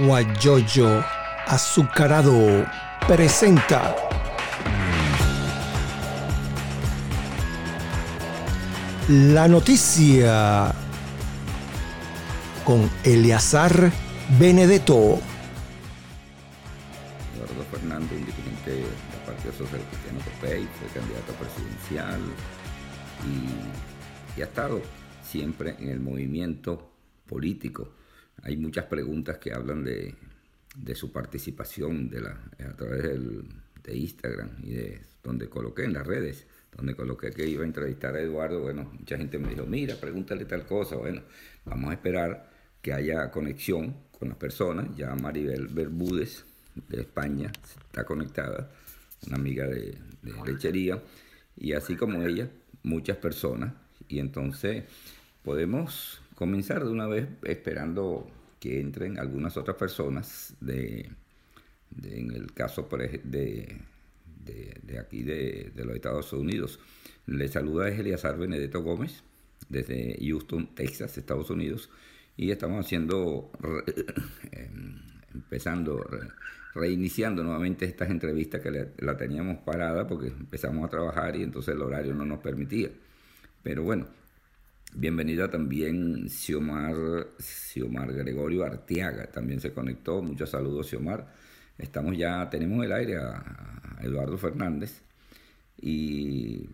Guayoyo 0.00 1.04
Azucarado 1.46 2.64
presenta 3.06 3.94
la 9.08 9.46
noticia 9.46 10.74
con 12.64 12.90
Eleazar 13.04 13.92
Benedetto. 14.38 15.20
Eduardo 17.34 17.64
Fernández, 17.70 18.20
independiente 18.20 18.70
del 18.70 18.86
Partido 19.26 19.52
Social 19.52 19.82
Cristiano 19.90 20.20
Copey, 20.24 20.66
fue 20.78 20.88
candidato 20.98 21.34
presidencial 21.34 22.20
y, 23.28 24.38
y 24.38 24.42
ha 24.42 24.46
estado 24.46 24.80
siempre 25.22 25.76
en 25.78 25.90
el 25.90 26.00
movimiento 26.00 26.90
político. 27.26 27.99
Hay 28.42 28.56
muchas 28.56 28.86
preguntas 28.86 29.38
que 29.38 29.52
hablan 29.52 29.84
de, 29.84 30.14
de 30.76 30.94
su 30.94 31.12
participación 31.12 32.08
de 32.08 32.20
la, 32.20 32.30
a 32.58 32.76
través 32.76 33.02
del, 33.02 33.44
de 33.82 33.96
Instagram 33.96 34.50
y 34.62 34.70
de 34.72 35.00
donde 35.22 35.48
coloqué 35.48 35.84
en 35.84 35.92
las 35.92 36.06
redes, 36.06 36.46
donde 36.76 36.94
coloqué 36.94 37.30
que 37.30 37.46
iba 37.46 37.62
a 37.62 37.66
entrevistar 37.66 38.14
a 38.16 38.20
Eduardo. 38.20 38.60
Bueno, 38.60 38.90
mucha 38.98 39.16
gente 39.16 39.38
me 39.38 39.50
dijo, 39.50 39.66
mira, 39.66 39.96
pregúntale 39.96 40.44
tal 40.44 40.64
cosa. 40.64 40.96
Bueno, 40.96 41.22
vamos 41.64 41.90
a 41.90 41.94
esperar 41.94 42.50
que 42.80 42.92
haya 42.92 43.30
conexión 43.30 43.94
con 44.18 44.28
las 44.28 44.38
personas. 44.38 44.94
Ya 44.96 45.14
Maribel 45.14 45.68
Bermúdez 45.68 46.44
de 46.88 47.02
España 47.02 47.52
está 47.88 48.04
conectada, 48.04 48.70
una 49.26 49.36
amiga 49.36 49.66
de, 49.66 49.98
de 50.22 50.32
lechería, 50.46 51.02
y 51.56 51.72
así 51.72 51.96
como 51.96 52.22
ella, 52.22 52.48
muchas 52.82 53.18
personas. 53.18 53.74
Y 54.08 54.18
entonces 54.18 54.84
podemos 55.42 56.19
comenzar 56.40 56.82
de 56.82 56.90
una 56.90 57.06
vez 57.06 57.28
esperando 57.42 58.26
que 58.58 58.80
entren 58.80 59.18
algunas 59.18 59.58
otras 59.58 59.76
personas 59.76 60.54
de, 60.58 61.10
en 62.02 62.30
el 62.30 62.54
caso 62.54 62.88
de, 62.90 63.76
de, 64.82 64.98
aquí 64.98 65.22
de, 65.22 65.70
los 65.76 65.94
Estados 65.94 66.32
Unidos. 66.32 66.80
Le 67.26 67.46
saluda 67.48 67.90
Eliazar 67.90 68.38
Benedetto 68.38 68.82
Gómez 68.82 69.22
desde 69.68 70.16
Houston, 70.18 70.74
Texas, 70.74 71.18
Estados 71.18 71.50
Unidos, 71.50 71.90
y 72.38 72.50
estamos 72.50 72.86
haciendo, 72.86 73.50
em, 74.50 74.98
empezando, 75.34 76.08
reiniciando 76.72 77.44
nuevamente 77.44 77.84
estas 77.84 78.08
entrevistas 78.08 78.62
que 78.62 78.88
la 78.96 79.16
teníamos 79.18 79.58
parada 79.58 80.06
porque 80.06 80.28
empezamos 80.28 80.86
a 80.86 80.88
trabajar 80.88 81.36
y 81.36 81.42
entonces 81.42 81.74
el 81.74 81.82
horario 81.82 82.14
no 82.14 82.24
nos 82.24 82.38
permitía. 82.38 82.88
Pero 83.62 83.82
bueno, 83.82 84.06
Bienvenida 84.94 85.48
también 85.48 86.28
Xiomar, 86.28 87.28
Xiomar 87.38 88.12
Gregorio 88.12 88.64
Arteaga, 88.64 89.30
también 89.30 89.60
se 89.60 89.72
conectó. 89.72 90.20
Muchos 90.20 90.50
saludos, 90.50 90.88
Xiomar. 90.88 91.32
Estamos 91.78 92.18
ya, 92.18 92.50
tenemos 92.50 92.84
el 92.84 92.92
aire 92.92 93.18
a, 93.18 93.96
Eduardo 94.02 94.36
Fernández. 94.36 95.02
Y 95.80 96.68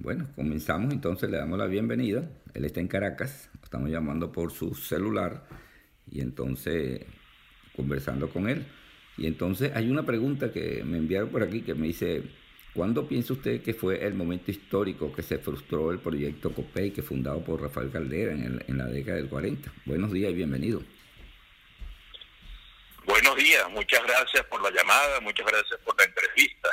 bueno, 0.00 0.26
comenzamos 0.34 0.92
entonces, 0.92 1.30
le 1.30 1.36
damos 1.36 1.56
la 1.56 1.66
bienvenida. 1.66 2.28
Él 2.52 2.64
está 2.64 2.80
en 2.80 2.88
Caracas, 2.88 3.48
estamos 3.62 3.90
llamando 3.90 4.32
por 4.32 4.50
su 4.50 4.74
celular 4.74 5.46
y 6.10 6.20
entonces 6.20 7.06
conversando 7.76 8.28
con 8.28 8.48
él. 8.48 8.66
Y 9.16 9.26
entonces 9.26 9.70
hay 9.74 9.88
una 9.88 10.04
pregunta 10.04 10.50
que 10.50 10.82
me 10.84 10.98
enviaron 10.98 11.28
por 11.28 11.44
aquí 11.44 11.62
que 11.62 11.74
me 11.74 11.86
dice, 11.86 12.24
¿Cuándo 12.74 13.06
piensa 13.06 13.34
usted 13.34 13.62
que 13.62 13.74
fue 13.74 14.02
el 14.06 14.14
momento 14.14 14.50
histórico 14.50 15.12
que 15.12 15.22
se 15.22 15.36
frustró 15.38 15.90
el 15.90 15.98
proyecto 15.98 16.54
COPEI, 16.54 16.92
que 16.92 17.02
fundado 17.02 17.44
por 17.44 17.60
Rafael 17.60 17.90
Caldera 17.90 18.32
en, 18.32 18.64
en 18.66 18.78
la 18.78 18.86
década 18.86 19.18
del 19.18 19.28
40? 19.28 19.70
Buenos 19.84 20.10
días 20.10 20.32
y 20.32 20.36
bienvenido. 20.36 20.82
Buenos 23.04 23.36
días, 23.36 23.68
muchas 23.70 24.02
gracias 24.04 24.42
por 24.44 24.62
la 24.62 24.70
llamada, 24.70 25.20
muchas 25.20 25.46
gracias 25.46 25.78
por 25.84 25.98
la 25.98 26.04
entrevista. 26.04 26.70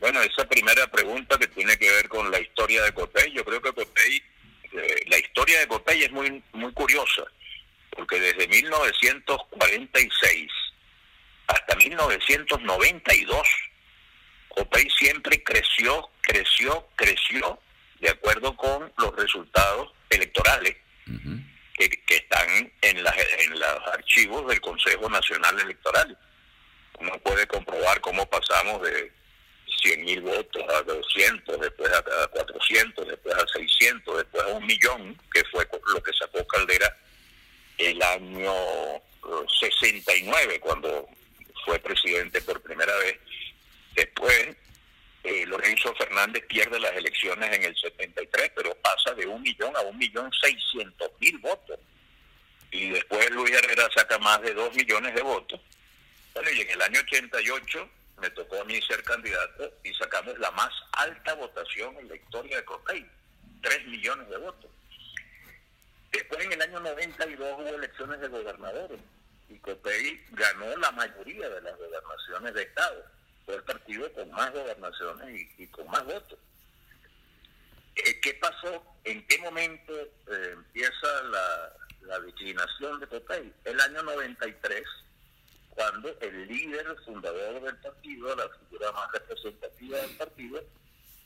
Bueno, 0.00 0.20
esa 0.22 0.48
primera 0.48 0.88
pregunta 0.88 1.38
que 1.38 1.46
tiene 1.46 1.76
que 1.76 1.88
ver 1.88 2.08
con 2.08 2.28
la 2.32 2.40
historia 2.40 2.82
de 2.82 2.92
COPEI, 2.92 3.34
yo 3.34 3.44
creo 3.44 3.62
que 3.62 3.72
COPEI, 3.72 4.20
eh, 4.72 5.04
la 5.06 5.18
historia 5.18 5.60
de 5.60 5.68
COPEI 5.68 6.02
es 6.02 6.10
muy, 6.10 6.42
muy 6.54 6.72
curiosa, 6.72 7.22
porque 7.90 8.18
desde 8.18 8.48
1946 8.48 10.50
hasta 11.46 11.76
1992 11.76 13.46
COPEI 14.54 14.88
siempre 14.90 15.42
creció, 15.42 16.10
creció, 16.20 16.88
creció 16.96 17.58
de 18.00 18.10
acuerdo 18.10 18.54
con 18.56 18.92
los 18.98 19.16
resultados 19.16 19.92
electorales 20.10 20.76
que, 21.74 22.14
están 22.14 22.72
en, 22.82 23.02
las, 23.02 23.14
en 23.38 23.58
los 23.58 23.88
archivos 23.92 24.46
del 24.46 24.60
Consejo 24.60 25.08
Nacional 25.08 25.58
Electoral. 25.58 26.16
Uno 27.00 27.18
puede 27.20 27.46
comprobar 27.46 28.00
cómo 28.00 28.28
pasamos 28.28 28.82
de 28.82 29.10
100 29.82 30.04
mil 30.04 30.20
votos 30.20 30.62
a 30.68 30.82
200, 30.82 31.60
después 31.60 31.90
a 31.92 32.02
400, 32.28 33.08
después 33.08 33.34
a 33.34 33.46
600, 33.58 34.18
después 34.18 34.42
a 34.44 34.48
un 34.48 34.66
millón, 34.66 35.18
que 35.32 35.42
fue 35.46 35.66
lo 35.94 36.02
que 36.02 36.12
sacó 36.12 36.46
Caldera 36.46 36.96
el 37.78 38.00
año 38.02 38.54
69, 39.60 40.60
cuando 40.60 41.08
fue 41.64 41.78
presidente 41.78 42.40
por 42.42 42.60
primera 42.60 42.94
vez 42.98 43.18
Después, 43.94 44.56
eh, 45.24 45.46
Lorenzo 45.46 45.94
Fernández 45.94 46.41
pierde 46.52 46.78
las 46.78 46.92
elecciones 46.92 47.50
en 47.56 47.64
el 47.64 47.74
73, 47.74 48.52
pero 48.54 48.74
pasa 48.76 49.14
de 49.14 49.26
un 49.26 49.40
millón 49.40 49.74
a 49.74 49.80
un 49.80 49.96
millón 49.96 50.30
seiscientos 50.38 51.10
mil 51.18 51.38
votos. 51.38 51.78
Y 52.70 52.90
después 52.90 53.30
Luis 53.30 53.52
Herrera 53.52 53.88
saca 53.94 54.18
más 54.18 54.40
de 54.42 54.52
dos 54.52 54.74
millones 54.74 55.14
de 55.14 55.22
votos. 55.22 55.58
Bueno, 56.34 56.50
y 56.50 56.60
en 56.60 56.70
el 56.70 56.82
año 56.82 57.00
88 57.00 57.90
me 58.20 58.30
tocó 58.30 58.60
a 58.60 58.64
mí 58.64 58.80
ser 58.82 59.02
candidato 59.02 59.72
y 59.82 59.94
sacamos 59.94 60.38
la 60.38 60.50
más 60.50 60.70
alta 60.92 61.34
votación 61.34 61.96
en 61.98 62.08
la 62.08 62.16
historia 62.16 62.58
de 62.58 62.64
COPEI, 62.64 63.06
tres 63.62 63.86
millones 63.86 64.28
de 64.28 64.36
votos. 64.36 64.70
Después 66.12 66.44
en 66.44 66.52
el 66.52 66.62
año 66.62 66.80
92 66.80 67.54
hubo 67.58 67.68
elecciones 67.68 68.20
de 68.20 68.28
gobernadores 68.28 69.00
y 69.48 69.56
COPEI 69.58 70.22
ganó 70.32 70.76
la 70.76 70.92
mayoría 70.92 71.48
de 71.48 71.62
las 71.62 71.76
gobernaciones 71.78 72.52
de 72.52 72.62
Estado 72.62 73.04
fue 73.44 73.56
el 73.56 73.62
partido 73.64 74.12
con 74.12 74.30
más 74.30 74.52
gobernaciones 74.52 75.48
y, 75.58 75.66
con 75.68 75.86
más 75.88 76.04
votos. 76.04 76.38
Eh, 77.96 78.20
¿Qué 78.20 78.34
pasó? 78.34 78.82
¿En 79.04 79.26
qué 79.26 79.38
momento 79.38 79.92
eh, 79.92 80.50
empieza 80.52 81.22
la, 81.24 82.20
declinación 82.20 83.00
de 83.00 83.06
Popey? 83.06 83.52
El 83.64 83.80
año 83.80 84.02
93, 84.02 84.82
cuando 85.70 86.14
el 86.20 86.46
líder 86.46 86.96
fundador 87.04 87.62
del 87.62 87.76
partido, 87.78 88.36
la 88.36 88.48
figura 88.48 88.92
más 88.92 89.12
representativa 89.12 89.98
del 89.98 90.16
partido, 90.16 90.64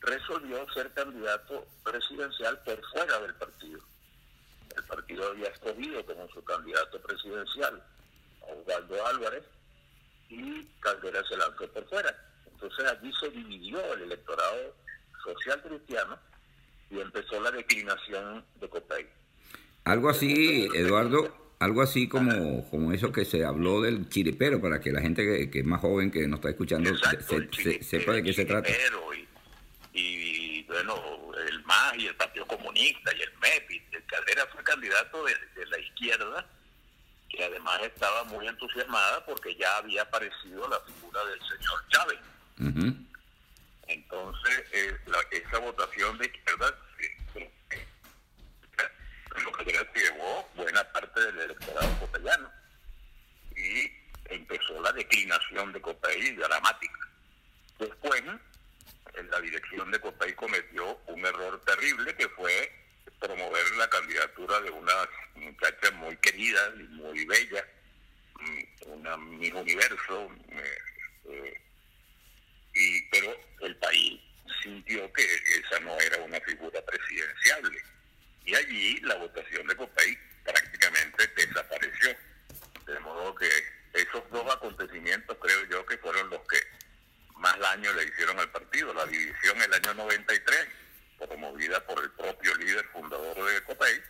resolvió 0.01 0.67
ser 0.73 0.93
candidato 0.93 1.67
presidencial 1.83 2.63
por 2.63 2.81
fuera 2.91 3.19
del 3.21 3.35
partido. 3.35 3.81
El 4.77 4.85
partido 4.85 5.29
había 5.29 5.49
escogido 5.49 6.05
como 6.05 6.29
su 6.29 6.45
candidato 6.45 7.01
presidencial 7.01 7.83
a 8.43 8.53
Osvaldo 8.53 9.07
Álvarez, 9.07 9.45
y 10.29 10.65
Caldera 10.81 11.23
se 11.29 11.37
lanzó 11.37 11.69
por 11.73 11.89
fuera. 11.89 12.15
Entonces 12.53 12.87
allí 12.87 13.13
se 13.21 13.31
dividió 13.31 13.95
el 13.95 14.03
electorado 14.03 14.75
social 15.25 15.63
cristiano 15.63 16.19
y 16.91 17.01
empezó 17.01 17.41
la 17.41 17.51
declinación 17.51 18.45
de 18.61 18.69
Copey. 18.69 19.07
Algo 19.85 20.09
así, 20.09 20.69
Eduardo, 20.75 21.55
algo 21.59 21.83
así 21.83 22.09
como, 22.09 22.69
como 22.71 22.93
eso 22.93 23.13
que 23.13 23.25
se 23.25 23.45
habló 23.45 23.83
del 23.83 24.09
chiripero, 24.09 24.61
para 24.61 24.81
que 24.81 24.93
la 24.93 25.01
gente 25.01 25.51
que, 25.51 25.59
es 25.61 25.65
más 25.65 25.81
joven 25.81 26.11
que 26.11 26.27
nos 26.27 26.39
está 26.39 26.51
escuchando 26.51 26.91
sepa 27.81 28.13
de 28.13 28.23
qué 28.23 28.33
se 28.33 28.45
trata. 28.45 28.71
Y, 29.93 30.01
y, 30.01 30.63
bueno, 30.65 30.95
el 31.49 31.65
MAS 31.65 31.95
y 31.99 32.07
el 32.07 32.17
Partido 32.17 32.47
Comunista 32.47 33.11
y 33.17 33.23
el 33.23 33.31
MEP. 33.41 33.83
El 33.93 34.05
Caldera 34.07 34.47
fue 34.53 34.63
candidato 34.65 35.25
de 35.25 35.67
la 35.67 35.79
izquierda 35.79 36.47
que 37.29 37.45
además 37.45 37.81
estaba 37.83 38.25
muy 38.25 38.47
entusiasmada 38.47 39.25
porque 39.25 39.55
ya 39.57 39.77
había 39.77 40.03
aparecido 40.03 40.69
la 40.69 40.81
figura 40.81 41.25
del 41.25 41.41
señor 41.41 41.89
Chávez. 41.89 42.19
Entonces, 43.89 44.65
eh, 44.73 44.97
esa 45.31 45.59
votación 45.59 46.19
de 46.19 46.27
izquierda 46.27 46.75
eh, 47.35 47.87
lo 49.45 49.53
que 49.53 49.65
llevó 49.95 50.49
buena 50.57 50.83
parte 50.93 51.21
del 51.21 51.39
electorado 51.39 51.99
copellano 52.01 52.51
y 53.55 53.91
empezó 54.27 54.81
la 54.81 54.93
declinación 54.93 55.73
de 55.73 55.81
Copey 55.81 56.33
dramática. 56.33 57.01
Después, 57.79 58.23
en 59.15 59.31
la 59.31 59.41
dirección 59.41 59.91
de 59.91 60.01
Copey 60.01 60.35
cometió 60.35 60.99
un 61.07 61.25
error 61.25 61.61
terrible 61.65 62.15
que 62.17 62.29
fue 62.31 62.86
promover 63.21 63.71
la 63.77 63.89
candidatura 63.89 64.61
de 64.61 64.71
una 64.71 65.09
muchacha 65.35 65.91
muy 65.93 66.17
querida 66.19 66.73
y 66.77 66.83
muy 66.89 67.25
bella, 67.25 67.67
mm, 68.41 68.91
una 68.93 69.17
Miss 69.17 69.53
Universo, 69.53 70.29
mm, 70.29 70.59
eh, 70.59 70.79
eh, 71.31 71.61
y, 72.75 73.03
pero 73.09 73.37
el 73.63 73.77
país 73.77 74.21
sintió 74.63 75.13
que 75.13 75.25
esa 75.61 75.81
no 75.81 75.99
era 75.99 76.19
una 76.19 76.41
figura 76.41 76.81
presidenciable. 76.85 77.79
Y 78.45 78.55
allí 78.55 79.01
la 79.01 79.17
votación 79.17 79.67
de 79.67 79.77
Copey 79.77 80.19
prácticamente 80.45 81.27
desapareció. 81.37 82.17
De 82.87 83.01
modo 83.01 83.35
que 83.35 83.49
esos 83.95 84.31
dos 84.31 84.55
acontecimientos 84.55 85.37
creo 85.41 85.65
yo 85.65 85.87
que 85.87 85.99
fueron 85.99 86.31
los 86.31 86.41
que 86.47 86.59
más 87.39 87.59
daño 87.59 87.93
le 87.95 88.05
hicieron 88.05 88.39
al 88.39 88.51
partido. 88.51 88.95
La 88.95 89.07
división 89.07 89.61
el 89.61 89.75
año 89.75 89.95
93 89.95 90.69
promovida 91.19 91.85
por 91.87 92.03
el 92.03 92.11
propio 92.13 92.55
líder 92.57 92.85
fundador 92.93 93.45
de 93.45 93.63
COPEI, 93.65 94.03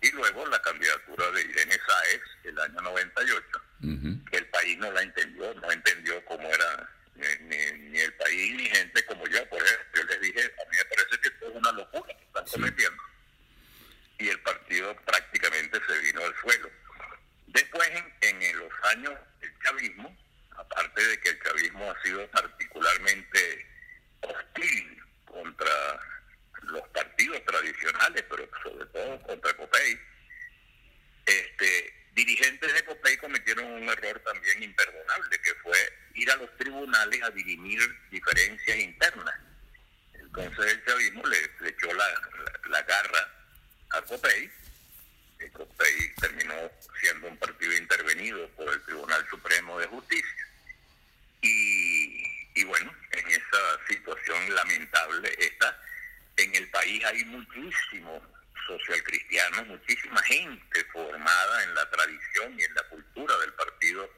y 0.00 0.10
luego 0.12 0.46
la 0.46 0.62
candidatura 0.62 1.30
de 1.32 1.42
Irene 1.42 1.78
Sáez 1.86 2.22
el 2.44 2.58
año 2.58 2.80
98, 2.82 3.44
que 4.30 4.36
el 4.36 4.46
país 4.46 4.78
no 4.78 4.92
la 4.92 5.02
entendió, 5.02 5.52
no 5.54 5.72
entendió 5.72 6.24
cómo 6.24 6.48
era 6.48 6.88
ni, 7.16 7.98
el 7.98 8.14
país 8.14 8.54
ni 8.54 8.66
gente 8.66 9.04
como 9.06 9.26
yo. 9.26 9.48
Por 9.48 9.60
ejemplo, 9.60 9.86
yo 9.94 10.04
les 10.04 10.20
dije, 10.20 10.40
a 10.40 10.70
mí 10.70 10.76
me 10.76 10.84
parece 10.84 11.20
que 11.20 11.28
esto 11.28 11.48
es 11.48 11.56
una 11.56 11.72
locura 11.72 12.16
que 12.16 12.24
están 12.24 12.46
cometiendo. 12.46 13.02
Y 14.18 14.28
el 14.28 14.40
partido 14.40 14.96
prácticamente 15.04 15.80
se 15.86 15.98
vino 15.98 16.24
al 16.24 16.34
suelo. 16.36 16.70
Después, 17.48 17.88
en, 18.20 18.42
en 18.42 18.58
los 18.58 18.72
años 18.84 19.14
del 19.40 19.58
chavismo, 19.64 20.16
aparte 20.56 21.04
de 21.04 21.20
que 21.20 21.28
el 21.30 21.42
chavismo 21.42 21.90
ha 21.90 22.02
sido 22.02 22.30
particularmente 22.30 23.66
hostil 24.20 25.02
contra 25.24 26.00
los 26.68 26.86
partidos 26.88 27.44
tradicionales, 27.44 28.24
pero 28.28 28.48
sobre 28.62 28.86
todo 28.86 29.22
contra 29.22 29.56
COPEI, 29.56 30.00
este, 31.26 31.94
dirigentes 32.12 32.72
de 32.72 32.84
COPEI 32.84 33.16
cometieron 33.18 33.64
un 33.64 33.88
error 33.88 34.20
también 34.20 34.62
imperdonable, 34.62 35.38
que 35.40 35.54
fue 35.56 35.78
ir 36.14 36.30
a 36.30 36.36
los 36.36 36.56
tribunales 36.56 37.22
a 37.22 37.30
dirimir 37.30 37.80
diferencias 38.10 38.78
internas. 38.78 39.34
Entonces 40.14 40.72
el 40.72 40.84
chavismo 40.84 41.22
le, 41.26 41.68
echó 41.68 41.92
la, 41.92 42.04
la, 42.68 42.82
garra 42.82 43.34
a 43.90 44.02
COPEI, 44.02 44.50
y 45.40 45.50
COPEI 45.50 46.14
terminó 46.20 46.70
siendo 47.00 47.28
un 47.28 47.36
partido 47.38 47.72
intervenido 47.76 48.48
por 48.50 48.72
el 48.72 48.82
Tribunal 48.82 49.26
Supremo 49.28 49.78
de 49.78 49.86
Justicia. 49.86 50.46
Y, 51.40 52.24
y 52.54 52.64
bueno, 52.64 52.92
en 53.12 53.28
esa 53.28 53.86
situación 53.88 54.54
lamentable 54.54 55.32
está, 55.38 55.80
en 56.38 56.54
el 56.54 56.70
país 56.70 57.04
hay 57.04 57.24
muchísimos 57.24 58.22
social 58.66 59.02
cristianos, 59.02 59.66
muchísima 59.66 60.22
gente 60.22 60.84
formada 60.92 61.64
en 61.64 61.74
la 61.74 61.88
tradición 61.90 62.54
y 62.58 62.64
en 62.64 62.74
la 62.74 62.82
cultura 62.84 63.38
del 63.38 63.52
Partido 63.54 64.08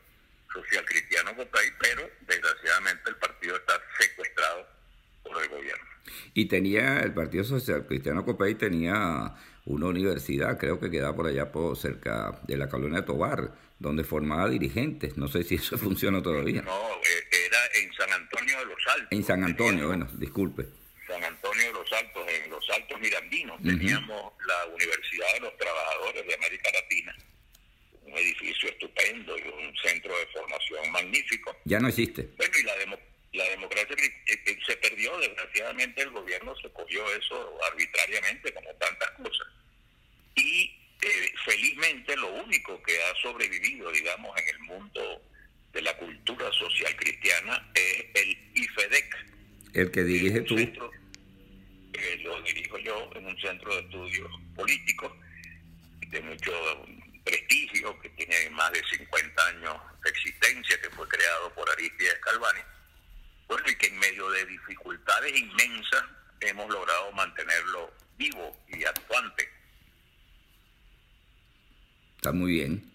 Social 0.52 0.84
Cristiano 0.84 1.34
Copay, 1.36 1.66
pero 1.80 2.10
desgraciadamente 2.26 3.10
el 3.10 3.16
partido 3.16 3.56
está 3.56 3.80
secuestrado 3.98 4.66
por 5.22 5.42
el 5.42 5.48
gobierno. 5.48 5.84
Y 6.34 6.46
tenía, 6.46 7.00
el 7.00 7.14
Partido 7.14 7.44
Social 7.44 7.86
Cristiano 7.86 8.24
Copay 8.24 8.54
tenía 8.56 9.34
una 9.66 9.86
universidad, 9.86 10.58
creo 10.58 10.80
que 10.80 10.90
quedaba 10.90 11.14
por 11.14 11.26
allá 11.26 11.52
por 11.52 11.76
cerca 11.76 12.40
de 12.42 12.56
la 12.56 12.68
colonia 12.68 13.04
Tobar, 13.04 13.52
donde 13.78 14.04
formaba 14.04 14.48
dirigentes. 14.48 15.16
No 15.16 15.28
sé 15.28 15.44
si 15.44 15.56
eso 15.56 15.78
funciona 15.78 16.22
todavía. 16.22 16.62
No, 16.62 16.72
eh, 16.72 17.46
era 17.46 17.58
en 17.74 17.92
San 17.92 18.12
Antonio 18.12 18.58
de 18.58 18.64
los 18.66 18.86
Altos. 18.88 19.08
En 19.10 19.24
San 19.24 19.44
Antonio, 19.44 19.86
bueno, 19.86 20.08
disculpe. 20.14 20.66
San 21.06 21.22
Antonio 21.24 21.66
de 21.66 21.72
los 21.72 21.92
Altos, 21.92 22.24
en 22.28 22.50
los 22.50 22.70
Teníamos 23.62 24.32
la 24.46 24.66
Universidad 24.66 25.32
de 25.34 25.40
los 25.40 25.56
Trabajadores 25.56 26.26
de 26.26 26.34
América 26.34 26.70
Latina, 26.72 27.16
un 28.02 28.16
edificio 28.18 28.68
estupendo 28.68 29.38
y 29.38 29.42
un 29.42 29.76
centro 29.76 30.16
de 30.18 30.26
formación 30.26 30.90
magnífico. 30.90 31.56
Ya 31.64 31.78
no 31.80 31.88
existe. 31.88 32.28
Bueno, 32.36 32.52
y 32.58 32.62
la, 32.64 32.74
la 33.32 33.48
democracia 33.50 33.96
eh, 33.96 34.42
eh, 34.46 34.58
se 34.66 34.76
perdió, 34.76 35.16
desgraciadamente 35.18 36.02
el 36.02 36.10
gobierno 36.10 36.54
se 36.56 36.70
cogió 36.70 37.02
eso 37.14 37.58
arbitrariamente, 37.70 38.52
como 38.52 38.70
tantas 38.74 39.10
cosas. 39.12 39.46
Y 40.34 40.64
eh, 41.02 41.32
felizmente 41.44 42.16
lo 42.16 42.28
único 42.42 42.82
que 42.82 42.92
ha 43.04 43.14
sobrevivido, 43.22 43.90
digamos, 43.92 44.36
en 44.40 44.48
el 44.48 44.58
mundo 44.60 45.22
de 45.72 45.82
la 45.82 45.96
cultura 45.96 46.50
social 46.52 46.94
cristiana 46.96 47.70
es 47.74 48.04
el 48.14 48.38
IFEDEC. 48.54 49.16
El 49.72 49.90
que 49.90 50.02
dirige 50.02 50.40
tú 50.42 50.56
lo 52.22 52.42
dirijo 52.42 52.78
yo 52.78 53.10
en 53.14 53.26
un 53.26 53.40
centro 53.40 53.74
de 53.74 53.80
estudios 53.82 54.30
políticos 54.54 55.12
de 56.08 56.20
mucho 56.22 56.52
prestigio, 57.24 57.98
que 58.00 58.08
tiene 58.10 58.50
más 58.50 58.72
de 58.72 58.82
50 58.84 59.46
años 59.46 59.76
de 60.02 60.10
existencia, 60.10 60.80
que 60.80 60.90
fue 60.90 61.06
creado 61.08 61.54
por 61.54 61.68
Aristides 61.70 62.18
Calvani, 62.22 62.60
bueno, 63.48 63.64
y 63.68 63.74
que 63.76 63.86
en 63.86 63.98
medio 63.98 64.30
de 64.30 64.46
dificultades 64.46 65.38
inmensas 65.38 66.04
hemos 66.40 66.68
logrado 66.70 67.12
mantenerlo 67.12 67.92
vivo 68.16 68.56
y 68.68 68.84
actuante. 68.84 69.48
Está 72.16 72.32
muy 72.32 72.52
bien. 72.52 72.89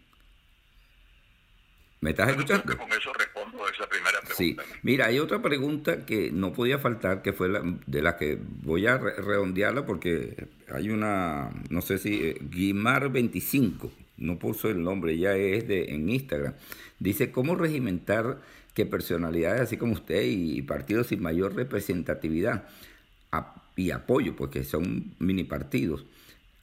¿Me 2.06 2.12
estás 2.12 2.30
escuchando? 2.30 2.78
Con 2.78 2.92
eso 2.92 3.12
respondo 3.13 3.66
a 3.66 3.72
esa 3.72 3.90
primera 3.90 4.19
pregunta. 4.19 4.36
Sí. 4.38 4.56
Mira, 4.84 5.07
hay 5.07 5.18
otra 5.18 5.42
pregunta 5.42 6.06
que 6.06 6.30
no 6.31 6.54
podía 6.54 6.78
faltar, 6.78 7.24
que 7.24 7.34
fue 7.34 7.50
la, 7.50 7.63
de 7.88 8.04
la 8.04 8.16
que 8.16 8.38
voy 8.62 8.86
a 8.86 9.00
redondearla 9.00 9.88
porque 9.88 10.50
hay 10.72 10.92
una, 10.92 11.50
no 11.72 11.81
sé 11.81 11.98
si, 11.98 12.13
eh, 12.22 12.38
Guimar25, 12.42 13.90
no 14.18 14.38
puso 14.38 14.69
el 14.69 14.84
nombre, 14.84 15.18
ya 15.18 15.36
es 15.36 15.68
de 15.68 15.96
en 15.96 16.07
Instagram. 16.07 16.54
Dice, 17.00 17.31
¿cómo 17.31 17.56
regimentar 17.56 18.40
que 18.75 18.86
personalidades 18.86 19.62
así 19.62 19.78
como 19.78 19.94
usted 19.94 20.25
y 20.28 20.62
partidos 20.62 21.08
sin 21.08 21.24
mayor 21.24 21.56
representatividad 21.56 22.68
y 23.75 23.90
apoyo, 23.90 24.36
porque 24.36 24.63
son 24.63 25.16
mini 25.18 25.44
partidos, 25.44 26.06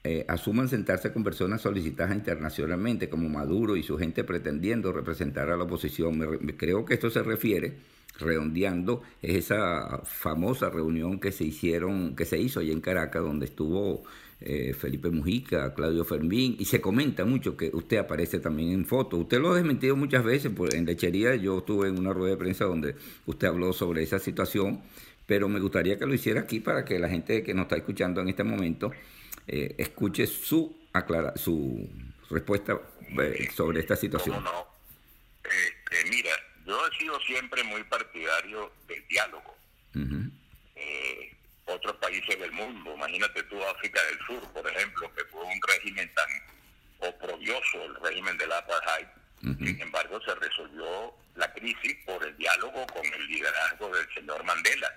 eh, 0.04 0.24
asuman 0.26 0.68
sentarse 0.68 1.12
con 1.12 1.22
personas 1.22 1.60
solicitadas 1.60 2.16
internacionalmente 2.16 3.08
como 3.08 3.28
Maduro 3.28 3.76
y 3.76 3.84
su 3.84 3.96
gente 3.96 4.24
pretendiendo 4.24 4.92
representar 4.92 5.48
a 5.50 5.56
la 5.56 5.62
oposición. 5.62 6.18
Me, 6.18 6.56
creo 6.56 6.84
que 6.84 6.94
esto 6.94 7.08
se 7.08 7.22
refiere, 7.22 7.74
redondeando, 8.18 9.02
es 9.22 9.36
esa 9.36 10.00
famosa 10.04 10.70
reunión 10.70 11.20
que 11.20 11.30
se 11.30 11.44
hicieron, 11.44 12.16
que 12.16 12.24
se 12.24 12.36
hizo 12.36 12.58
allá 12.58 12.72
en 12.72 12.80
Caracas, 12.80 13.22
donde 13.22 13.46
estuvo 13.46 14.02
eh, 14.40 14.74
Felipe 14.74 15.08
Mujica, 15.08 15.72
Claudio 15.72 16.04
Fermín, 16.04 16.56
y 16.58 16.64
se 16.64 16.80
comenta 16.80 17.24
mucho 17.24 17.56
que 17.56 17.70
usted 17.72 17.98
aparece 17.98 18.40
también 18.40 18.70
en 18.70 18.84
fotos. 18.84 19.20
Usted 19.20 19.38
lo 19.38 19.52
ha 19.52 19.54
desmentido 19.54 19.94
muchas 19.94 20.24
veces, 20.24 20.50
pues, 20.52 20.74
en 20.74 20.84
lechería 20.84 21.36
yo 21.36 21.58
estuve 21.58 21.88
en 21.88 21.98
una 22.00 22.12
rueda 22.12 22.32
de 22.32 22.38
prensa 22.38 22.64
donde 22.64 22.96
usted 23.26 23.46
habló 23.46 23.72
sobre 23.72 24.02
esa 24.02 24.18
situación, 24.18 24.80
pero 25.26 25.48
me 25.48 25.60
gustaría 25.60 25.96
que 25.96 26.06
lo 26.06 26.14
hiciera 26.14 26.40
aquí 26.40 26.58
para 26.58 26.84
que 26.84 26.98
la 26.98 27.08
gente 27.08 27.44
que 27.44 27.54
nos 27.54 27.66
está 27.66 27.76
escuchando 27.76 28.20
en 28.20 28.28
este 28.30 28.42
momento 28.42 28.90
eh, 29.46 29.74
escuche 29.78 30.26
su, 30.26 30.86
aclara, 30.92 31.36
su 31.36 31.88
respuesta 32.30 32.78
eh, 33.20 33.50
sobre 33.54 33.80
esta 33.80 33.96
situación. 33.96 34.42
No, 34.42 34.66
este, 35.44 36.10
mira, 36.10 36.30
yo 36.64 36.78
he 36.86 36.98
sido 36.98 37.18
siempre 37.20 37.62
muy 37.64 37.82
partidario 37.84 38.72
del 38.86 39.06
diálogo. 39.08 39.56
Eh, 40.74 41.36
otros 41.66 41.96
países 41.96 42.38
del 42.38 42.52
mundo, 42.52 42.94
imagínate 42.94 43.42
tú 43.44 43.62
África 43.64 44.00
del 44.04 44.18
Sur, 44.26 44.52
por 44.52 44.66
ejemplo, 44.68 45.12
que 45.14 45.24
fue 45.26 45.42
un 45.42 45.60
régimen 45.68 46.10
tan 46.14 47.10
oprobioso, 47.10 47.84
el 47.84 47.94
régimen 47.96 48.36
del 48.38 48.52
apartheid, 48.52 49.06
sin 49.40 49.80
embargo 49.80 50.20
se 50.24 50.34
resolvió 50.36 51.14
la 51.34 51.52
crisis 51.52 51.96
por 52.06 52.24
el 52.24 52.36
diálogo 52.36 52.86
con 52.86 53.04
el 53.04 53.26
liderazgo 53.26 53.88
del 53.94 54.14
señor 54.14 54.44
Mandela 54.44 54.88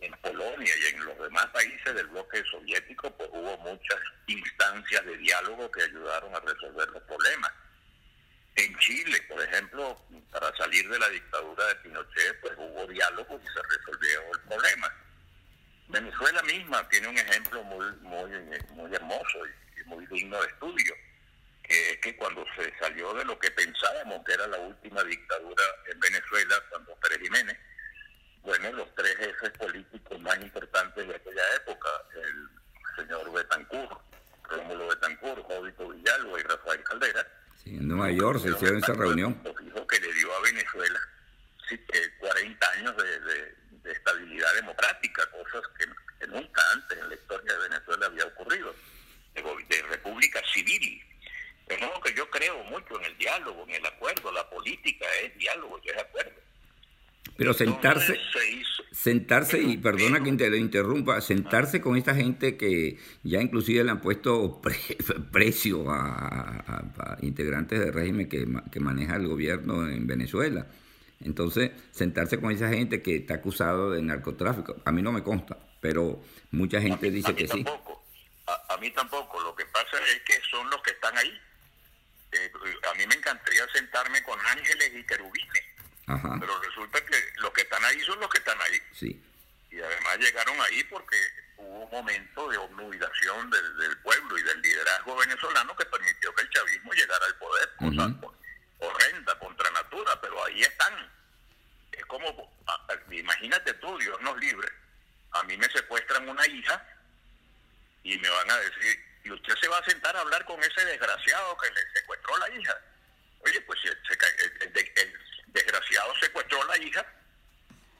en 0.00 0.12
Polonia 0.20 0.72
y 0.76 0.94
en 0.94 1.04
los 1.04 1.18
demás 1.18 1.46
países 1.46 1.94
del 1.94 2.06
bloque 2.08 2.42
soviético, 2.50 3.10
pues 3.16 3.28
hubo 3.32 3.56
muchas 3.58 3.98
instancias 4.26 5.04
de 5.04 5.16
diálogo 5.18 5.70
que 5.70 5.82
ayudaron 5.82 6.34
a 6.34 6.40
resolver 6.40 6.88
los 6.90 7.02
problemas. 7.02 7.52
En 8.56 8.76
Chile, 8.78 9.22
por 9.28 9.40
ejemplo, 9.42 9.96
para 10.32 10.54
salir 10.56 10.88
de 10.88 10.98
la 10.98 11.08
dictadura 11.08 11.66
de 11.66 11.74
Pinochet, 11.76 12.40
pues 12.40 12.54
hubo 12.56 12.86
diálogo 12.88 13.40
y 13.42 13.46
se 13.46 13.62
resolvió 13.62 14.20
el 14.34 14.40
problema. 14.48 14.92
Venezuela 15.88 16.42
misma 16.42 16.88
tiene 16.88 17.08
un 17.08 17.18
ejemplo 17.18 17.62
muy, 17.64 17.86
muy, 18.02 18.30
muy 18.70 18.94
hermoso 18.94 19.38
y 19.46 19.84
muy 19.88 20.06
digno 20.06 20.40
de 20.40 20.48
estudio, 20.48 20.94
que 21.62 21.90
es 21.92 21.98
que 21.98 22.16
cuando 22.16 22.44
se 22.56 22.72
salió 22.78 23.14
de 23.14 23.24
lo 23.24 23.38
que 23.38 23.50
pensábamos 23.52 24.24
que 24.24 24.32
era 24.32 24.46
la 24.48 24.58
última 24.58 25.02
dictadura 25.04 25.62
en 25.90 26.00
Venezuela, 26.00 26.62
cuando 26.68 26.94
Pérez 26.96 27.20
Jiménez, 27.20 27.56
bueno, 28.48 28.72
los 28.72 28.94
tres 28.94 29.14
jefes 29.18 29.50
políticos 29.58 30.18
más 30.22 30.40
importantes 30.40 31.06
de 31.06 31.14
aquella 31.14 31.42
época, 31.56 31.88
el 32.14 32.48
señor 32.96 33.30
Betancourt, 33.30 34.00
Rómulo 34.44 34.88
Betancourt, 34.88 35.42
Jovito 35.44 35.90
Villalba 35.90 36.40
y 36.40 36.42
Rafael 36.44 36.82
Caldera. 36.82 37.26
Sí, 37.62 37.76
en 37.76 37.88
Nueva 37.88 38.10
York 38.10 38.40
se 38.40 38.48
hicieron 38.48 38.78
esa 38.78 38.94
reunión. 38.94 39.38
Dijo 39.60 39.86
que 39.86 40.00
le 40.00 40.12
dio 40.14 40.34
a 40.34 40.40
Venezuela 40.40 40.98
40 42.20 42.70
años 42.70 42.96
de, 42.96 43.92
estabilidad 43.92 44.54
democrática, 44.54 45.26
cosas 45.30 45.62
que, 45.78 46.26
nunca 46.26 46.62
antes 46.72 46.98
en 46.98 47.08
la 47.08 47.14
historia 47.14 47.52
de 47.52 47.68
Venezuela 47.68 48.06
había 48.06 48.24
ocurrido, 48.24 48.74
de, 49.34 49.82
república 49.90 50.42
civil. 50.54 51.02
De 51.66 51.76
modo 51.76 52.00
que 52.00 52.14
yo 52.14 52.28
creo 52.30 52.64
mucho 52.64 52.98
en 52.98 53.04
el 53.04 53.18
diálogo, 53.18 53.62
en 53.64 53.74
el 53.74 53.86
acuerdo, 53.86 54.32
la 54.32 54.48
política 54.48 55.04
es 55.22 55.36
diálogo, 55.36 55.78
es 55.84 55.98
acuerdo 55.98 56.47
pero 57.36 57.54
sentarse, 57.54 58.18
sentarse 58.92 59.60
y 59.60 59.76
perdona 59.76 60.22
que 60.22 60.32
te 60.32 60.50
lo 60.50 60.56
interrumpa, 60.56 61.20
sentarse 61.20 61.80
con 61.80 61.96
esta 61.96 62.14
gente 62.14 62.56
que 62.56 62.98
ya 63.22 63.40
inclusive 63.40 63.84
le 63.84 63.90
han 63.90 64.00
puesto 64.00 64.60
precio 65.32 65.90
a, 65.90 67.16
integrantes 67.22 67.78
del 67.78 67.92
régimen 67.92 68.28
que, 68.28 68.46
que, 68.72 68.80
maneja 68.80 69.16
el 69.16 69.28
gobierno 69.28 69.88
en 69.88 70.06
Venezuela. 70.06 70.66
Entonces, 71.20 71.72
sentarse 71.90 72.40
con 72.40 72.52
esa 72.52 72.68
gente 72.68 73.02
que 73.02 73.16
está 73.16 73.34
acusado 73.34 73.90
de 73.90 74.02
narcotráfico, 74.02 74.76
a 74.84 74.92
mí 74.92 75.02
no 75.02 75.12
me 75.12 75.22
consta, 75.22 75.58
pero 75.80 76.22
mucha 76.50 76.80
gente 76.80 77.10
dice 77.10 77.34
que 77.34 77.48
sí. 77.48 77.64
A, 78.46 78.74
a, 78.74 78.78
mí 78.78 78.90
tampoco. 78.90 79.40
Lo 79.42 79.54
que 79.54 79.64
pasa 79.66 79.98
es 80.10 80.22
que 80.24 80.40
son 80.50 80.68
los 80.70 80.80
que 80.82 80.92
están 80.92 81.16
ahí. 81.18 81.32
Eh, 82.32 82.50
a 82.90 82.94
mí 82.94 83.06
me 83.06 83.14
encantaría 83.14 83.66
sentarme 83.72 84.22
con 84.22 84.38
ángeles 84.46 84.92
y 84.94 85.04
querubines. 85.04 85.67
Pero 86.40 86.60
resulta 86.60 87.04
que 87.04 87.32
los 87.36 87.52
que 87.52 87.62
están 87.62 87.84
ahí 87.84 88.00
son 88.00 88.18
los 88.20 88.30
que 88.30 88.38
están 88.38 88.60
ahí. 88.62 88.80
Sí. 88.92 89.22
Y 89.70 89.80
además 89.80 90.18
llegaron 90.18 90.58
ahí 90.62 90.82
porque 90.84 91.16
hubo 91.58 91.84
un 91.84 91.90
momento 91.90 92.48
de 92.48 92.56
obnubilación 92.56 93.50
del, 93.50 93.98
pueblo 93.98 94.38
y 94.38 94.42
del 94.42 94.62
liderazgo 94.62 95.16
venezolano 95.16 95.76
que 95.76 95.84
permitió 95.84 96.34
que 96.34 96.42
el 96.42 96.50
chavismo 96.50 96.92
llegara 96.92 97.26
al 97.26 97.34
poder, 97.36 97.70
cosa 97.78 98.14
horrenda, 98.78 99.38
contra 99.38 99.70
natura, 99.72 100.18
pero 100.20 100.44
ahí 100.46 100.62
están. 100.62 100.94
Es 101.92 102.06
como, 102.06 102.50
imagínate 103.10 103.74
tú, 103.74 103.98
Dios 103.98 104.20
nos 104.22 104.38
libre, 104.38 104.68
a 105.32 105.42
mí 105.42 105.56
me 105.56 105.68
secuestran 105.70 106.28
una 106.28 106.46
hija 106.46 106.82
y 108.04 108.16
me 108.18 108.30
van 108.30 108.50
a 108.50 108.56
decir, 108.58 109.04
¿y 109.24 109.30
usted 109.32 109.54
se 109.60 109.68
va 109.68 109.78
a 109.78 109.84
sentar 109.84 110.16
a 110.16 110.20
hablar 110.20 110.44
con 110.44 110.62
ese 110.62 110.84
desgraciado 110.84 111.56
que 111.58 111.70
le 111.70 111.80
secuestró 111.92 112.38
la 112.38 112.48
hija? 112.50 112.74
Oye, 113.40 113.60
pues 113.62 113.78
el, 113.84 113.98
el 114.60 114.72
desgraciado 115.52 116.14
secuestró 116.20 116.64
la 116.64 116.76
hija, 116.78 117.04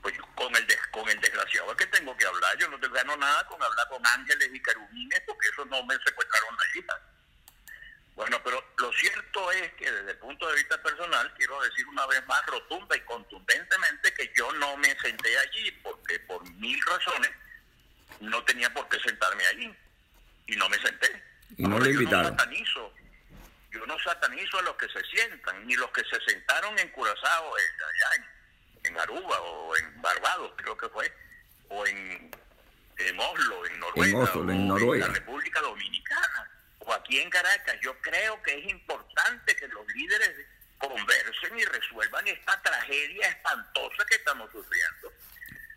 pues 0.03 0.15
con 0.35 0.55
el, 0.55 0.67
con 0.91 1.09
el 1.09 1.21
desgraciado 1.21 1.71
es 1.73 1.77
que 1.77 1.87
tengo 1.87 2.17
que 2.17 2.27
hablar. 2.27 2.57
Yo 2.59 2.69
no 2.69 2.79
te 2.79 2.89
gano 2.89 3.17
nada 3.17 3.47
con 3.47 3.63
hablar 3.63 3.89
con 3.89 4.05
ángeles 4.07 4.51
y 4.53 4.63
querubines 4.63 5.23
porque 5.27 5.49
eso 5.49 5.65
no 5.67 5.85
me 5.85 5.95
secuestraron 6.05 6.57
la 6.57 6.81
hija. 6.81 7.01
Bueno, 8.15 8.41
pero 8.43 8.65
lo 8.79 8.93
cierto 8.95 9.53
es 9.53 9.73
que 9.75 9.91
desde 9.91 10.11
el 10.11 10.19
punto 10.19 10.49
de 10.49 10.57
vista 10.57 10.83
personal, 10.83 11.33
quiero 11.37 11.61
decir 11.63 11.87
una 11.87 12.05
vez 12.07 12.27
más 12.27 12.45
rotunda 12.47 12.97
y 12.97 13.01
contundentemente 13.03 14.13
que 14.13 14.33
yo 14.37 14.51
no 14.55 14.77
me 14.77 14.99
senté 14.99 15.39
allí 15.39 15.71
porque 15.83 16.19
por 16.21 16.43
mil 16.55 16.81
razones 16.85 17.31
no 18.19 18.43
tenía 18.43 18.73
por 18.75 18.89
qué 18.89 18.99
sentarme 19.01 19.47
allí 19.47 19.73
y 20.49 20.57
no 20.57 20.69
me 20.69 20.79
senté. 20.79 21.23
Y 21.57 21.63
no 21.63 21.79
le 21.79 21.91
invitaron. 21.91 22.25
Yo 22.25 22.31
no, 22.31 22.37
satanizo, 22.39 22.95
a 24.59 24.63
los 24.63 24.77
que 24.77 24.89
se 24.89 25.05
sientan, 25.07 25.67
ni 25.67 25.75
los 25.75 25.91
que 25.91 26.03
se 26.05 26.21
sentaron 26.27 26.79
en 26.79 26.89
Curazao, 26.91 27.55
allá 27.55 28.25
en, 28.85 28.99
Aruba 28.99 29.41
o 29.41 29.77
en 29.77 30.03
Barbados, 30.03 30.53
creo 30.57 30.77
que 30.77 30.89
fue, 30.89 31.13
o 31.69 31.87
en, 31.87 32.31
Oslo, 33.19 33.67
en 33.67 33.81
Noruega, 33.81 34.31
en, 34.33 34.71
o 34.71 34.95
en 34.95 35.01
la 35.01 35.07
República 35.09 35.61
Dominicana 35.61 36.49
aquí 36.93 37.19
en 37.19 37.31
Caracas, 37.31 37.77
yo 37.83 37.95
creo 38.01 38.43
que 38.43 38.59
es 38.59 38.71
importante 38.71 39.57
que 39.57 39.69
los 39.69 39.87
líderes 39.95 40.47
conversen 40.79 41.59
y 41.59 41.65
resuelvan 41.65 42.27
esta 42.29 42.61
tragedia 42.63 43.29
espantosa 43.29 44.05
que 44.09 44.17
estamos 44.17 44.51
sufriendo. 44.51 45.13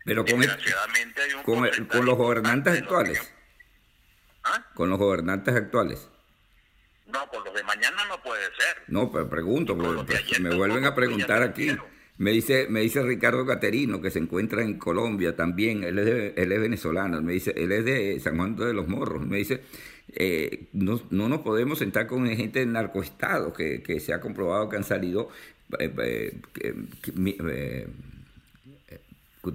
Pero 0.04 0.24
con, 1.44 1.86
con, 1.86 2.06
los 2.06 2.16
gobernantes 2.16 2.82
actuales. 2.82 3.32
¿Ah? 4.44 4.64
Con 4.74 4.90
los 4.90 4.98
gobernantes 4.98 5.54
actuales. 5.54 6.08
No, 7.12 7.28
con 7.28 7.44
los 7.44 7.54
de 7.54 7.62
mañana 7.62 8.04
no 8.08 8.20
puede 8.22 8.44
ser. 8.44 8.82
No, 8.88 9.10
pero 9.12 9.28
pregunto, 9.28 9.76
porque 9.76 10.40
me 10.40 10.54
vuelven 10.54 10.84
a 10.84 10.94
preguntar 10.94 11.42
aquí. 11.42 11.76
Me 12.18 12.30
dice, 12.30 12.66
me 12.68 12.80
dice 12.80 13.02
Ricardo 13.02 13.44
Caterino, 13.46 14.00
que 14.00 14.10
se 14.10 14.18
encuentra 14.18 14.62
en 14.62 14.78
Colombia 14.78 15.34
también, 15.34 15.82
él 15.82 15.98
es, 15.98 16.34
él 16.36 16.52
es 16.52 16.60
venezolano, 16.60 17.20
me 17.20 17.32
dice, 17.32 17.52
él 17.56 17.72
es 17.72 17.84
de 17.84 18.20
San 18.20 18.36
Juan 18.36 18.54
de 18.54 18.74
los 18.74 18.86
Morros, 18.86 19.26
me 19.26 19.38
dice, 19.38 19.62
eh, 20.14 20.68
no, 20.72 21.00
no, 21.10 21.28
nos 21.28 21.40
podemos 21.40 21.78
sentar 21.78 22.06
con 22.06 22.26
gente 22.28 22.60
de 22.60 22.66
narcoestado 22.66 23.52
que, 23.52 23.82
que 23.82 23.98
se 23.98 24.12
ha 24.12 24.20
comprobado 24.20 24.68
que 24.68 24.76
han 24.76 24.84
salido 24.84 25.30
eh, 25.78 26.38
eh, 26.60 27.88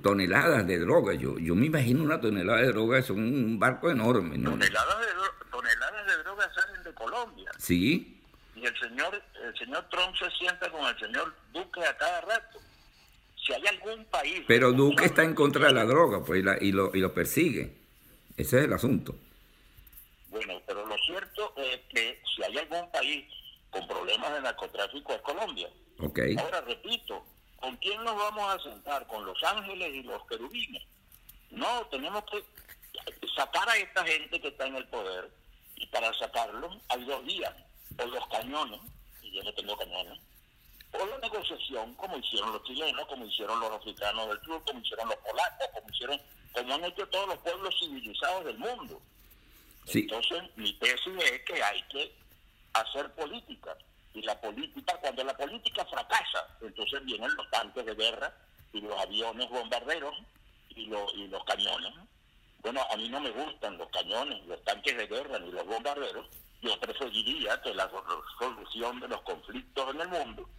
toneladas 0.01 0.65
de 0.65 0.79
droga. 0.79 1.13
Yo, 1.13 1.37
yo 1.37 1.55
me 1.55 1.67
imagino 1.67 2.03
una 2.03 2.19
tonelada 2.19 2.61
de 2.61 2.67
droga, 2.67 2.97
es 2.97 3.09
un 3.09 3.59
barco 3.59 3.91
enorme. 3.91 4.37
Toneladas, 4.39 4.99
de, 4.99 5.49
toneladas 5.51 6.05
de 6.07 6.23
droga 6.23 6.51
salen 6.53 6.75
de 6.75 6.76
Colombia. 6.97 7.51
Sí. 7.57 8.21
Y 8.55 8.65
el 8.65 8.79
señor, 8.79 9.21
el 9.43 9.57
señor 9.57 9.87
Trump 9.89 10.15
se 10.17 10.29
sienta 10.31 10.69
con 10.71 10.85
el 10.85 10.99
señor 10.99 11.35
Duque 11.53 11.85
a 11.85 11.95
cada 11.97 12.21
rato. 12.21 12.59
Si 13.35 13.53
hay 13.53 13.65
algún 13.67 14.03
país... 14.05 14.43
Pero 14.47 14.73
Duque 14.73 15.05
está 15.05 15.23
en 15.23 15.35
contra 15.35 15.67
de 15.67 15.73
la 15.73 15.85
droga 15.85 16.23
pues, 16.25 16.43
y, 16.61 16.71
lo, 16.71 16.93
y 16.93 16.99
lo 16.99 17.13
persigue. 17.13 17.73
Ese 18.35 18.59
es 18.59 18.65
el 18.65 18.73
asunto. 18.73 19.15
Bueno, 20.29 20.61
pero 20.65 20.85
lo 20.85 20.97
cierto 20.97 21.53
es 21.57 21.79
que 21.89 22.21
si 22.35 22.43
hay 22.43 22.57
algún 22.57 22.91
país 22.91 23.25
con 23.69 23.87
problemas 23.87 24.33
de 24.33 24.41
narcotráfico 24.41 25.13
es 25.13 25.21
Colombia. 25.21 25.69
Okay. 25.99 26.35
Ahora 26.37 26.61
repito, 26.61 27.25
¿con 27.59 27.75
quién 27.77 28.03
nos 28.03 28.15
vamos 28.15 28.53
a 28.53 28.69
sentar? 28.69 29.07
¿Con 29.07 29.25
los 29.25 29.41
ángeles 29.43 29.95
y 29.95 30.03
los 30.03 30.25
querubines? 30.27 30.83
No, 31.49 31.87
tenemos 31.89 32.23
que 32.25 32.43
sacar 33.35 33.67
a 33.69 33.77
esta 33.77 34.05
gente 34.05 34.39
que 34.41 34.49
está 34.49 34.67
en 34.67 34.75
el 34.75 34.87
poder 34.87 35.29
y 35.77 35.86
para 35.88 36.13
sacarlos 36.13 36.75
hay 36.89 37.03
dos 37.05 37.25
días, 37.25 37.53
o 38.00 38.05
los 38.05 38.27
cañones, 38.27 38.81
y 39.22 39.31
yo 39.31 39.43
no 39.43 39.53
tengo 39.53 39.77
cañones, 39.77 40.19
o 40.91 41.05
la 41.05 41.17
negociación 41.19 41.93
como 41.96 42.17
hicieron 42.17 42.51
los 42.51 42.63
chilenos, 42.63 43.05
como 43.07 43.25
hicieron 43.25 43.60
los 43.60 43.72
africanos 43.72 44.27
del 44.27 44.41
sur, 44.41 44.63
como 44.65 44.79
hicieron 44.79 45.07
los 45.10 45.17
polacos, 45.17 45.67
como 45.74 45.89
hicieron, 45.89 46.22
como 46.53 46.74
han 46.74 46.86
hecho 46.86 47.07
todos 47.07 47.27
los 47.27 47.38
pueblos 47.39 47.75
civilizados 47.79 48.46
del 48.46 48.57
mundo. 48.57 49.01
Entonces, 49.88 50.43
mi 50.55 50.74
tesis 50.74 51.13
es 51.24 51.41
que 51.43 51.63
hay 51.63 51.81
que 51.84 52.13
hacer 52.74 53.12
política. 53.13 53.77
Y 54.13 54.22
la 54.24 54.39
política, 54.41 54.98
cuando 55.00 55.24
la 55.24 55.38
política 55.38 55.86
fracasa, 55.86 56.57
entonces 56.62 57.05
vienen 57.05 57.34
los 57.36 57.50
tanques 57.51 57.86
de 57.86 57.96
guerra 57.96 58.34
y 58.74 58.81
los 58.81 59.00
aviones 59.00 59.50
bombarderos 59.50 60.15
y, 60.69 60.81
y 60.81 61.27
los 61.27 61.43
cañones. 61.46 61.93
A 62.67 62.97
mí 62.97 63.07
no 63.07 63.21
me 63.21 63.31
gustan 63.31 63.77
los 63.77 63.89
cañones, 63.89 64.45
los 64.45 64.62
tanques 64.65 64.97
de 64.97 65.07
guerra 65.07 65.39
ni 65.39 65.51
los 65.51 65.65
bombarderos. 65.65 66.27
Yo 66.62 66.77
preferiría 66.79 67.62
que 67.62 67.74
la 67.74 67.89
solución 68.39 69.00
de 69.00 69.07
los 69.07 69.21
conflictos 69.21 69.95
en 69.95 70.01
el 70.01 70.07
mundo 70.09 70.50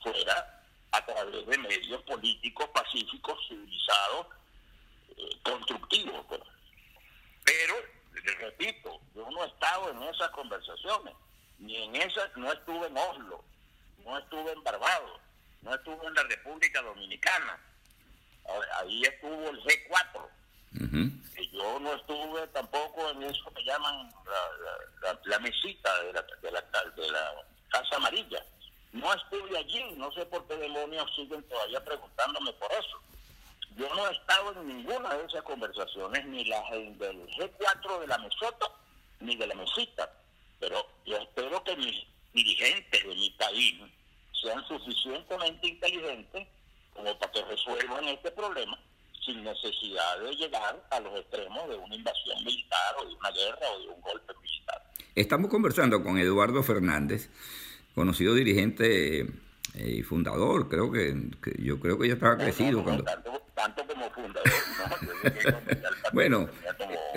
fuera 0.00 0.62
a 0.92 1.04
través 1.04 1.44
de 1.46 1.58
medios 1.58 2.02
políticos, 2.02 2.68
pacíficos, 2.72 3.36
civilizados, 3.48 4.26
eh, 5.16 5.30
constructivos. 5.42 6.24
Pues. 6.28 6.40
Pero 7.44 7.74
repito, 8.38 9.00
yo 9.14 9.28
no 9.30 9.44
he 9.44 9.48
estado 9.48 9.90
en 9.90 10.02
esas 10.04 10.30
conversaciones, 10.30 11.14
ni 11.58 11.76
en 11.76 11.96
esas, 11.96 12.36
no 12.36 12.52
estuve 12.52 12.86
en 12.86 12.96
Oslo, 12.96 13.44
no 14.04 14.18
estuve 14.18 14.52
en 14.52 14.62
Barbados, 14.62 15.20
no 15.62 15.74
estuve 15.74 16.06
en 16.06 16.14
la 16.14 16.22
República 16.22 16.82
Dominicana, 16.82 17.58
ahí 18.80 19.02
estuvo 19.02 19.48
el 19.48 19.60
G4, 19.64 20.28
y 20.72 21.50
yo 21.50 21.80
no 21.80 21.94
estuve 21.94 22.46
tampoco 22.48 23.10
en 23.10 23.22
eso 23.24 23.50
que 23.54 23.64
llaman 23.64 24.12
la, 25.24 25.38
mesita 25.38 26.02
de 26.02 26.12
la, 26.12 26.22
de, 26.42 26.50
la, 26.50 26.60
de 26.96 27.10
la 27.10 27.44
Casa 27.68 27.96
Amarilla. 27.96 28.44
No 28.92 29.12
estuve 29.12 29.56
allí, 29.56 29.84
no 29.96 30.10
sé 30.12 30.24
por 30.26 30.46
qué 30.46 30.56
demonios 30.56 31.10
siguen 31.14 31.42
todavía 31.44 31.84
preguntándome 31.84 32.52
por 32.54 32.70
eso. 32.72 33.00
Yo 33.76 33.94
no 33.94 34.08
he 34.08 34.12
estado 34.12 34.52
en 34.52 34.68
ninguna 34.68 35.14
de 35.14 35.26
esas 35.26 35.42
conversaciones, 35.42 36.24
ni 36.26 36.44
las 36.46 36.70
del 36.70 37.26
G4 37.28 38.00
de 38.00 38.06
la 38.06 38.18
mesota, 38.18 38.66
ni 39.20 39.36
de 39.36 39.46
la 39.46 39.54
mesita, 39.54 40.10
pero 40.58 40.86
yo 41.04 41.16
espero 41.18 41.62
que 41.62 41.76
mis 41.76 42.06
dirigentes 42.32 43.02
de 43.02 43.14
mi 43.14 43.30
país 43.30 43.74
sean 44.40 44.66
suficientemente 44.66 45.68
inteligentes 45.68 46.48
como 46.94 47.18
para 47.18 47.32
que 47.32 47.44
resuelvan 47.44 48.04
este 48.08 48.30
problema 48.30 48.78
sin 49.26 49.42
necesidad 49.42 50.20
de 50.20 50.34
llegar 50.36 50.86
a 50.90 51.00
los 51.00 51.18
extremos 51.18 51.68
de 51.68 51.76
una 51.76 51.94
invasión 51.94 52.44
militar 52.44 52.94
o 52.98 53.08
de 53.08 53.14
una 53.14 53.30
guerra 53.32 53.70
o 53.74 53.80
de 53.80 53.88
un 53.88 54.00
golpe 54.00 54.32
militar. 54.40 54.82
Estamos 55.14 55.50
conversando 55.50 56.02
con 56.02 56.18
Eduardo 56.18 56.62
Fernández, 56.62 57.28
conocido 57.94 58.34
dirigente 58.34 59.20
eh, 59.74 59.96
y 59.98 60.02
fundador, 60.02 60.68
creo 60.68 60.92
que, 60.92 61.14
yo 61.58 61.80
creo 61.80 61.98
que 61.98 62.08
ya 62.08 62.14
estaba 62.14 62.38
crecido 62.38 62.84
cuando 62.84 63.04
tanto 63.54 63.86
como 63.86 64.10
fundador. 64.10 64.52
bueno, 66.12 66.48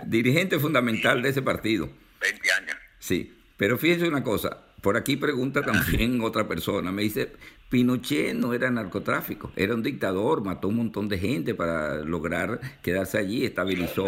dirigente 0.05 0.57
fundamental 0.57 1.21
de 1.21 1.29
ese 1.29 1.41
partido. 1.41 1.89
20 2.21 2.51
años. 2.53 2.75
Sí, 2.97 3.37
pero 3.55 3.77
fíjese 3.77 4.07
una 4.07 4.23
cosa, 4.23 4.57
por 4.81 4.97
aquí 4.97 5.15
pregunta 5.17 5.61
también 5.61 6.21
otra 6.23 6.47
persona, 6.47 6.91
me 6.91 7.03
dice, 7.03 7.33
Pinochet 7.69 8.33
no 8.33 8.53
era 8.55 8.71
narcotráfico, 8.71 9.51
era 9.55 9.75
un 9.75 9.83
dictador, 9.83 10.43
mató 10.43 10.69
un 10.69 10.77
montón 10.77 11.07
de 11.07 11.19
gente 11.19 11.53
para 11.53 11.97
lograr 11.97 12.59
quedarse 12.81 13.19
allí, 13.19 13.45
estabilizó 13.45 14.07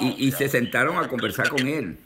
y, 0.00 0.32
se 0.32 0.48
sentaron 0.48 0.96
a 0.96 1.08
conversar 1.08 1.50
con 1.50 1.68
él. 1.68 1.98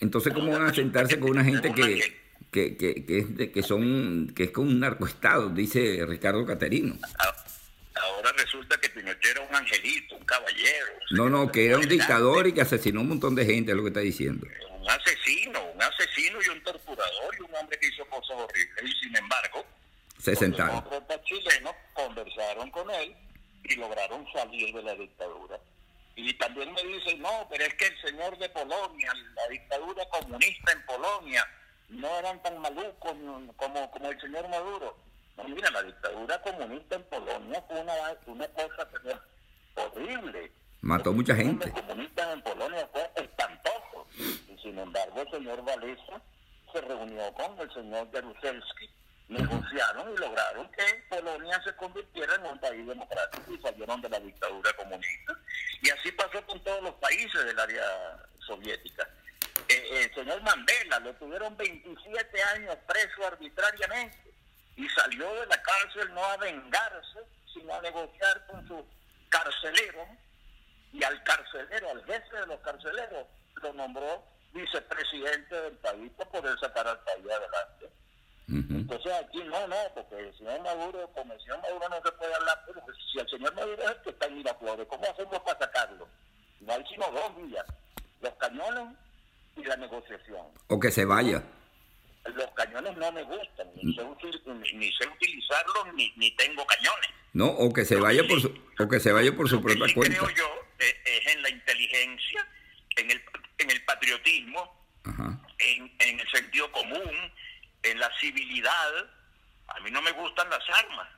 Entonces, 0.00 0.34
¿cómo 0.34 0.52
van 0.52 0.66
a 0.66 0.74
sentarse 0.74 1.18
con 1.18 1.30
una 1.30 1.42
gente 1.42 1.72
que, 1.72 2.20
que, 2.50 2.76
que, 2.76 3.06
que, 3.06 3.50
que 3.50 3.62
son 3.62 4.30
que 4.36 4.44
es 4.44 4.50
como 4.50 4.68
un 4.68 4.80
narcoestado, 4.80 5.48
dice 5.48 6.04
Ricardo 6.06 6.44
Caterino? 6.44 6.98
Ah, 7.18 7.34
ahora 7.94 8.30
resulta 8.36 8.78
que 8.78 8.90
Pinochet 8.90 9.24
era 9.24 9.40
un 9.40 9.54
angelito, 9.54 10.16
un 10.16 10.24
caballero. 10.26 10.86
No, 11.12 11.30
no, 11.30 11.50
que 11.50 11.64
era 11.64 11.78
un 11.78 11.88
dictador 11.88 12.46
y 12.46 12.52
que 12.52 12.60
asesinó 12.60 13.00
un 13.00 13.08
montón 13.08 13.34
de 13.34 13.46
gente, 13.46 13.70
es 13.70 13.76
lo 13.76 13.82
que 13.82 13.88
está 13.88 14.00
diciendo. 14.00 14.46
Un 14.78 14.90
asesino, 14.90 15.64
un 15.74 15.82
asesino 15.82 16.38
y 16.44 16.48
un 16.50 16.62
torturador 16.62 17.34
y 17.38 17.42
un 17.42 17.54
hombre 17.54 17.78
que 17.80 17.88
hizo 17.88 18.04
cosas 18.04 18.36
horribles. 18.36 18.84
Y 18.84 18.92
sin 19.00 19.16
embargo, 19.16 19.64
Se 20.24 20.34
sentaron. 20.34 20.82
Los 20.90 21.22
chilenos 21.24 21.74
conversaron 21.92 22.70
con 22.70 22.90
él 22.90 23.14
y 23.62 23.76
lograron 23.76 24.26
salir 24.32 24.74
de 24.74 24.82
la 24.82 24.94
dictadura. 24.94 25.60
Y 26.16 26.32
también 26.38 26.72
me 26.72 26.82
dicen, 26.82 27.20
no, 27.20 27.46
pero 27.50 27.62
es 27.62 27.74
que 27.74 27.88
el 27.88 28.00
señor 28.00 28.38
de 28.38 28.48
Polonia, 28.48 29.12
la 29.34 29.48
dictadura 29.48 30.02
comunista 30.08 30.72
en 30.72 30.86
Polonia, 30.86 31.46
no 31.90 32.08
eran 32.18 32.42
tan 32.42 32.58
malucos 32.58 33.12
como, 33.56 33.86
como 33.90 34.10
el 34.10 34.18
señor 34.18 34.48
Maduro. 34.48 34.96
No, 35.36 35.44
mira, 35.44 35.70
la 35.70 35.82
dictadura 35.82 36.40
comunista 36.40 36.96
en 36.96 37.02
Polonia 37.02 37.62
fue 37.68 37.80
una, 37.82 37.92
una 38.26 38.48
cosa 38.48 38.88
horrible. 39.74 40.52
Mató 40.80 41.12
mucha 41.12 41.34
gente. 41.34 41.66
Los 41.66 41.80
comunistas 41.82 42.32
en 42.32 42.42
Polonia 42.42 42.88
fue 42.90 43.10
espantoso. 43.16 44.06
Y 44.16 44.56
sin 44.62 44.78
embargo, 44.78 45.20
el 45.20 45.30
señor 45.30 45.62
Valesa 45.66 46.22
se 46.72 46.80
reunió 46.80 47.30
con 47.34 47.60
el 47.60 47.70
señor 47.74 48.10
Jaruzelski, 48.10 48.88
negociaron 49.28 50.12
y 50.12 50.16
lograron 50.18 50.70
que 50.70 50.84
Polonia 51.08 51.60
se 51.64 51.74
convirtiera 51.76 52.34
en 52.34 52.46
un 52.46 52.58
país 52.60 52.86
democrático 52.86 53.52
y 53.52 53.60
salieron 53.60 54.00
de 54.00 54.08
la 54.08 54.20
dictadura 54.20 54.72
comunista. 54.74 55.38
Y 55.82 55.90
así 55.90 56.12
pasó 56.12 56.44
con 56.46 56.62
todos 56.62 56.82
los 56.82 56.94
países 56.94 57.44
del 57.44 57.58
área 57.58 57.84
soviética. 58.46 59.08
Eh, 59.68 60.04
el 60.04 60.14
señor 60.14 60.42
Mandela 60.42 60.98
lo 61.00 61.14
tuvieron 61.14 61.56
27 61.56 62.42
años 62.42 62.76
preso 62.86 63.26
arbitrariamente 63.26 64.34
y 64.76 64.88
salió 64.90 65.32
de 65.40 65.46
la 65.46 65.62
cárcel 65.62 66.12
no 66.12 66.24
a 66.24 66.36
vengarse, 66.36 67.20
sino 67.52 67.74
a 67.74 67.80
negociar 67.80 68.46
con 68.46 68.66
su 68.66 68.84
carcelero 69.30 70.06
y 70.92 71.02
al 71.02 71.22
carcelero, 71.24 71.90
al 71.90 72.04
jefe 72.04 72.36
de 72.36 72.46
los 72.46 72.60
carceleros, 72.60 73.26
lo 73.62 73.72
nombró 73.72 74.24
vicepresidente 74.52 75.60
del 75.60 75.76
país 75.78 76.12
para 76.16 76.30
poder 76.30 76.58
sacar 76.60 76.86
al 76.86 77.00
país 77.00 77.24
adelante. 77.24 77.90
Entonces 78.48 79.12
aquí 79.12 79.38
no, 79.44 79.66
no, 79.66 79.76
porque 79.94 80.18
el 80.18 80.36
señor 80.36 80.60
Maduro, 80.62 81.10
como 81.14 81.32
el 81.32 81.40
señor 81.40 81.62
Maduro 81.62 81.88
no 81.88 81.96
se 81.96 82.12
puede 82.12 82.34
hablar, 82.34 82.62
pero 82.66 82.82
si 83.12 83.18
el 83.18 83.28
señor 83.28 83.54
Maduro 83.54 83.82
es 83.82 83.90
el 83.90 84.02
que 84.02 84.10
está 84.10 84.26
en 84.26 84.36
Miraflores, 84.36 84.86
¿cómo 84.86 85.04
hacemos 85.04 85.40
para 85.40 85.58
sacarlo? 85.58 86.08
No 86.60 86.72
hay 86.72 86.84
sino 86.90 87.10
dos 87.10 87.36
vías, 87.42 87.64
los 88.20 88.34
cañones 88.34 88.96
y 89.56 89.64
la 89.64 89.76
negociación. 89.76 90.46
O 90.68 90.78
que 90.78 90.90
se 90.90 91.04
vaya. 91.04 91.42
Los 92.34 92.50
cañones 92.52 92.96
no 92.96 93.12
me 93.12 93.22
gustan, 93.22 93.68
ni, 93.74 93.94
sé, 93.94 94.02
ni 94.74 94.92
sé, 94.92 95.06
utilizarlos, 95.08 95.94
ni, 95.94 96.12
ni, 96.16 96.30
tengo 96.36 96.66
cañones. 96.66 97.10
No, 97.32 97.46
o 97.46 97.72
que 97.72 97.84
se 97.84 97.96
vaya 97.96 98.22
por 98.26 98.40
su, 98.40 98.48
o 98.78 98.88
que 98.88 99.00
se 99.00 99.12
vaya 99.12 99.34
por 99.34 99.48
su 99.48 99.60
propia 99.62 99.86
sí 99.88 99.94
cuenta. 99.94 100.18
creo 100.18 100.30
yo 100.30 100.46
eh, 100.80 100.94
es 101.04 101.34
en 101.34 101.42
la 101.42 101.50
inteligencia, 101.50 102.46
en 102.96 103.10
el, 103.10 103.22
en 103.58 103.70
el 103.70 103.84
patriotismo, 103.84 104.84
En, 105.58 105.92
en 105.98 106.20
el 106.20 106.30
sentido 106.30 106.70
común, 106.72 107.32
en 107.84 107.98
la 107.98 108.10
civilidad. 108.18 109.10
A 109.68 109.80
mí 109.80 109.90
no 109.90 110.02
me 110.02 110.12
gustan 110.12 110.48
las 110.50 110.68
armas. 110.70 111.08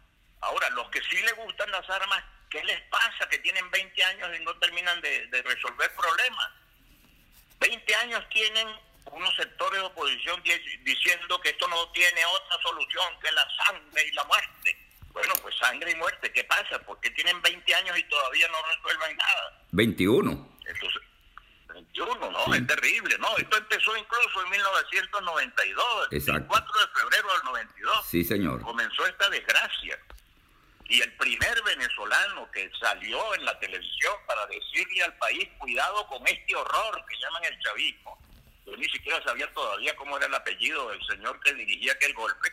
Ahora, 0.40 0.68
los 0.70 0.88
que 0.90 1.02
sí 1.02 1.16
les 1.22 1.34
gustan 1.36 1.70
las 1.70 1.88
armas, 1.88 2.22
¿qué 2.50 2.62
les 2.64 2.80
pasa? 2.82 3.28
Que 3.28 3.38
tienen 3.38 3.70
20 3.70 4.04
años 4.04 4.30
y 4.38 4.44
no 4.44 4.54
terminan 4.58 5.00
de, 5.00 5.26
de 5.28 5.42
resolver 5.42 5.92
problemas. 5.94 6.52
20 7.60 7.94
años 7.96 8.24
tienen 8.30 8.68
unos 9.12 9.34
sectores 9.36 9.80
de 9.80 9.86
oposición 9.86 10.42
diciendo 10.82 11.40
que 11.40 11.50
esto 11.50 11.68
no 11.68 11.90
tiene 11.92 12.24
otra 12.26 12.62
solución 12.62 13.04
que 13.22 13.30
la 13.32 13.48
sangre 13.64 14.04
y 14.06 14.12
la 14.12 14.24
muerte. 14.24 14.76
Bueno, 15.12 15.32
pues 15.40 15.54
sangre 15.56 15.90
y 15.90 15.94
muerte, 15.94 16.30
¿qué 16.32 16.44
pasa? 16.44 16.78
Porque 16.84 17.10
tienen 17.10 17.40
20 17.40 17.74
años 17.74 17.98
y 17.98 18.02
todavía 18.04 18.48
no 18.48 18.58
resuelven 18.66 19.16
nada. 19.16 19.62
21. 19.72 20.58
Entonces, 20.66 21.02
21, 21.96 22.30
¿no? 22.30 22.54
Es 22.54 22.66
terrible, 22.66 23.18
¿no? 23.18 23.36
Esto 23.36 23.56
empezó 23.56 23.96
incluso 23.96 24.44
en 24.44 24.50
1992, 24.50 26.08
Exacto. 26.12 26.40
el 26.40 26.46
4 26.46 26.72
de 26.80 27.00
febrero 27.00 27.32
del 27.32 27.42
92. 27.44 28.06
Sí, 28.06 28.24
señor. 28.24 28.60
Comenzó 28.62 29.06
esta 29.06 29.28
desgracia. 29.30 29.98
Y 30.88 31.00
el 31.00 31.12
primer 31.16 31.62
venezolano 31.64 32.48
que 32.52 32.70
salió 32.78 33.34
en 33.34 33.44
la 33.44 33.58
televisión 33.58 34.14
para 34.26 34.46
decirle 34.46 35.02
al 35.02 35.16
país, 35.18 35.48
cuidado 35.58 36.06
con 36.06 36.24
este 36.26 36.54
horror 36.54 37.04
que 37.08 37.18
llaman 37.18 37.44
el 37.44 37.58
chavismo, 37.60 38.18
yo 38.64 38.76
ni 38.76 38.88
siquiera 38.88 39.22
sabía 39.24 39.52
todavía 39.52 39.96
cómo 39.96 40.16
era 40.16 40.26
el 40.26 40.34
apellido 40.34 40.88
del 40.90 41.04
señor 41.06 41.40
que 41.40 41.54
dirigía 41.54 41.92
aquel 41.92 42.14
golpe, 42.14 42.52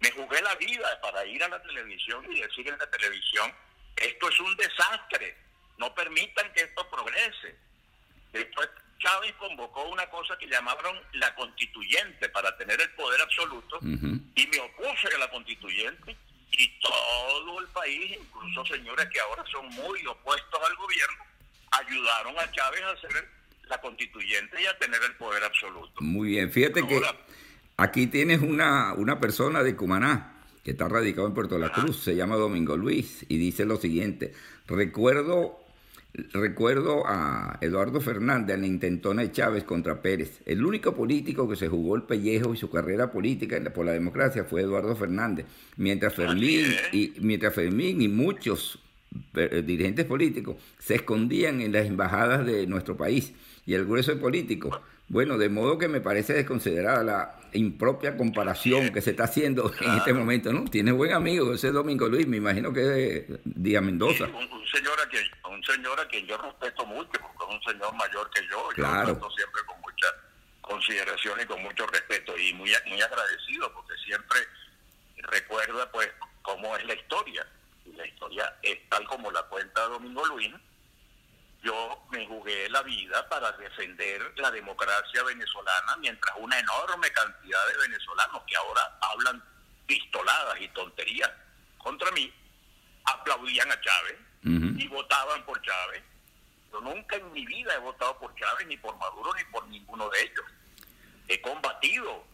me 0.00 0.10
jugué 0.10 0.40
la 0.42 0.54
vida 0.54 1.00
para 1.02 1.24
ir 1.26 1.42
a 1.42 1.48
la 1.48 1.62
televisión 1.62 2.24
y 2.32 2.40
decir 2.40 2.66
en 2.68 2.78
la 2.78 2.90
televisión, 2.90 3.52
esto 3.96 4.28
es 4.28 4.40
un 4.40 4.56
desastre, 4.56 5.36
no 5.78 5.94
permitan 5.94 6.50
que 6.54 6.62
esto 6.62 6.88
progrese. 6.88 7.65
Después 8.36 8.68
Chávez 8.98 9.34
convocó 9.38 9.88
una 9.88 10.08
cosa 10.08 10.36
que 10.38 10.46
llamaron 10.46 10.96
la 11.14 11.34
constituyente 11.34 12.28
para 12.30 12.56
tener 12.56 12.80
el 12.80 12.90
poder 12.90 13.20
absoluto 13.20 13.78
y 13.82 14.46
me 14.46 14.60
opuse 14.60 15.14
a 15.14 15.18
la 15.18 15.30
constituyente 15.30 16.16
y 16.52 16.80
todo 16.80 17.60
el 17.60 17.66
país, 17.68 18.18
incluso 18.18 18.64
señores 18.66 19.06
que 19.12 19.20
ahora 19.20 19.44
son 19.50 19.66
muy 19.68 20.06
opuestos 20.06 20.60
al 20.68 20.76
gobierno, 20.76 21.24
ayudaron 21.70 22.38
a 22.38 22.50
Chávez 22.50 22.82
a 22.82 22.90
hacer 22.90 23.28
la 23.68 23.80
constituyente 23.80 24.62
y 24.62 24.66
a 24.66 24.78
tener 24.78 25.02
el 25.02 25.14
poder 25.16 25.44
absoluto. 25.44 26.00
Muy 26.00 26.30
bien, 26.30 26.50
fíjate 26.50 26.86
que 26.86 27.02
aquí 27.76 28.06
tienes 28.06 28.40
una, 28.40 28.94
una 28.94 29.20
persona 29.20 29.62
de 29.62 29.76
Cumaná 29.76 30.32
que 30.64 30.70
está 30.72 30.88
radicado 30.88 31.26
en 31.28 31.34
Puerto 31.34 31.58
La 31.58 31.70
Cruz, 31.70 32.02
se 32.02 32.16
llama 32.16 32.34
Domingo 32.36 32.76
Luis, 32.76 33.24
y 33.28 33.38
dice 33.38 33.64
lo 33.64 33.76
siguiente, 33.76 34.34
recuerdo 34.66 35.65
Recuerdo 36.32 37.06
a 37.06 37.58
Eduardo 37.60 38.00
Fernández 38.00 38.54
en 38.54 38.62
la 38.62 38.66
intentona 38.66 39.20
de 39.20 39.32
Chávez 39.32 39.64
contra 39.64 40.00
Pérez. 40.00 40.40
El 40.46 40.64
único 40.64 40.94
político 40.94 41.46
que 41.46 41.56
se 41.56 41.68
jugó 41.68 41.94
el 41.94 42.04
pellejo 42.04 42.54
y 42.54 42.56
su 42.56 42.70
carrera 42.70 43.12
política 43.12 43.60
por 43.74 43.84
la 43.84 43.92
democracia 43.92 44.44
fue 44.44 44.62
Eduardo 44.62 44.96
Fernández. 44.96 45.44
Mientras 45.76 46.14
Fermín 46.14 46.64
y, 46.92 47.12
mientras 47.20 47.54
Fermín 47.54 48.00
y 48.00 48.08
muchos 48.08 48.78
dirigentes 49.64 50.04
políticos 50.06 50.56
se 50.78 50.96
escondían 50.96 51.60
en 51.60 51.72
las 51.72 51.86
embajadas 51.86 52.46
de 52.46 52.66
nuestro 52.66 52.96
país 52.96 53.34
y 53.66 53.74
el 53.74 53.84
grueso 53.84 54.18
político. 54.18 54.80
Bueno, 55.08 55.38
de 55.38 55.48
modo 55.48 55.78
que 55.78 55.86
me 55.86 56.00
parece 56.00 56.32
desconsiderada 56.32 57.04
la 57.04 57.40
impropia 57.52 58.16
comparación 58.16 58.92
que 58.92 59.00
se 59.00 59.10
está 59.10 59.24
haciendo 59.24 59.72
en 59.80 59.94
este 59.96 60.12
momento, 60.12 60.52
¿no? 60.52 60.64
Tiene 60.64 60.90
buen 60.92 61.12
amigo, 61.12 61.54
ese 61.54 61.70
Domingo 61.70 62.08
Luis, 62.08 62.26
me 62.26 62.38
imagino 62.38 62.72
que 62.72 63.16
es 63.16 63.24
Díaz 63.44 63.82
Mendoza. 63.82 64.26
Sí, 64.26 64.32
un, 64.32 64.52
un, 64.52 64.66
señor 64.66 65.00
a 65.00 65.08
quien, 65.08 65.24
un 65.48 65.62
señor 65.62 66.00
a 66.00 66.08
quien 66.08 66.26
yo 66.26 66.36
respeto 66.38 66.84
mucho, 66.86 67.10
porque 67.12 67.44
es 67.48 67.54
un 67.54 67.72
señor 67.72 67.94
mayor 67.94 68.30
que 68.30 68.40
yo, 68.50 68.68
claro. 68.74 68.94
yo 68.94 69.12
lo 69.12 69.18
trato 69.18 69.36
siempre 69.36 69.62
con 69.64 69.80
mucha 69.80 70.06
consideración 70.60 71.40
y 71.40 71.46
con 71.46 71.62
mucho 71.62 71.86
respeto 71.86 72.36
y 72.36 72.52
muy, 72.54 72.70
muy 72.88 73.00
agradecido, 73.00 73.72
porque 73.72 73.94
siempre 74.04 74.40
recuerda 75.18 75.90
pues 75.92 76.08
cómo 76.42 76.76
es 76.76 76.84
la 76.84 76.94
historia. 76.94 77.46
Y 77.84 77.92
la 77.92 78.06
historia 78.06 78.56
es 78.62 78.88
tal 78.88 79.06
como 79.06 79.30
la 79.30 79.42
cuenta 79.44 79.82
Domingo 79.82 80.24
Luis, 80.26 80.50
yo 81.66 82.06
me 82.10 82.24
jugué 82.26 82.68
la 82.68 82.82
vida 82.82 83.28
para 83.28 83.50
defender 83.52 84.32
la 84.36 84.50
democracia 84.52 85.22
venezolana, 85.24 85.96
mientras 85.96 86.36
una 86.38 86.58
enorme 86.60 87.10
cantidad 87.10 87.66
de 87.68 87.76
venezolanos 87.78 88.42
que 88.46 88.56
ahora 88.56 88.98
hablan 89.00 89.42
pistoladas 89.84 90.60
y 90.60 90.68
tonterías 90.68 91.30
contra 91.78 92.10
mí, 92.12 92.32
aplaudían 93.04 93.70
a 93.72 93.80
Chávez 93.80 94.16
uh 94.44 94.48
-huh. 94.48 94.80
y 94.80 94.86
votaban 94.86 95.44
por 95.44 95.60
Chávez. 95.62 96.02
Yo 96.70 96.80
nunca 96.80 97.16
en 97.16 97.32
mi 97.32 97.44
vida 97.44 97.74
he 97.74 97.78
votado 97.78 98.16
por 98.18 98.32
Chávez, 98.36 98.66
ni 98.68 98.76
por 98.76 98.96
Maduro, 98.98 99.34
ni 99.34 99.44
por 99.44 99.66
ninguno 99.66 100.08
de 100.10 100.22
ellos. 100.22 100.46
He 101.28 101.40
combatido 101.40 102.24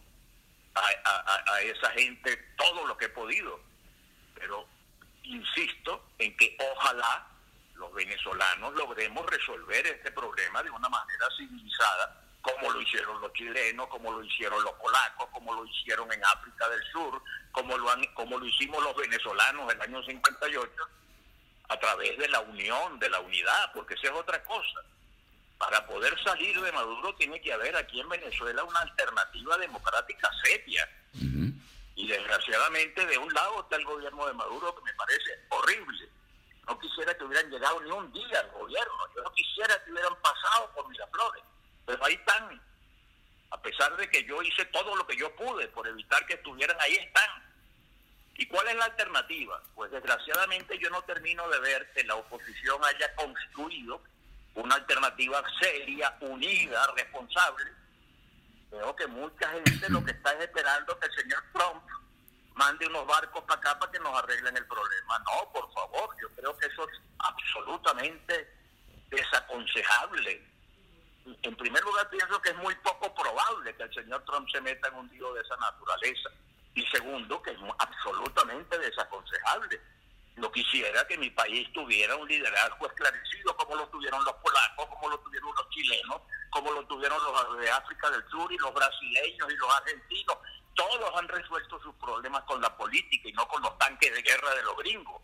a, 0.75 0.85
a, 1.05 1.53
a 1.53 1.61
esa 1.61 1.89
gente 1.91 2.37
todo 2.55 2.85
lo 2.85 2.95
que 2.97 3.05
he 3.05 3.09
podido, 3.09 3.59
pero 4.35 4.67
insisto 5.23 6.05
en 6.19 6.35
que 6.37 6.55
ojalá 6.59 7.32
los 7.75 7.93
venezolanos 7.93 8.73
logremos 8.75 9.25
resolver 9.25 9.85
este 9.87 10.11
problema 10.11 10.61
de 10.63 10.69
una 10.69 10.89
manera 10.89 11.27
civilizada, 11.37 12.21
como 12.41 12.71
lo 12.71 12.81
hicieron 12.81 13.19
los 13.21 13.33
chilenos, 13.33 13.87
como 13.87 14.11
lo 14.11 14.23
hicieron 14.23 14.61
los 14.63 14.73
polacos, 14.73 15.27
como 15.31 15.53
lo 15.53 15.65
hicieron 15.65 16.11
en 16.11 16.23
África 16.25 16.67
del 16.69 16.83
Sur, 16.91 17.21
como 17.51 17.77
lo, 17.77 17.89
han, 17.89 18.05
como 18.13 18.37
lo 18.37 18.45
hicimos 18.45 18.83
los 18.83 18.95
venezolanos 18.95 19.71
en 19.71 19.81
el 19.81 19.81
año 19.81 20.03
58, 20.03 20.71
a 21.69 21.79
través 21.79 22.17
de 22.17 22.27
la 22.27 22.41
unión, 22.41 22.99
de 22.99 23.09
la 23.09 23.19
unidad, 23.19 23.71
porque 23.73 23.93
esa 23.95 24.07
es 24.07 24.13
otra 24.13 24.43
cosa. 24.43 24.81
Para 25.57 25.85
poder 25.87 26.21
salir 26.23 26.59
de 26.59 26.71
Maduro 26.73 27.15
tiene 27.15 27.39
que 27.41 27.53
haber 27.53 27.75
aquí 27.75 28.01
en 28.01 28.09
Venezuela 28.09 28.63
una 28.63 28.79
alternativa 28.81 29.57
democrática 29.57 30.29
seria. 30.43 30.89
Uh 31.13 31.19
-huh. 31.19 31.53
Y 31.95 32.07
desgraciadamente 32.07 33.05
de 33.05 33.17
un 33.17 33.33
lado 33.33 33.61
está 33.61 33.77
el 33.77 33.85
gobierno 33.85 34.25
de 34.25 34.33
Maduro 34.33 34.75
que 34.75 34.81
me 34.81 34.93
parece 34.93 35.31
horrible 35.49 36.09
no 36.67 36.79
quisiera 36.79 37.15
que 37.15 37.23
hubieran 37.23 37.49
llegado 37.49 37.81
ni 37.81 37.91
un 37.91 38.11
día 38.11 38.39
al 38.39 38.51
gobierno. 38.51 38.97
Yo 39.15 39.23
no 39.23 39.31
quisiera 39.33 39.83
que 39.83 39.91
hubieran 39.91 40.15
pasado 40.21 40.71
por 40.73 40.87
Miraflores. 40.89 41.43
Pero 41.85 42.05
ahí 42.05 42.13
están. 42.13 42.61
A 43.51 43.61
pesar 43.61 43.95
de 43.97 44.09
que 44.09 44.23
yo 44.23 44.41
hice 44.41 44.65
todo 44.65 44.95
lo 44.95 45.05
que 45.05 45.15
yo 45.15 45.33
pude 45.35 45.67
por 45.67 45.87
evitar 45.87 46.25
que 46.25 46.35
estuvieran, 46.35 46.77
ahí 46.79 46.95
están. 46.95 47.29
¿Y 48.35 48.47
cuál 48.47 48.67
es 48.67 48.75
la 48.75 48.85
alternativa? 48.85 49.61
Pues 49.75 49.91
desgraciadamente 49.91 50.77
yo 50.79 50.89
no 50.89 51.03
termino 51.03 51.47
de 51.49 51.59
ver 51.59 51.91
que 51.93 52.03
la 52.03 52.15
oposición 52.15 52.83
haya 52.83 53.13
construido 53.15 54.01
una 54.55 54.75
alternativa 54.75 55.43
seria, 55.59 56.15
unida, 56.21 56.87
responsable. 56.95 57.71
Veo 58.71 58.95
que 58.95 59.05
mucha 59.07 59.49
gente 59.49 59.89
lo 59.89 60.03
que 60.03 60.11
está 60.11 60.33
es 60.33 60.45
esperando 60.45 60.97
que 60.99 61.05
el 61.05 61.13
señor 61.13 61.43
Trump 61.53 61.83
mande 62.55 62.87
unos 62.87 63.05
barcos 63.07 63.43
para 63.43 63.59
acá 63.59 63.79
para 63.79 63.91
que 63.91 63.99
nos 63.99 64.17
arreglen 64.17 64.55
el 64.57 64.65
problema. 64.67 65.19
No, 65.19 65.51
por 65.51 65.71
favor, 65.73 66.15
yo 66.21 66.29
creo 66.35 66.57
que 66.57 66.67
eso 66.67 66.87
es 66.89 67.01
absolutamente 67.19 68.49
desaconsejable. 69.09 70.53
En 71.41 71.55
primer 71.55 71.83
lugar, 71.83 72.09
pienso 72.09 72.41
que 72.41 72.49
es 72.49 72.57
muy 72.57 72.75
poco 72.75 73.13
probable 73.15 73.75
que 73.75 73.83
el 73.83 73.93
señor 73.93 74.23
Trump 74.25 74.47
se 74.49 74.59
meta 74.61 74.89
en 74.89 74.95
un 74.95 75.07
lío 75.09 75.33
de 75.33 75.41
esa 75.41 75.55
naturaleza. 75.57 76.29
Y 76.75 76.85
segundo, 76.87 77.41
que 77.41 77.51
es 77.51 77.57
absolutamente 77.79 78.77
desaconsejable. 78.77 79.79
No 80.35 80.51
quisiera 80.51 81.07
que 81.07 81.17
mi 81.17 81.29
país 81.29 81.71
tuviera 81.73 82.15
un 82.15 82.27
liderazgo 82.27 82.87
esclarecido 82.87 83.55
como 83.55 83.75
lo 83.75 83.87
tuvieron 83.89 84.25
los 84.25 84.33
polacos, 84.35 84.87
como 84.87 85.09
lo 85.09 85.19
tuvieron 85.19 85.51
los 85.55 85.69
chilenos, 85.69 86.21
como 86.49 86.71
lo 86.71 86.85
tuvieron 86.87 87.17
los 87.23 87.57
de 87.59 87.69
África 87.69 88.09
del 88.09 88.27
Sur 88.29 88.51
y 88.51 88.57
los 88.57 88.73
brasileños 88.73 89.51
y 89.51 89.55
los 89.55 89.75
argentinos. 89.75 90.37
Todos 90.73 91.11
han 91.15 91.27
resuelto 91.27 91.79
sus 91.81 91.93
problemas 91.95 92.43
con 92.43 92.61
la 92.61 92.75
política 92.75 93.29
y 93.29 93.33
no 93.33 93.47
con 93.47 93.61
los 93.61 93.77
tanques 93.77 94.13
de 94.13 94.21
guerra 94.21 94.55
de 94.55 94.63
los 94.63 94.77
gringos. 94.77 95.21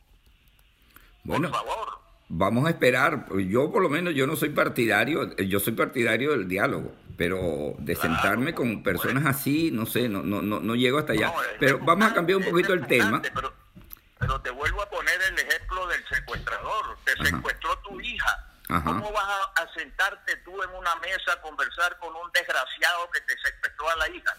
Bueno, 1.24 1.50
por 1.50 1.60
favor. 1.60 2.00
Vamos 2.30 2.68
a 2.68 2.70
esperar. 2.70 3.26
Yo 3.48 3.72
por 3.72 3.82
lo 3.82 3.90
menos 3.90 4.14
yo 4.14 4.28
no 4.28 4.36
soy 4.36 4.50
partidario, 4.50 5.36
yo 5.38 5.60
soy 5.60 5.74
partidario 5.74 6.32
del 6.32 6.48
diálogo, 6.48 6.94
pero 7.18 7.74
de 7.80 7.96
sentarme 7.96 8.54
con 8.54 8.84
personas 8.84 9.26
así, 9.26 9.72
no 9.72 9.88
sé, 9.88 10.08
no 10.08 10.22
no 10.22 10.42
no, 10.44 10.60
no 10.60 10.76
llego 10.76 11.00
hasta 11.00 11.14
allá. 11.14 11.34
pero 11.60 11.80
vamos 11.80 12.12
a 12.12 12.14
cambiar 12.14 12.38
un 12.38 12.46
poquito 12.46 12.74
el 12.74 12.86
tema. 12.86 13.22
Pero, 14.20 14.42
te 14.42 14.52
vuelvo 14.52 14.82
a 14.82 14.90
poner 14.90 15.20
el 15.22 15.40
ejemplo 15.40 15.88
del 15.88 16.06
secuestrador. 16.08 16.98
Te 17.06 17.26
secuestró 17.26 17.78
tu 17.80 18.00
hija. 18.02 18.46
¿Cómo 18.68 19.12
vas 19.12 19.26
a, 19.26 19.64
a, 19.64 19.74
sentarte 19.74 20.36
tú 20.38 20.62
en 20.62 20.70
una 20.72 20.96
mesa 20.98 21.34
a 21.34 21.42
conversar 21.42 21.98
con 21.98 22.14
un 22.16 22.32
desgraciado 22.32 23.10
que 23.12 23.22
te 23.22 23.34
secuestró 23.42 23.90
a 23.90 23.96
la 23.96 24.10
hija? 24.10 24.36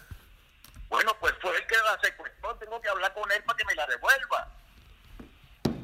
Bueno, 0.91 1.17
pues 1.21 1.33
fue 1.41 1.55
el 1.55 1.65
que 1.67 1.77
la 1.77 1.97
secuestró, 2.01 2.53
tengo 2.57 2.81
que 2.81 2.89
hablar 2.89 3.13
con 3.13 3.31
él 3.31 3.41
para 3.45 3.55
que 3.55 3.63
me 3.63 3.75
la 3.75 3.87
devuelva. 3.87 4.45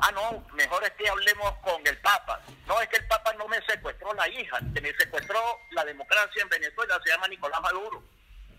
Ah, 0.01 0.11
no, 0.11 0.45
mejor 0.53 0.83
es 0.83 0.91
que 0.91 1.07
hablemos 1.07 1.53
con 1.59 1.87
el 1.87 1.97
Papa. 2.01 2.41
No, 2.65 2.81
es 2.81 2.89
que 2.89 2.97
el 2.97 3.07
Papa 3.07 3.31
no 3.35 3.47
me 3.47 3.65
secuestró 3.65 4.13
la 4.15 4.27
hija, 4.27 4.59
que 4.73 4.81
me 4.81 4.93
secuestró 4.95 5.39
la 5.71 5.85
democracia 5.85 6.41
en 6.41 6.49
Venezuela, 6.49 6.99
se 7.01 7.09
llama 7.09 7.29
Nicolás 7.29 7.61
Maduro. 7.61 8.03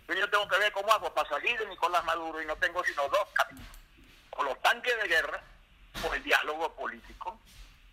Yo 0.08 0.30
tengo 0.30 0.48
que 0.48 0.56
ver 0.56 0.72
cómo 0.72 0.90
hago 0.90 1.12
para 1.12 1.28
salir 1.28 1.58
de 1.58 1.66
Nicolás 1.66 2.02
Maduro 2.04 2.40
y 2.40 2.46
no 2.46 2.56
tengo 2.56 2.82
sino 2.82 3.06
dos 3.10 3.28
caminos. 3.34 3.68
O 4.30 4.42
los 4.42 4.58
tanques 4.62 4.96
de 5.02 5.06
guerra 5.06 5.42
o 6.02 6.14
el 6.14 6.22
diálogo 6.22 6.74
político. 6.74 7.38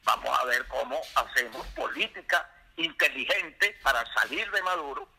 Vamos 0.06 0.40
a 0.40 0.46
ver 0.46 0.66
cómo 0.70 1.02
hacemos 1.16 1.68
política 1.76 2.50
inteligente 2.78 3.78
para 3.84 4.06
salir 4.14 4.50
de 4.50 4.62
Maduro, 4.64 5.10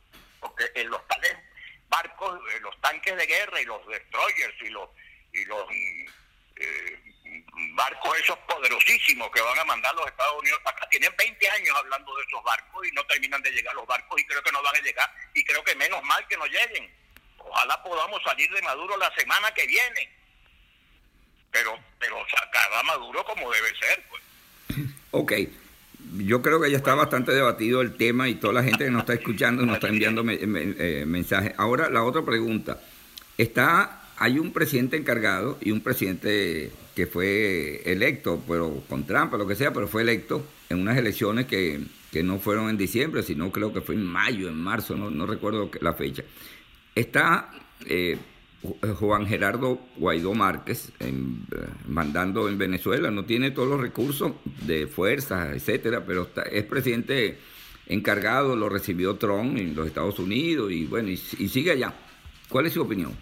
porque 0.41 0.73
en 0.75 0.89
los 0.89 1.03
barcos, 1.89 2.41
los 2.61 2.81
tanques 2.81 3.17
de 3.17 3.27
guerra 3.27 3.61
y 3.61 3.65
los 3.65 3.87
destroyers 3.87 4.55
y 4.63 4.69
los, 4.71 4.89
y 5.33 5.45
los 5.45 5.67
eh, 6.57 7.01
barcos 7.75 8.19
esos 8.19 8.39
poderosísimos 8.41 9.31
que 9.31 9.41
van 9.41 9.59
a 9.59 9.65
mandar 9.65 9.95
los 9.95 10.07
Estados 10.07 10.41
Unidos 10.41 10.61
acá. 10.65 10.89
Tienen 10.89 11.15
20 11.17 11.51
años 11.51 11.77
hablando 11.77 12.15
de 12.17 12.23
esos 12.25 12.43
barcos 12.43 12.87
y 12.87 12.93
no 12.93 13.05
terminan 13.05 13.43
de 13.43 13.51
llegar 13.51 13.75
los 13.75 13.87
barcos 13.87 14.21
y 14.21 14.27
creo 14.27 14.43
que 14.43 14.53
no 14.53 14.63
van 14.63 14.77
a 14.77 14.81
llegar 14.81 15.11
y 15.35 15.45
creo 15.45 15.63
que 15.65 15.75
menos 15.75 16.03
mal 16.05 16.27
que 16.29 16.37
no 16.37 16.47
lleguen. 16.47 16.91
Ojalá 17.39 17.83
podamos 17.83 18.23
salir 18.23 18.51
de 18.51 18.63
Maduro 18.63 18.97
la 18.97 19.15
semana 19.15 19.53
que 19.55 19.67
viene. 19.67 20.13
Pero, 21.51 21.79
pero 21.99 22.17
sacar 22.29 22.73
a 22.73 22.83
Maduro 22.83 23.25
como 23.25 23.51
debe 23.51 23.69
ser. 23.79 24.05
Pues. 24.09 24.23
Ok. 25.13 25.33
Yo 26.19 26.43
creo 26.43 26.61
que 26.61 26.71
ya 26.71 26.77
está 26.77 26.95
bastante 26.95 27.33
debatido 27.33 27.81
el 27.81 27.95
tema 27.95 28.29
y 28.29 28.37
toda 28.37 28.53
la 28.53 28.63
gente 28.63 28.85
que 28.85 28.91
nos 28.91 29.01
está 29.01 29.15
escuchando 29.15 29.65
nos 29.67 29.77
está 29.77 29.89
enviando 29.89 30.25
eh, 30.29 31.05
mensajes. 31.07 31.53
Ahora, 31.57 31.91
la 31.91 32.05
otra 32.05 32.25
pregunta. 32.25 32.81
Está, 33.37 34.03
hay 34.17 34.39
un 34.39 34.53
presidente 34.53 34.97
encargado 34.97 35.59
y 35.61 35.73
un 35.73 35.81
presidente 35.81 36.71
que 36.95 37.07
fue 37.07 37.83
electo, 37.85 38.43
pero 38.49 38.83
con 38.89 39.05
trampa, 39.05 39.37
lo 39.37 39.47
que 39.47 39.55
sea, 39.55 39.73
pero 39.73 39.89
fue 39.89 40.03
electo 40.03 40.47
en 40.71 40.81
unas 40.81 40.97
elecciones 40.97 41.47
que, 41.47 41.81
no 42.23 42.39
fueron 42.39 42.71
en 42.71 42.79
diciembre, 42.79 43.23
sino 43.23 43.53
creo 43.53 43.75
que 43.75 43.83
fue 43.83 43.95
en 43.95 44.03
mayo, 44.03 44.49
en 44.49 44.57
marzo, 44.57 44.97
no, 44.97 45.27
recuerdo 45.27 45.71
la 45.83 45.93
fecha. 45.93 46.25
Está 46.95 47.51
eh, 47.85 48.17
Juan 48.99 49.27
Gerardo 49.27 49.79
Guaidó 49.97 50.35
Márquez 50.35 50.91
eh, 51.01 51.13
mandando 51.87 52.49
en 52.49 52.59
Venezuela, 52.59 53.11
no 53.11 53.25
tiene 53.25 53.51
todos 53.51 53.69
los 53.69 53.81
recursos 53.81 54.33
de 54.45 54.87
fuerzas, 54.87 55.55
etcétera, 55.55 56.05
pero 56.05 56.29
es 56.51 56.65
presidente 56.65 57.39
encargado, 57.87 58.57
lo 58.57 58.69
recibió 58.69 59.17
Trump 59.17 59.57
en 59.59 59.77
los 59.77 59.87
Estados 59.87 60.19
Unidos 60.19 60.73
y 60.73 60.87
bueno, 60.87 61.11
y, 61.11 61.17
sigue 61.17 61.71
allá. 61.71 61.95
¿Cuál 62.49 62.67
es 62.67 62.73
su 62.73 62.83
opinión? 62.83 63.17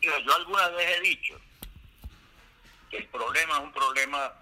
Yo 0.00 0.34
alguna 0.34 0.68
vez 0.70 0.98
he 0.98 1.00
dicho 1.02 1.40
el 2.90 3.06
problema 3.06 3.54
es 3.54 3.60
un 3.60 3.72
problema 3.72 4.32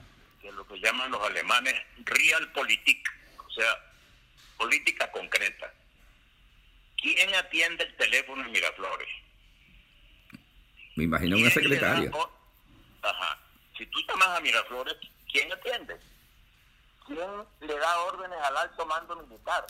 de 0.42 0.52
lo 0.52 0.66
que 0.66 0.80
llaman 0.80 1.10
los 1.10 1.22
alemanes 1.22 1.74
realpolitik, 1.98 3.08
o 3.46 3.50
sea, 3.50 3.92
política 4.56 5.10
concreta. 5.12 5.72
¿Quién 7.00 7.34
atiende 7.34 7.84
el 7.84 7.96
teléfono 7.96 8.44
en 8.44 8.52
Miraflores? 8.52 9.08
Me 10.98 11.04
imagino 11.04 11.36
una 11.36 11.48
secretaria. 11.48 12.10
Ajá. 13.02 13.38
Si 13.76 13.86
tú 13.86 14.00
llamas 14.08 14.36
a 14.36 14.40
Miraflores, 14.40 14.96
¿quién 15.30 15.52
atiende? 15.52 15.96
¿Quién 17.06 17.30
le 17.60 17.78
da 17.78 18.00
órdenes 18.00 18.36
al 18.42 18.56
alto 18.56 18.84
mando 18.84 19.14
militar? 19.14 19.64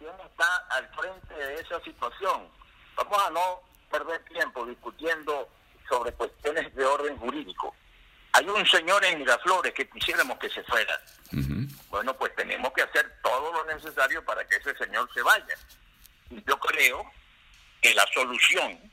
¿Quién 0.00 0.10
está 0.28 0.56
al 0.70 0.88
frente 0.96 1.32
de 1.32 1.60
esa 1.60 1.80
situación? 1.84 2.48
Vamos 2.96 3.18
a 3.24 3.30
no 3.30 3.60
perder 3.88 4.24
tiempo 4.24 4.66
discutiendo 4.66 5.48
sobre 5.88 6.10
cuestiones 6.14 6.74
de 6.74 6.84
orden 6.84 7.16
jurídico. 7.16 7.72
Hay 8.32 8.48
un 8.48 8.66
señor 8.66 9.04
en 9.04 9.20
Miraflores 9.20 9.72
que 9.74 9.88
quisiéramos 9.90 10.40
que 10.40 10.50
se 10.50 10.64
fuera. 10.64 11.00
Bueno, 11.88 12.16
pues 12.16 12.34
tenemos 12.34 12.72
que 12.72 12.82
hacer 12.82 13.16
todo 13.22 13.52
lo 13.52 13.64
necesario 13.72 14.24
para 14.24 14.44
que 14.48 14.56
ese 14.56 14.76
señor 14.76 15.08
se 15.14 15.22
vaya. 15.22 15.54
Y 16.30 16.42
yo 16.42 16.58
creo 16.58 17.08
que 17.80 17.94
la 17.94 18.04
solución, 18.12 18.90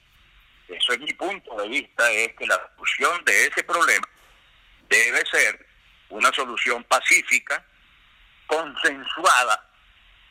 eso 0.76 0.94
es 0.94 1.00
mi 1.00 1.14
punto 1.14 1.56
de 1.56 1.68
vista, 1.68 2.10
es 2.12 2.34
que 2.36 2.46
la 2.46 2.60
solución 2.76 3.24
de 3.26 3.48
ese 3.48 3.64
problema 3.64 4.08
debe 4.90 5.26
ser 5.26 5.66
una 6.10 6.32
solución 6.34 6.84
pacífica, 6.84 7.64
consensuada. 8.48 9.70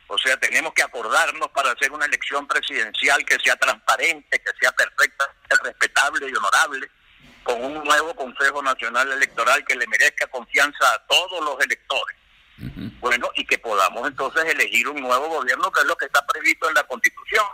O 0.09 0.19
sea, 0.19 0.37
tenemos 0.37 0.75
que 0.75 0.83
acordarnos 0.83 1.49
para 1.51 1.71
hacer 1.73 1.91
una 1.93 2.05
elección 2.05 2.47
presidencial 2.47 3.25
que 3.25 3.39
sea 3.43 3.57
transparente, 3.57 4.39
que 4.39 4.53
sea 4.61 4.73
perfecta 4.73 5.33
respetable 5.63 6.29
y 6.29 6.35
honorable, 6.35 6.91
con 7.43 7.65
un 7.65 7.85
nuevo 7.85 8.15
Consejo 8.15 8.63
Nacional 8.63 9.11
Electoral 9.13 9.65
que 9.65 9.77
le 9.77 9.87
merezca 9.87 10.27
confianza 10.27 10.93
a 10.93 11.07
todos 11.07 11.45
los 11.45 11.65
electores. 11.65 12.17
Bueno, 13.01 13.31
y 13.35 13.47
que 13.47 13.59
podamos 13.59 14.07
entonces 14.07 14.45
elegir 14.45 14.87
un 14.89 15.01
nuevo 15.01 15.29
gobierno, 15.29 15.73
que 15.73 15.81
es 15.81 15.87
lo 15.87 15.97
que 15.97 16.05
está 16.05 16.27
previsto 16.27 16.69
en 16.69 16.75
la 16.75 16.83
Constitución. 16.85 17.47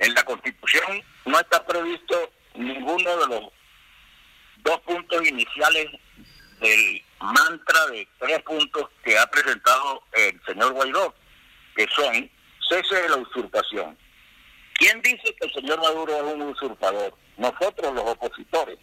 En 0.00 0.14
la 0.14 0.22
Constitución 0.24 1.02
no 1.24 1.38
está 1.38 1.64
previsto 1.64 2.30
ninguno 2.54 3.16
de 3.16 3.26
los 3.28 3.52
dos 4.58 4.80
puntos 4.80 5.26
iniciales 5.26 5.86
del 6.60 7.02
mantra 7.20 7.86
de 7.86 8.06
tres 8.18 8.42
puntos 8.42 8.88
que 9.02 9.16
ha 9.18 9.26
presentado 9.30 10.02
el 10.12 10.40
señor 10.44 10.72
Guaidó, 10.72 11.14
que 11.74 11.86
son 11.94 12.30
cese 12.68 13.02
de 13.02 13.08
la 13.08 13.16
usurpación, 13.16 13.96
¿Quién 14.80 15.02
dice 15.02 15.36
que 15.38 15.46
el 15.46 15.52
señor 15.52 15.78
Maduro 15.78 16.16
es 16.16 16.22
un 16.22 16.40
usurpador? 16.40 17.12
Nosotros, 17.36 17.94
los 17.94 18.12
opositores. 18.12 18.78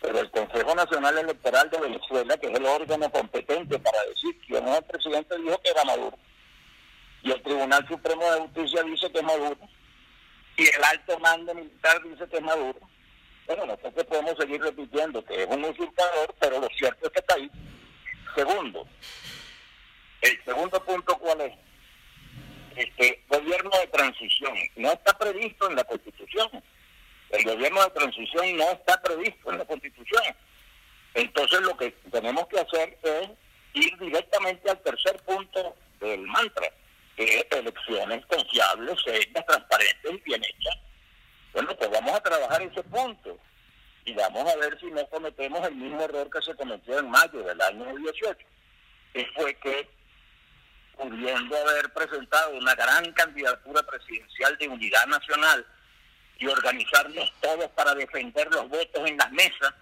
Pero 0.00 0.20
el 0.20 0.30
Consejo 0.30 0.72
Nacional 0.72 1.18
Electoral 1.18 1.68
de 1.68 1.80
Venezuela, 1.80 2.36
que 2.36 2.46
es 2.46 2.54
el 2.54 2.64
órgano 2.64 3.10
competente 3.10 3.76
para 3.80 3.98
decir 4.04 4.38
quién 4.46 4.68
es 4.68 4.78
el 4.78 4.84
presidente, 4.84 5.36
dijo 5.38 5.60
que 5.60 5.70
era 5.70 5.82
Maduro. 5.84 6.16
Y 7.24 7.32
el 7.32 7.42
Tribunal 7.42 7.88
Supremo 7.88 8.22
de 8.22 8.40
Justicia 8.42 8.84
dice 8.84 9.10
que 9.10 9.18
es 9.18 9.24
Maduro. 9.24 9.58
Y 10.56 10.62
el 10.62 10.84
alto 10.84 11.18
mando 11.18 11.54
militar 11.54 12.02
dice 12.02 12.28
que 12.28 12.36
es 12.36 12.42
Maduro. 12.42 12.78
Bueno, 13.46 13.66
nosotros 13.66 14.06
podemos 14.06 14.36
seguir 14.38 14.60
repitiendo 14.60 15.24
que 15.24 15.42
es 15.42 15.48
un 15.48 15.64
usurpador, 15.64 16.34
pero 16.38 16.60
lo 16.60 16.68
cierto 16.76 17.06
es 17.06 17.12
que 17.12 17.20
está 17.20 17.34
ahí. 17.34 17.50
Segundo, 18.34 18.86
el 20.20 20.44
segundo 20.44 20.84
punto, 20.84 21.18
¿cuál 21.18 21.40
es? 21.42 21.52
este 22.76 23.22
gobierno 23.28 23.70
de 23.80 23.86
transición. 23.88 24.54
No 24.76 24.92
está 24.92 25.16
previsto 25.16 25.68
en 25.68 25.76
la 25.76 25.84
Constitución. 25.84 26.48
El 27.30 27.44
gobierno 27.44 27.82
de 27.82 27.90
transición 27.90 28.56
no 28.56 28.70
está 28.70 29.00
previsto 29.02 29.50
en 29.50 29.58
la 29.58 29.64
Constitución. 29.64 30.22
Entonces 31.14 31.60
lo 31.60 31.76
que 31.76 31.90
tenemos 32.10 32.46
que 32.48 32.60
hacer 32.60 32.98
es 33.02 33.30
ir 33.74 33.98
directamente 33.98 34.70
al 34.70 34.80
tercer 34.82 35.16
punto 35.22 35.74
del 36.00 36.22
mantra, 36.22 36.66
es 37.16 37.44
elecciones 37.50 38.24
confiables, 38.26 39.02
serias, 39.02 39.46
transparentes 39.46 40.12
y 40.12 40.18
bien 40.18 40.42
hechas. 40.42 40.76
Bueno, 41.52 41.76
pues 41.76 41.90
vamos 41.90 42.14
a 42.14 42.22
trabajar 42.22 42.62
ese 42.62 42.82
punto 42.84 43.38
y 44.04 44.14
vamos 44.14 44.50
a 44.50 44.56
ver 44.56 44.78
si 44.80 44.86
no 44.86 45.06
cometemos 45.08 45.66
el 45.66 45.74
mismo 45.74 46.02
error 46.02 46.28
que 46.30 46.42
se 46.42 46.54
cometió 46.54 46.98
en 46.98 47.10
mayo 47.10 47.42
del 47.42 47.60
año 47.60 47.94
18, 47.96 48.38
que 49.12 49.26
fue 49.34 49.54
que 49.56 49.88
pudiendo 50.96 51.56
haber 51.56 51.92
presentado 51.92 52.56
una 52.56 52.74
gran 52.74 53.12
candidatura 53.12 53.82
presidencial 53.82 54.56
de 54.58 54.68
unidad 54.68 55.06
nacional 55.06 55.66
y 56.38 56.46
organizarnos 56.46 57.32
todos 57.40 57.70
para 57.70 57.94
defender 57.94 58.50
los 58.52 58.68
votos 58.68 59.08
en 59.08 59.16
las 59.16 59.30
mesas 59.30 59.74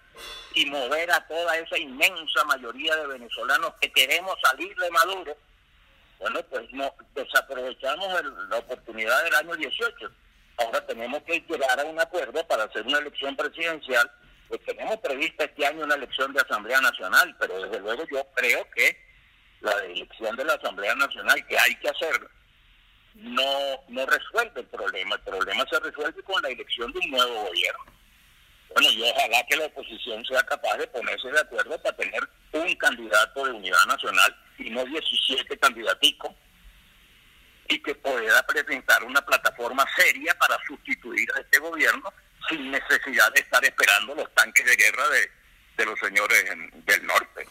y 0.53 0.65
mover 0.67 1.11
a 1.11 1.25
toda 1.27 1.57
esa 1.57 1.77
inmensa 1.77 2.43
mayoría 2.45 2.95
de 2.97 3.07
venezolanos 3.07 3.73
que 3.81 3.91
queremos 3.91 4.35
salir 4.43 4.75
de 4.75 4.91
Maduro, 4.91 5.35
bueno, 6.21 6.39
pues 6.49 6.71
no 6.71 6.93
desaprovechamos 7.15 8.07
la 8.47 8.57
oportunidad 8.57 9.23
del 9.23 9.35
año 9.35 9.55
18. 9.55 10.11
Ahora 10.57 10.85
tenemos 10.85 11.23
que 11.23 11.43
llegar 11.49 11.79
a 11.79 11.83
un 11.83 11.99
acuerdo 11.99 12.45
para 12.47 12.65
hacer 12.65 12.85
una 12.85 12.99
elección 12.99 13.35
presidencial. 13.35 14.09
Pues 14.47 14.63
tenemos 14.63 14.97
prevista 14.97 15.45
este 15.45 15.65
año 15.65 15.83
una 15.83 15.95
elección 15.95 16.31
de 16.31 16.41
Asamblea 16.41 16.79
Nacional, 16.79 17.35
pero 17.39 17.59
desde 17.63 17.79
luego 17.79 18.03
yo 18.11 18.23
creo 18.35 18.69
que 18.75 18.95
la 19.61 19.71
elección 19.85 20.35
de 20.35 20.45
la 20.45 20.53
Asamblea 20.53 20.93
Nacional, 20.93 21.45
que 21.47 21.57
hay 21.57 21.75
que 21.77 21.89
hacer, 21.89 22.29
no, 23.15 23.83
no 23.87 24.05
resuelve 24.05 24.61
el 24.61 24.67
problema. 24.67 25.15
El 25.15 25.21
problema 25.21 25.65
se 25.71 25.79
resuelve 25.79 26.21
con 26.21 26.39
la 26.43 26.49
elección 26.49 26.91
de 26.91 26.99
un 26.99 27.11
nuevo 27.11 27.45
gobierno. 27.45 27.85
Bueno, 28.73 28.89
yo 28.91 29.05
ojalá 29.05 29.45
que 29.47 29.57
la 29.57 29.65
oposición 29.65 30.23
sea 30.25 30.43
capaz 30.43 30.77
de 30.77 30.87
ponerse 30.87 31.29
de 31.29 31.39
acuerdo 31.39 31.81
para 31.81 31.95
tener 31.95 32.21
un 32.53 32.75
candidato 32.75 33.45
de 33.45 33.51
unidad 33.51 33.85
nacional 33.87 34.35
y 34.57 34.69
no 34.69 34.85
17 34.85 35.57
candidaticos 35.57 36.31
y 37.67 37.81
que 37.81 37.95
pueda 37.95 38.45
presentar 38.45 39.03
una 39.03 39.21
plataforma 39.25 39.85
seria 39.95 40.33
para 40.37 40.57
sustituir 40.67 41.27
a 41.35 41.39
este 41.39 41.59
gobierno 41.59 42.13
sin 42.49 42.71
necesidad 42.71 43.31
de 43.33 43.41
estar 43.41 43.63
esperando 43.63 44.15
los 44.15 44.33
tanques 44.33 44.65
de 44.65 44.75
guerra 44.75 45.07
de, 45.09 45.29
de 45.77 45.85
los 45.85 45.99
señores 45.99 46.43
del 46.85 47.05
norte. 47.05 47.47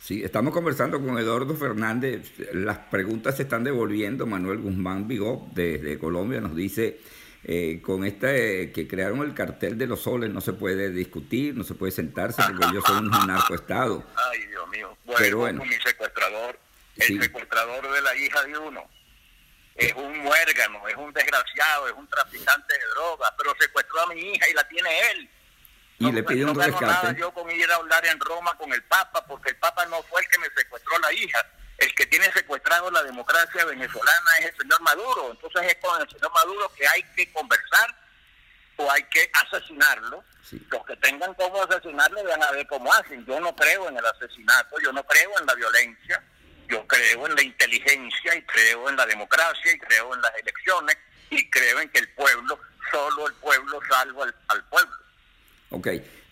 Sí, 0.00 0.22
estamos 0.24 0.54
conversando 0.54 1.00
con 1.00 1.18
Eduardo 1.18 1.54
Fernández. 1.54 2.32
Las 2.52 2.78
preguntas 2.78 3.36
se 3.36 3.42
están 3.42 3.64
devolviendo. 3.64 4.26
Manuel 4.26 4.58
Guzmán 4.58 5.06
Vigó, 5.06 5.46
desde 5.52 5.98
Colombia, 5.98 6.40
nos 6.40 6.56
dice, 6.56 6.98
eh, 7.44 7.80
con 7.82 8.04
este 8.04 8.72
que 8.72 8.86
crearon 8.88 9.20
el 9.22 9.34
cartel 9.34 9.78
de 9.78 9.86
los 9.86 10.02
soles 10.02 10.30
no 10.30 10.40
se 10.40 10.52
puede 10.52 10.90
discutir, 10.90 11.54
no 11.54 11.64
se 11.64 11.74
puede 11.74 11.92
sentarse 11.92 12.42
porque 12.42 12.74
yo 12.74 12.80
soy 12.82 12.98
un 12.98 13.10
narcoestado. 13.26 14.04
Ay, 14.30 14.46
Dios 14.46 14.68
mío. 14.68 14.96
Bueno, 15.04 15.18
Pero 15.18 15.38
bueno. 15.38 15.64
mi 15.64 15.74
secuestrador, 15.74 16.58
el 16.96 17.22
secuestrador 17.22 17.92
de 17.92 18.02
la 18.02 18.16
hija 18.16 18.42
de 18.44 18.58
uno. 18.58 18.88
Es 19.74 19.94
un 19.94 20.18
muérgano, 20.18 20.88
es 20.88 20.96
un 20.96 21.12
desgraciado, 21.12 21.86
es 21.86 21.94
un 21.94 22.08
traficante 22.08 22.74
de 22.74 22.84
drogas, 22.96 23.32
pero 23.38 23.54
secuestró 23.60 24.00
a 24.00 24.06
mi 24.12 24.20
hija 24.20 24.48
y 24.50 24.54
la 24.54 24.66
tiene 24.66 24.90
él 25.12 25.30
y 25.98 26.12
le 26.12 26.22
pide 26.22 26.44
un 26.44 26.56
no 26.56 26.62
rescate. 26.62 26.86
Nada 26.86 27.12
yo 27.12 27.32
con 27.32 27.50
ir 27.50 27.70
a 27.70 27.76
hablar 27.76 28.06
en 28.06 28.18
Roma 28.20 28.56
con 28.56 28.72
el 28.72 28.82
Papa, 28.84 29.24
porque 29.26 29.50
el 29.50 29.56
Papa 29.56 29.84
no 29.86 30.02
fue 30.04 30.20
el 30.20 30.28
que 30.28 30.38
me 30.38 30.46
secuestró 30.56 30.98
la 31.00 31.12
hija. 31.12 31.44
El 31.78 31.94
que 31.94 32.06
tiene 32.06 32.30
secuestrado 32.32 32.90
la 32.90 33.04
democracia 33.04 33.64
venezolana 33.64 34.30
es 34.40 34.46
el 34.46 34.56
señor 34.56 34.80
Maduro. 34.82 35.30
Entonces 35.30 35.62
es 35.62 35.76
con 35.76 36.00
el 36.00 36.08
señor 36.08 36.32
Maduro 36.34 36.72
que 36.74 36.86
hay 36.86 37.02
que 37.14 37.32
conversar 37.32 37.94
o 38.76 38.90
hay 38.90 39.02
que 39.04 39.30
asesinarlo. 39.32 40.24
Los 40.70 40.86
que 40.86 40.96
tengan 40.96 41.34
cómo 41.34 41.62
asesinarlo 41.62 42.24
van 42.24 42.42
a 42.42 42.50
ver 42.50 42.66
cómo 42.66 42.92
hacen. 42.92 43.24
Yo 43.26 43.38
no 43.38 43.54
creo 43.54 43.88
en 43.88 43.96
el 43.96 44.04
asesinato, 44.04 44.76
yo 44.82 44.92
no 44.92 45.04
creo 45.04 45.38
en 45.38 45.46
la 45.46 45.54
violencia, 45.54 46.22
yo 46.68 46.84
creo 46.86 47.26
en 47.26 47.34
la 47.36 47.42
inteligencia 47.42 48.34
y 48.34 48.42
creo 48.42 48.88
en 48.88 48.96
la 48.96 49.06
democracia 49.06 49.72
y 49.72 49.78
creo 49.78 50.14
en 50.14 50.22
las 50.22 50.34
elecciones 50.36 50.98
y 51.30 51.48
creo 51.48 51.80
en 51.80 51.88
que 51.90 52.00
el 52.00 52.08
pueblo, 52.14 52.58
solo 52.90 53.28
el 53.28 53.34
pueblo 53.34 53.80
salva 53.88 54.26
al 54.48 54.64
pueblo. 54.64 54.96
Ok, 55.70 55.88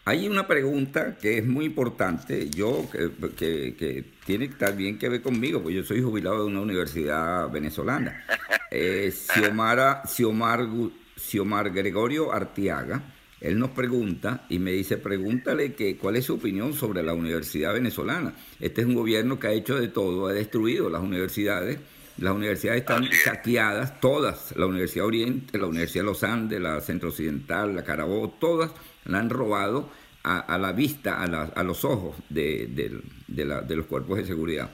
hay 0.09 0.29
una 0.29 0.47
pregunta 0.47 1.17
que 1.21 1.39
es 1.39 1.45
muy 1.45 1.65
importante, 1.65 2.49
yo 2.49 2.89
que, 2.93 3.75
que, 3.77 4.05
tiene 4.25 4.47
también 4.51 4.99
que 4.99 5.09
ver 5.09 5.21
conmigo, 5.21 5.61
porque 5.61 5.75
yo 5.75 5.83
soy 5.83 6.01
jubilado 6.01 6.45
de 6.45 6.47
una 6.47 6.61
universidad 6.61 7.51
venezolana. 7.51 8.25
Eh, 8.69 9.13
Xiomara, 9.13 10.03
Xiomar, 10.07 11.71
Gregorio 11.71 12.33
Artiaga, 12.33 13.01
él 13.41 13.61
nos 13.61 13.71
pregunta 13.71 14.45
y 14.49 14.59
me 14.59 14.73
dice, 14.73 14.99
pregúntale 14.99 15.75
que, 15.75 15.97
cuál 15.97 16.17
es 16.17 16.25
su 16.25 16.35
opinión 16.35 16.75
sobre 16.75 17.05
la 17.05 17.15
universidad 17.15 17.73
venezolana. 17.73 18.35
Este 18.59 18.81
es 18.81 18.87
un 18.89 18.95
gobierno 18.95 19.39
que 19.39 19.47
ha 19.47 19.53
hecho 19.53 19.79
de 19.79 19.87
todo, 19.87 20.27
ha 20.27 20.33
destruido 20.33 20.91
las 20.91 21.01
universidades. 21.01 21.79
Las 22.19 22.35
universidades 22.35 22.81
están 22.81 23.09
saqueadas, 23.13 24.01
todas, 24.01 24.53
la 24.57 24.67
Universidad 24.67 25.07
Oriente, 25.07 25.59
la 25.59 25.67
Universidad 25.67 26.03
de 26.03 26.11
los 26.11 26.25
Andes, 26.25 26.61
la 26.61 26.81
Centro 26.81 27.11
Occidental, 27.11 27.77
la 27.77 27.85
Carabobo, 27.85 28.31
todas 28.31 28.73
la 29.07 29.19
han 29.19 29.31
robado 29.31 29.91
a, 30.23 30.59
la 30.59 30.73
vista, 30.73 31.23
a, 31.23 31.63
los 31.63 31.85
ojos 31.85 32.17
de, 32.29 33.01
los 33.29 33.87
cuerpos 33.87 34.19
de 34.19 34.25
seguridad. 34.25 34.71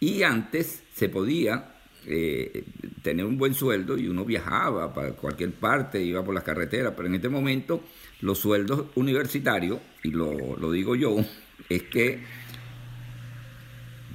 Y 0.00 0.24
antes 0.24 0.82
se 0.92 1.08
podía 1.08 1.76
eh, 2.06 2.64
tener 3.02 3.24
un 3.24 3.38
buen 3.38 3.54
sueldo 3.54 3.96
y 3.96 4.08
uno 4.08 4.24
viajaba 4.24 4.92
para 4.92 5.12
cualquier 5.12 5.52
parte, 5.52 6.02
iba 6.02 6.24
por 6.24 6.34
las 6.34 6.42
carreteras, 6.42 6.94
pero 6.96 7.08
en 7.08 7.14
este 7.14 7.28
momento 7.28 7.84
los 8.20 8.38
sueldos 8.38 8.86
universitarios, 8.96 9.78
y 10.02 10.10
lo, 10.10 10.56
lo 10.56 10.72
digo 10.72 10.96
yo, 10.96 11.16
es 11.68 11.84
que 11.84 12.20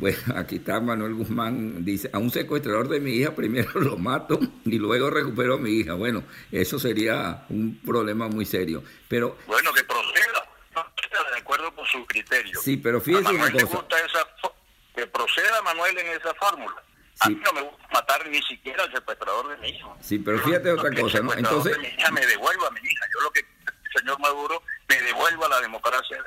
bueno, 0.02 0.18
aquí 0.36 0.58
está 0.58 0.82
Manuel 0.82 1.14
Guzmán, 1.14 1.86
dice, 1.86 2.10
a 2.12 2.18
un 2.18 2.32
secuestrador 2.32 2.90
de 2.90 3.00
mi 3.00 3.12
hija 3.12 3.34
primero 3.36 3.72
lo 3.80 3.98
mato 3.98 4.40
y 4.66 4.78
luego 4.78 5.10
recupero 5.10 5.54
a 5.54 5.58
mi 5.58 5.72
hija. 5.72 5.94
Bueno, 5.94 6.24
eso 6.52 6.80
sería 6.80 7.46
un 7.50 7.80
problema 7.86 8.28
muy 8.28 8.46
serio. 8.46 8.84
Pero 9.08 9.38
Bueno, 9.46 9.72
que 9.72 9.84
proceda, 9.84 10.50
de 11.34 11.40
acuerdo 11.40 11.74
con 11.76 11.86
su 11.86 12.06
criterio. 12.06 12.60
Sí, 12.60 12.78
pero 12.78 13.00
fíjese 13.00 13.32
una 13.32 13.52
cosa. 13.52 13.86
que 14.96 15.08
proceda 15.08 15.62
Manuel 15.62 15.98
en 16.00 16.08
esa 16.08 16.34
fórmula. 16.34 16.76
A 17.20 17.30
mí 17.30 17.40
no 17.46 17.54
me 17.54 17.62
gusta 17.62 17.88
matar 17.94 18.28
ni 18.28 18.42
siquiera 18.42 18.84
al 18.84 18.92
secuestrador 18.92 19.50
de 19.50 19.58
mi 19.58 19.70
hija. 19.70 19.88
Sí, 20.02 20.18
pero 20.18 20.40
fíjate 20.40 20.72
otra 20.72 20.90
cosa, 21.00 21.20
¿no? 21.20 21.34
Entonces... 21.34 21.78
mi 21.78 21.88
hija 21.88 22.10
me 22.12 22.26
devuelva 22.26 22.68
a 22.68 22.72
mi 22.72 22.80
hija. 22.80 23.06
Yo 23.14 23.22
lo 23.22 23.32
que 23.32 23.42
el 23.42 24.00
señor 24.00 24.20
Maduro 24.20 24.64
me 24.90 25.00
devuelva 25.00 25.48
la 25.48 25.62
democracia 25.62 26.18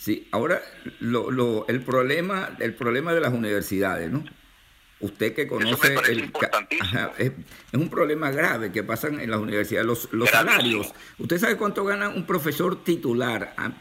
Sí, 0.00 0.28
ahora 0.30 0.62
lo, 1.00 1.30
lo, 1.30 1.68
el 1.68 1.82
problema 1.82 2.56
el 2.58 2.72
problema 2.72 3.12
de 3.12 3.20
las 3.20 3.34
universidades, 3.34 4.10
¿no? 4.10 4.24
Usted 5.00 5.34
que 5.34 5.46
conoce 5.46 5.94
el 6.08 6.32
es, 7.18 7.32
un 7.74 7.90
problema 7.90 8.30
grave 8.30 8.72
que 8.72 8.82
pasa 8.82 9.08
en 9.08 9.30
las 9.30 9.38
universidades 9.38 9.86
los, 9.86 10.08
los 10.12 10.30
salarios. 10.30 10.94
¿Usted 11.18 11.36
sabe 11.36 11.58
cuánto 11.58 11.84
gana 11.84 12.08
un 12.08 12.24
profesor 12.24 12.82
titular 12.82 13.52
ah, 13.58 13.72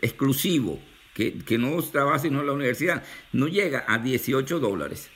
exclusivo 0.00 0.80
que, 1.12 1.40
que 1.40 1.58
no 1.58 1.82
trabaja 1.82 2.20
sino 2.20 2.40
en 2.40 2.46
la 2.46 2.52
universidad? 2.54 3.02
No 3.34 3.48
llega 3.48 3.84
a 3.86 3.98
18 3.98 4.60
dólares. 4.60 5.10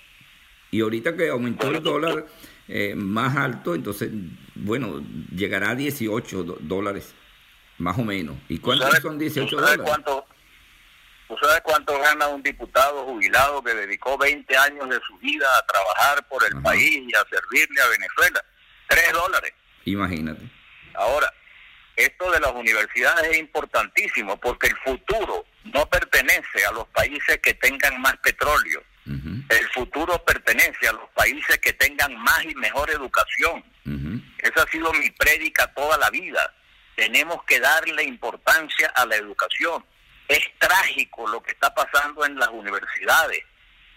Y 0.72 0.82
ahorita 0.82 1.16
que 1.16 1.30
aumentó 1.30 1.70
el 1.70 1.82
dólar 1.82 2.26
eh, 2.68 2.94
más 2.94 3.34
alto, 3.34 3.74
entonces, 3.74 4.10
bueno, 4.56 5.02
llegará 5.34 5.70
a 5.70 5.74
18 5.74 6.58
dólares. 6.60 7.14
Más 7.78 7.98
o 7.98 8.02
menos. 8.02 8.36
¿Y 8.48 8.58
cuántos 8.58 8.98
son 9.00 9.18
18 9.18 9.56
dólares? 9.56 9.80
Cuánto, 9.84 10.26
¿Tú 11.28 11.36
sabes 11.42 11.60
cuánto 11.62 11.98
gana 11.98 12.28
un 12.28 12.42
diputado 12.42 13.04
jubilado 13.04 13.62
que 13.62 13.74
dedicó 13.74 14.16
20 14.16 14.56
años 14.56 14.88
de 14.88 15.00
su 15.06 15.18
vida 15.18 15.46
a 15.58 15.66
trabajar 15.66 16.28
por 16.28 16.44
el 16.44 16.62
país 16.62 17.02
y 17.06 17.14
a 17.14 17.24
servirle 17.28 17.82
a 17.82 17.88
Venezuela? 17.88 18.44
3 18.88 19.12
dólares. 19.12 19.52
Imagínate. 19.84 20.42
Ahora, 20.94 21.32
esto 21.96 22.30
de 22.30 22.40
las 22.40 22.52
universidades 22.52 23.30
es 23.30 23.38
importantísimo 23.38 24.36
porque 24.38 24.68
el 24.68 24.76
futuro 24.76 25.44
no 25.64 25.86
pertenece 25.86 26.64
a 26.68 26.72
los 26.72 26.86
países 26.88 27.38
que 27.42 27.54
tengan 27.54 28.00
más 28.00 28.16
petróleo. 28.18 28.82
El 29.48 29.68
futuro 29.68 30.18
pertenece 30.24 30.88
a 30.88 30.92
los 30.92 31.08
países 31.10 31.58
que 31.58 31.72
tengan 31.72 32.14
más 32.16 32.44
y 32.44 32.54
mejor 32.56 32.90
educación. 32.90 33.64
Esa 34.38 34.62
ha 34.62 34.70
sido 34.70 34.92
mi 34.92 35.10
prédica 35.10 35.72
toda 35.74 35.96
la 35.98 36.10
vida 36.10 36.52
tenemos 36.96 37.44
que 37.44 37.60
darle 37.60 38.02
importancia 38.02 38.88
a 38.88 39.06
la 39.06 39.16
educación. 39.16 39.84
Es 40.26 40.40
trágico 40.58 41.28
lo 41.28 41.42
que 41.42 41.52
está 41.52 41.72
pasando 41.72 42.24
en 42.24 42.36
las 42.36 42.48
universidades. 42.48 43.44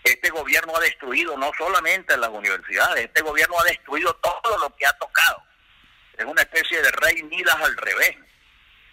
Este 0.04 0.30
gobierno 0.30 0.76
ha 0.76 0.82
destruido 0.82 1.36
no 1.38 1.52
solamente 1.58 2.16
las 2.18 2.30
universidades, 2.30 3.06
este 3.06 3.22
gobierno 3.22 3.60
ha 3.60 3.64
destruido 3.64 4.14
todo 4.16 4.58
lo 4.60 4.76
que 4.76 4.86
ha 4.86 4.94
tocado. 4.94 5.42
Es 6.18 6.26
una 6.26 6.42
especie 6.42 6.82
de 6.82 6.92
rey 6.92 7.24
Midas 7.24 7.56
al 7.56 7.76
revés. 7.78 8.18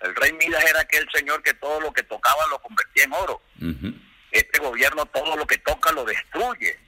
El 0.00 0.14
rey 0.14 0.32
Midas 0.32 0.64
era 0.64 0.80
aquel 0.80 1.06
señor 1.12 1.42
que 1.42 1.54
todo 1.54 1.80
lo 1.80 1.92
que 1.92 2.04
tocaba 2.04 2.46
lo 2.48 2.60
convertía 2.60 3.04
en 3.04 3.12
oro. 3.12 3.42
Este 4.30 4.58
gobierno 4.60 5.06
todo 5.06 5.36
lo 5.36 5.46
que 5.46 5.58
toca 5.58 5.90
lo 5.92 6.04
destruye. 6.04 6.78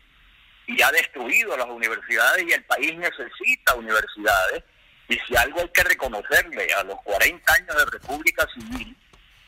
Y 0.66 0.83
ha 0.83 0.92
destruido 0.92 1.57
las 1.57 1.66
universidades 1.66 2.44
y 2.46 2.52
el 2.52 2.62
país 2.64 2.94
necesita 2.96 3.74
universidades 3.74 4.62
y 5.09 5.18
si 5.27 5.37
algo 5.37 5.61
hay 5.61 5.68
que 5.71 5.85
reconocerle 5.85 6.73
a 6.75 6.85
los 6.85 7.01
40 7.03 7.53
años 7.55 7.77
de 7.77 7.85
República 7.87 8.47
Civil, 8.55 8.97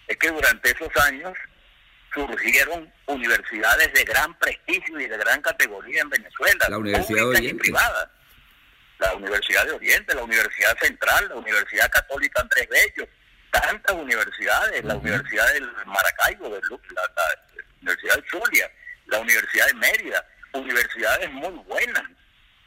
es 0.08 0.16
que 0.16 0.30
durante 0.30 0.70
esos 0.70 0.88
años 1.04 1.34
surgieron 2.12 2.92
universidades 3.06 3.92
de 3.92 4.04
gran 4.04 4.36
prestigio 4.38 4.98
y 4.98 5.06
de 5.06 5.16
gran 5.18 5.40
categoría 5.42 6.02
en 6.02 6.10
Venezuela, 6.10 6.66
la 6.68 6.78
Universidad 6.78 7.20
de 7.20 7.24
Oriente. 7.24 7.62
privada. 7.62 8.10
La 8.98 9.14
Universidad 9.14 9.64
de 9.64 9.72
Oriente, 9.72 10.14
la 10.14 10.24
Universidad 10.24 10.76
Central, 10.78 11.28
la 11.28 11.36
Universidad 11.36 11.90
Católica 11.90 12.42
Andrés 12.42 12.68
Bello, 12.68 13.08
tantas 13.50 13.96
universidades, 13.96 14.84
la 14.84 14.96
Universidad 14.96 15.52
del 15.54 15.70
Maracaibo, 15.86 16.50
de 16.50 16.60
la, 16.60 17.02
la 17.16 17.60
Universidad 17.80 18.16
de 18.16 18.24
Zulia, 18.28 18.70
la 19.06 19.20
Universidad 19.20 19.66
de 19.68 19.74
Mérida, 19.74 20.26
universidades 20.52 21.30
muy 21.30 21.54
buenas 21.64 22.04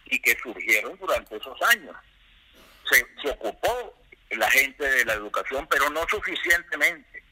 y 0.06 0.20
que 0.20 0.38
surgieron 0.42 0.98
durante 0.98 1.36
esos 1.36 1.62
años. 1.64 1.96
Se, 2.89 3.06
se 3.22 3.30
ocupó 3.30 3.93
la 4.32 4.50
gente 4.50 4.84
de 4.84 5.06
la 5.06 5.13
educación, 5.13 5.67
pero 5.69 5.89
no 5.89 6.06
suficientemente. 6.10 7.24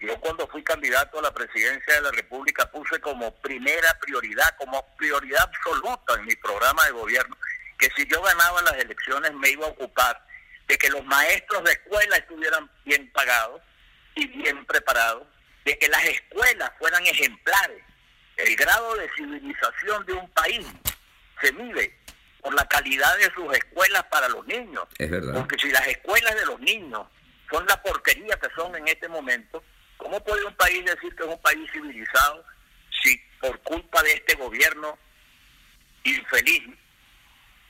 Yo 0.00 0.18
cuando 0.20 0.46
fui 0.48 0.62
candidato 0.62 1.18
a 1.18 1.22
la 1.22 1.32
presidencia 1.32 1.94
de 1.94 2.02
la 2.02 2.10
República 2.10 2.70
puse 2.70 3.00
como 3.00 3.34
primera 3.40 3.98
prioridad, 4.00 4.56
como 4.58 4.84
prioridad 4.96 5.42
absoluta 5.42 6.14
en 6.14 6.26
mi 6.26 6.36
programa 6.36 6.84
de 6.84 6.92
gobierno, 6.92 7.36
que 7.78 7.88
si 7.96 8.06
yo 8.06 8.20
ganaba 8.22 8.62
las 8.62 8.74
elecciones 8.74 9.32
me 9.34 9.50
iba 9.50 9.66
a 9.66 9.70
ocupar 9.70 10.22
de 10.68 10.76
que 10.76 10.90
los 10.90 11.04
maestros 11.04 11.64
de 11.64 11.72
escuela 11.72 12.16
estuvieran 12.16 12.70
bien 12.84 13.10
pagados 13.12 13.62
y 14.14 14.26
bien 14.26 14.64
preparados, 14.66 15.26
de 15.64 15.78
que 15.78 15.88
las 15.88 16.04
escuelas 16.04 16.70
fueran 16.78 17.04
ejemplares. 17.06 17.82
El 18.36 18.54
grado 18.56 18.96
de 18.96 19.10
civilización 19.16 20.04
de 20.04 20.12
un 20.12 20.30
país 20.30 20.66
se 21.40 21.52
mide 21.52 21.98
por 22.46 22.54
la 22.54 22.64
calidad 22.68 23.16
de 23.18 23.24
sus 23.34 23.52
escuelas 23.56 24.04
para 24.04 24.28
los 24.28 24.46
niños. 24.46 24.84
Es 24.98 25.10
verdad. 25.10 25.34
Porque 25.34 25.56
si 25.58 25.68
las 25.68 25.84
escuelas 25.88 26.32
de 26.36 26.46
los 26.46 26.60
niños 26.60 27.04
son 27.50 27.66
la 27.66 27.82
porquería 27.82 28.38
que 28.38 28.48
son 28.54 28.72
en 28.76 28.86
este 28.86 29.08
momento, 29.08 29.64
¿cómo 29.96 30.22
puede 30.22 30.44
un 30.44 30.54
país 30.54 30.84
decir 30.84 31.12
que 31.16 31.24
es 31.24 31.28
un 31.28 31.40
país 31.42 31.68
civilizado 31.72 32.44
si 33.02 33.20
por 33.40 33.58
culpa 33.62 34.00
de 34.04 34.12
este 34.12 34.36
gobierno 34.36 34.96
infeliz 36.04 36.62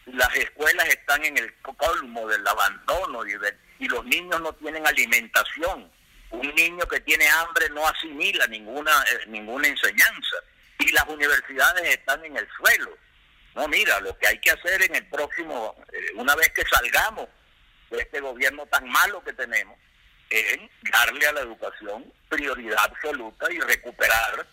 las 0.04 0.34
escuelas 0.36 0.86
están 0.88 1.24
en 1.24 1.38
el 1.38 1.54
colmo 1.62 2.28
del 2.28 2.46
abandono 2.46 3.24
y, 3.24 3.32
de- 3.32 3.56
y 3.78 3.88
los 3.88 4.04
niños 4.04 4.38
no 4.42 4.52
tienen 4.56 4.86
alimentación? 4.86 5.90
Un 6.32 6.54
niño 6.54 6.86
que 6.86 7.00
tiene 7.00 7.26
hambre 7.30 7.70
no 7.70 7.86
asimila 7.88 8.46
ninguna 8.48 8.92
eh, 9.10 9.24
ninguna 9.28 9.68
enseñanza 9.68 10.36
y 10.80 10.92
las 10.92 11.06
universidades 11.08 11.88
están 11.96 12.22
en 12.26 12.36
el 12.36 12.46
suelo. 12.58 12.94
No, 13.56 13.66
mira, 13.68 13.98
lo 14.00 14.16
que 14.18 14.28
hay 14.28 14.38
que 14.38 14.50
hacer 14.50 14.82
en 14.82 14.94
el 14.94 15.06
próximo, 15.06 15.74
eh, 15.92 16.12
una 16.14 16.36
vez 16.36 16.50
que 16.50 16.62
salgamos 16.70 17.26
de 17.90 17.98
este 17.98 18.20
gobierno 18.20 18.66
tan 18.66 18.86
malo 18.88 19.24
que 19.24 19.32
tenemos, 19.32 19.76
es 20.28 20.58
darle 20.92 21.26
a 21.26 21.32
la 21.32 21.40
educación 21.40 22.04
prioridad 22.28 22.78
absoluta 22.84 23.50
y 23.50 23.58
recuperar 23.60 24.46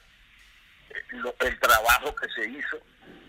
eh, 0.89 0.93
lo- 1.11 1.35
el 1.41 1.59
trabajo 1.59 2.15
que 2.15 2.27
se 2.29 2.47
hizo 2.49 2.79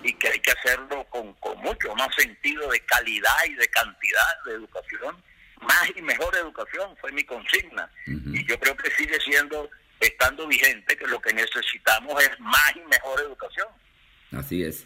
y 0.04 0.12
que 0.14 0.28
hay 0.28 0.38
que 0.40 0.52
hacerlo 0.52 1.04
con, 1.10 1.32
con 1.34 1.58
mucho 1.58 1.94
más 1.96 2.14
sentido 2.14 2.70
de 2.70 2.78
calidad 2.80 3.44
y 3.48 3.54
de 3.54 3.66
cantidad 3.68 4.42
de 4.44 4.52
educación, 4.52 5.16
más 5.62 5.90
y 5.96 6.02
mejor 6.02 6.36
educación, 6.36 6.94
fue 6.98 7.10
mi 7.12 7.24
consigna. 7.24 7.90
Y 8.06 8.46
yo 8.46 8.60
creo 8.60 8.76
que 8.76 8.90
sigue 8.92 9.18
siendo, 9.20 9.70
estando 9.98 10.46
vigente, 10.46 10.96
que 10.96 11.06
lo 11.06 11.20
que 11.20 11.32
necesitamos 11.32 12.22
es 12.22 12.38
más 12.38 12.76
y 12.76 12.80
mejor 12.80 13.18
educación. 13.22 13.68
Así 14.36 14.62
es. 14.62 14.84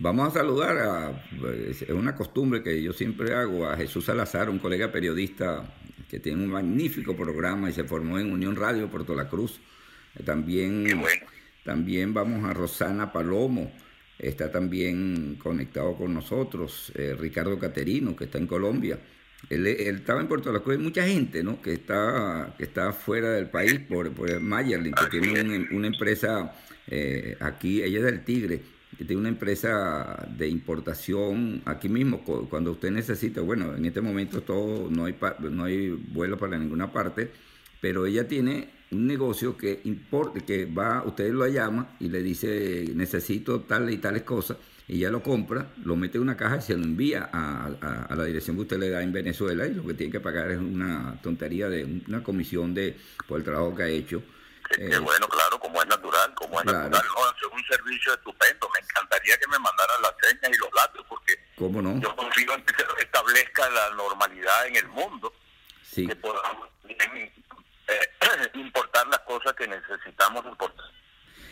Vamos 0.00 0.28
a 0.28 0.38
saludar 0.38 0.78
a, 0.78 1.24
es 1.68 1.82
una 1.90 2.14
costumbre 2.14 2.62
que 2.62 2.80
yo 2.82 2.92
siempre 2.92 3.34
hago, 3.34 3.66
a 3.66 3.76
Jesús 3.76 4.04
Salazar, 4.04 4.48
un 4.48 4.58
colega 4.60 4.92
periodista 4.92 5.64
que 6.08 6.20
tiene 6.20 6.44
un 6.44 6.50
magnífico 6.50 7.16
programa 7.16 7.68
y 7.68 7.72
se 7.72 7.82
formó 7.84 8.18
en 8.18 8.30
Unión 8.32 8.54
Radio 8.54 8.88
Puerto 8.88 9.14
La 9.16 9.28
Cruz. 9.28 9.60
Eh, 10.16 10.22
También, 10.24 10.84
bueno. 11.00 11.26
también 11.64 12.14
vamos 12.14 12.44
a 12.48 12.54
Rosana 12.54 13.12
Palomo, 13.12 13.72
está 14.18 14.50
también 14.52 15.34
conectado 15.42 15.96
con 15.96 16.14
nosotros, 16.14 16.92
eh, 16.94 17.16
Ricardo 17.18 17.58
Caterino, 17.58 18.14
que 18.14 18.24
está 18.24 18.38
en 18.38 18.46
Colombia. 18.46 19.00
Él, 19.50 19.66
él 19.66 19.96
estaba 19.96 20.20
en 20.20 20.28
Puerto 20.28 20.52
La 20.52 20.60
Cruz, 20.60 20.76
hay 20.76 20.82
mucha 20.82 21.06
gente 21.06 21.42
¿no? 21.42 21.60
que, 21.60 21.72
está, 21.72 22.54
que 22.56 22.64
está 22.64 22.92
fuera 22.92 23.30
del 23.32 23.48
país 23.50 23.80
por, 23.80 24.10
por 24.12 24.40
Mayerlin, 24.40 24.94
que 25.10 25.20
tiene 25.20 25.42
un- 25.42 25.68
una 25.72 25.86
empresa 25.88 26.52
eh, 26.86 27.36
aquí, 27.40 27.82
ella 27.82 27.98
es 27.98 28.04
del 28.04 28.24
Tigre, 28.24 28.62
tiene 28.96 29.16
una 29.16 29.28
empresa 29.28 30.26
de 30.36 30.48
importación 30.48 31.62
aquí 31.66 31.88
mismo, 31.88 32.24
cu- 32.24 32.48
cuando 32.48 32.72
usted 32.72 32.90
necesita, 32.90 33.40
bueno, 33.40 33.74
en 33.76 33.84
este 33.84 34.00
momento 34.00 34.40
todo, 34.42 34.90
no 34.90 35.04
hay, 35.04 35.16
no 35.50 35.64
hay 35.64 35.90
vuelo 35.90 36.36
para 36.38 36.58
ninguna 36.58 36.92
parte, 36.92 37.30
pero 37.80 38.06
ella 38.06 38.26
tiene 38.26 38.70
un 38.90 39.06
negocio 39.06 39.56
que 39.56 39.80
importa, 39.84 40.40
que 40.40 40.64
va, 40.64 41.04
usted 41.04 41.30
lo 41.32 41.46
llama 41.46 41.96
y 42.00 42.08
le 42.08 42.22
dice, 42.22 42.86
necesito 42.94 43.60
tal 43.60 43.90
y 43.90 43.98
tales 43.98 44.22
cosas, 44.22 44.56
y 44.88 44.96
ella 44.96 45.10
lo 45.10 45.22
compra, 45.22 45.70
lo 45.84 45.94
mete 45.96 46.16
en 46.16 46.22
una 46.22 46.36
caja 46.36 46.56
y 46.56 46.62
se 46.62 46.74
lo 46.76 46.82
envía 46.82 47.28
a, 47.30 47.66
a- 47.80 48.02
a 48.04 48.16
la 48.16 48.24
dirección 48.24 48.56
que 48.56 48.62
usted 48.62 48.78
le 48.78 48.88
da 48.88 49.02
en 49.02 49.12
Venezuela, 49.12 49.66
y 49.66 49.74
lo 49.74 49.86
que 49.86 49.94
tiene 49.94 50.10
que 50.10 50.20
pagar 50.20 50.50
es 50.50 50.58
una 50.58 51.20
tontería 51.22 51.68
de 51.68 52.02
una 52.08 52.22
comisión 52.22 52.72
de 52.74 52.96
por 53.28 53.38
el 53.38 53.44
trabajo 53.44 53.76
que 53.76 53.82
ha 53.82 53.88
hecho. 53.88 54.22
Eh, 54.78 54.98
bueno, 55.02 55.26
claro, 55.28 55.57
como 56.38 56.60
es 56.60 56.66
natural, 56.66 56.90
Claro. 56.90 57.08
No, 57.14 57.30
es 57.30 57.52
un 57.54 57.64
servicio 57.68 58.14
estupendo. 58.14 58.68
Me 58.72 58.80
encantaría 58.80 59.36
que 59.38 59.46
me 59.48 59.58
mandaran 59.58 60.02
las 60.02 60.14
señas 60.22 60.50
y 60.56 60.58
los 60.58 60.70
datos, 60.70 61.04
porque 61.08 61.34
¿Cómo 61.56 61.82
no? 61.82 62.00
yo 62.00 62.14
confío 62.16 62.54
en 62.54 62.64
que 62.64 62.74
se 62.74 63.02
establezca 63.02 63.68
la 63.70 63.90
normalidad 63.96 64.66
en 64.68 64.76
el 64.76 64.88
mundo, 64.88 65.32
Sí. 65.82 66.06
que 66.06 66.14
podamos 66.16 66.68
eh, 66.88 67.32
importar 68.54 69.06
las 69.08 69.20
cosas 69.20 69.54
que 69.54 69.66
necesitamos 69.66 70.44
importar. 70.46 70.86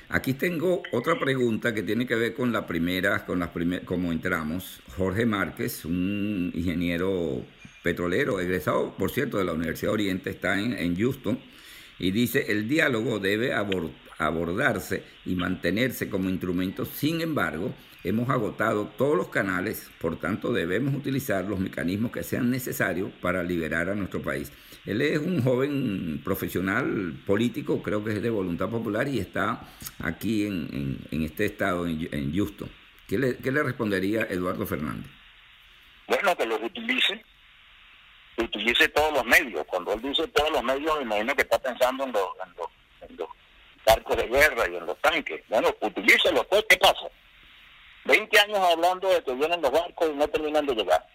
Aquí 0.08 0.34
tengo 0.34 0.82
otra 0.92 1.18
pregunta 1.18 1.74
que 1.74 1.82
tiene 1.82 2.06
que 2.06 2.14
ver 2.14 2.34
con 2.34 2.52
la 2.52 2.64
primera, 2.66 3.26
con 3.26 3.40
las 3.40 3.48
primer, 3.50 3.84
como 3.84 4.12
entramos. 4.12 4.80
Jorge 4.96 5.26
Márquez, 5.26 5.84
un 5.84 6.52
ingeniero 6.54 7.44
petrolero, 7.82 8.38
egresado, 8.40 8.94
por 8.96 9.10
cierto, 9.10 9.38
de 9.38 9.44
la 9.44 9.52
Universidad 9.52 9.92
Oriente, 9.92 10.30
está 10.30 10.58
en, 10.60 10.74
en 10.78 10.96
Houston, 10.96 11.42
y 11.98 12.10
dice, 12.12 12.52
el 12.52 12.68
diálogo 12.68 13.18
debe 13.18 13.52
abor- 13.54 13.90
abordarse 14.18 15.04
y 15.24 15.34
mantenerse 15.34 16.08
como 16.08 16.28
instrumento, 16.30 16.84
sin 16.84 17.20
embargo, 17.20 17.74
hemos 18.04 18.28
agotado 18.30 18.86
todos 18.96 19.16
los 19.16 19.28
canales, 19.28 19.90
por 20.00 20.18
tanto 20.18 20.52
debemos 20.52 20.94
utilizar 20.94 21.44
los 21.44 21.58
mecanismos 21.58 22.12
que 22.12 22.22
sean 22.22 22.50
necesarios 22.50 23.10
para 23.20 23.42
liberar 23.42 23.88
a 23.90 23.94
nuestro 23.94 24.22
país. 24.22 24.52
Él 24.84 25.02
es 25.02 25.18
un 25.18 25.42
joven 25.42 26.20
profesional 26.24 27.14
político, 27.26 27.82
creo 27.82 28.04
que 28.04 28.12
es 28.12 28.22
de 28.22 28.30
voluntad 28.30 28.68
popular 28.68 29.08
y 29.08 29.18
está 29.18 29.60
aquí 29.98 30.46
en, 30.46 30.98
en- 31.10 31.22
este 31.22 31.46
estado, 31.46 31.86
en, 31.86 32.08
en 32.12 32.32
Houston. 32.32 32.68
¿Qué 33.08 33.18
le, 33.18 33.36
qué 33.38 33.50
le 33.50 33.62
respondería 33.64 34.22
Eduardo 34.30 34.64
Fernández? 34.66 35.10
Bueno, 36.06 36.36
que 36.36 36.46
los 36.46 36.62
utilice, 36.62 37.20
utilice 38.38 38.88
todos 38.90 39.12
los 39.12 39.24
medios. 39.26 39.64
Cuando 39.66 39.92
él 39.94 40.02
dice 40.02 40.28
todos 40.28 40.52
los 40.52 40.62
medios, 40.62 40.96
me 40.98 41.02
imagino 41.02 41.34
que 41.34 41.42
está 41.42 41.58
pensando 41.58 42.04
en 42.04 42.12
los, 42.12 42.28
en 43.08 43.16
los 43.16 43.28
barcos 43.86 44.16
de 44.16 44.26
guerra 44.26 44.68
y 44.68 44.76
en 44.76 44.84
los 44.84 44.98
tanques. 44.98 45.42
Bueno, 45.48 45.74
utilícelos, 45.80 46.44
pues, 46.46 46.64
¿qué 46.68 46.76
pasa? 46.76 47.08
20 48.04 48.38
años 48.40 48.58
hablando 48.58 49.08
de 49.08 49.22
que 49.22 49.34
vienen 49.34 49.62
los 49.62 49.70
barcos 49.70 50.10
y 50.10 50.14
no 50.14 50.28
terminan 50.28 50.66
de 50.66 50.74
llegar. 50.74 51.06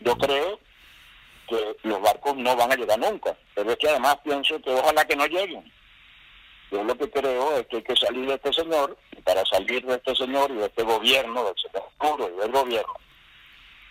Yo 0.00 0.16
creo 0.16 0.60
que 1.48 1.76
los 1.82 2.00
barcos 2.00 2.36
no 2.36 2.54
van 2.54 2.72
a 2.72 2.76
llegar 2.76 2.98
nunca, 2.98 3.36
pero 3.54 3.70
es 3.70 3.76
que 3.78 3.88
además 3.88 4.18
pienso 4.22 4.60
que 4.60 4.70
ojalá 4.70 5.04
que 5.06 5.16
no 5.16 5.26
lleguen. 5.26 5.72
Yo 6.70 6.84
lo 6.84 6.96
que 6.96 7.10
creo 7.10 7.58
es 7.58 7.66
que 7.66 7.76
hay 7.76 7.82
que 7.82 7.96
salir 7.96 8.26
de 8.26 8.34
este 8.34 8.52
señor, 8.52 8.96
y 9.16 9.22
para 9.22 9.44
salir 9.46 9.84
de 9.86 9.94
este 9.94 10.14
señor 10.14 10.50
y 10.50 10.56
de 10.56 10.66
este 10.66 10.82
gobierno, 10.82 11.44
del 11.44 11.54
señor 11.56 11.88
Puro 11.98 12.30
y 12.30 12.40
del 12.40 12.52
gobierno, 12.52 12.92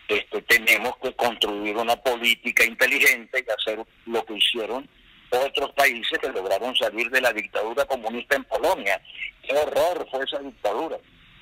este, 0.08 0.41
tenemos 0.43 0.96
que 0.98 1.13
construir 1.15 1.76
una 1.76 1.96
política 1.96 2.63
inteligente 2.63 3.43
y 3.46 3.52
hacer 3.52 3.84
lo 4.06 4.24
que 4.26 4.36
hicieron 4.36 4.88
otros 5.32 5.72
países 5.74 6.18
que 6.20 6.30
lograron 6.30 6.76
salir 6.76 7.10
de 7.10 7.22
la 7.22 7.34
dictadura 7.34 7.86
comunista 7.86 8.36
en 8.36 8.44
Polonia. 8.46 9.02
Qué 9.44 9.56
horror 9.56 10.08
fue 10.10 10.24
esa 10.24 10.40
dictadura. 10.40 10.98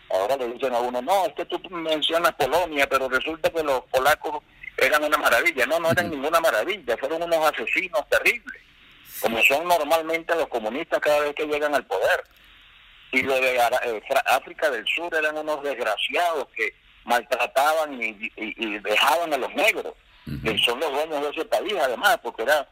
Ahora 0.10 0.38
le 0.38 0.48
dicen 0.54 0.74
a 0.74 0.80
uno, 0.80 1.02
no, 1.02 1.26
es 1.26 1.34
que 1.34 1.46
tú 1.46 1.60
mencionas 1.70 2.34
Polonia, 2.34 2.88
pero 2.88 3.10
resulta 3.10 3.50
que 3.50 3.64
los 3.64 3.82
polacos 3.86 4.44
eran 4.78 5.04
una 5.04 5.18
maravilla. 5.18 5.66
No, 5.66 5.80
no 5.80 5.92
eran 5.92 6.10
ninguna 6.10 6.40
maravilla, 6.40 6.98
fueron 6.98 7.24
unos 7.24 7.52
asesinos 7.52 8.08
terribles, 8.10 8.62
como 9.22 9.42
son 9.44 9.68
normalmente 9.68 10.36
los 10.36 10.48
comunistas 10.48 11.00
cada 11.00 11.20
vez 11.22 11.34
que 11.36 11.46
llegan 11.48 11.74
al 11.74 11.86
poder. 11.86 12.24
Y 13.12 13.22
lo 13.22 13.36
de 13.40 13.56
eh, 13.56 14.02
África 14.26 14.70
del 14.70 14.86
Sur 14.88 15.14
eran 15.16 15.38
unos 15.38 15.64
desgraciados 15.64 16.48
que 16.56 16.76
maltrataban 17.06 18.02
y, 18.02 18.08
y- 18.08 18.32
y 18.58 18.80
dejaban 18.80 19.34
a 19.34 19.38
los 19.38 19.54
negros, 19.54 19.94
que 20.44 20.58
son 20.58 20.80
los 20.80 20.92
dueños 20.92 21.22
de 21.22 21.30
ese 21.30 21.46
país 21.46 21.74
además, 21.80 22.20
porque 22.22 22.42
era, 22.44 22.68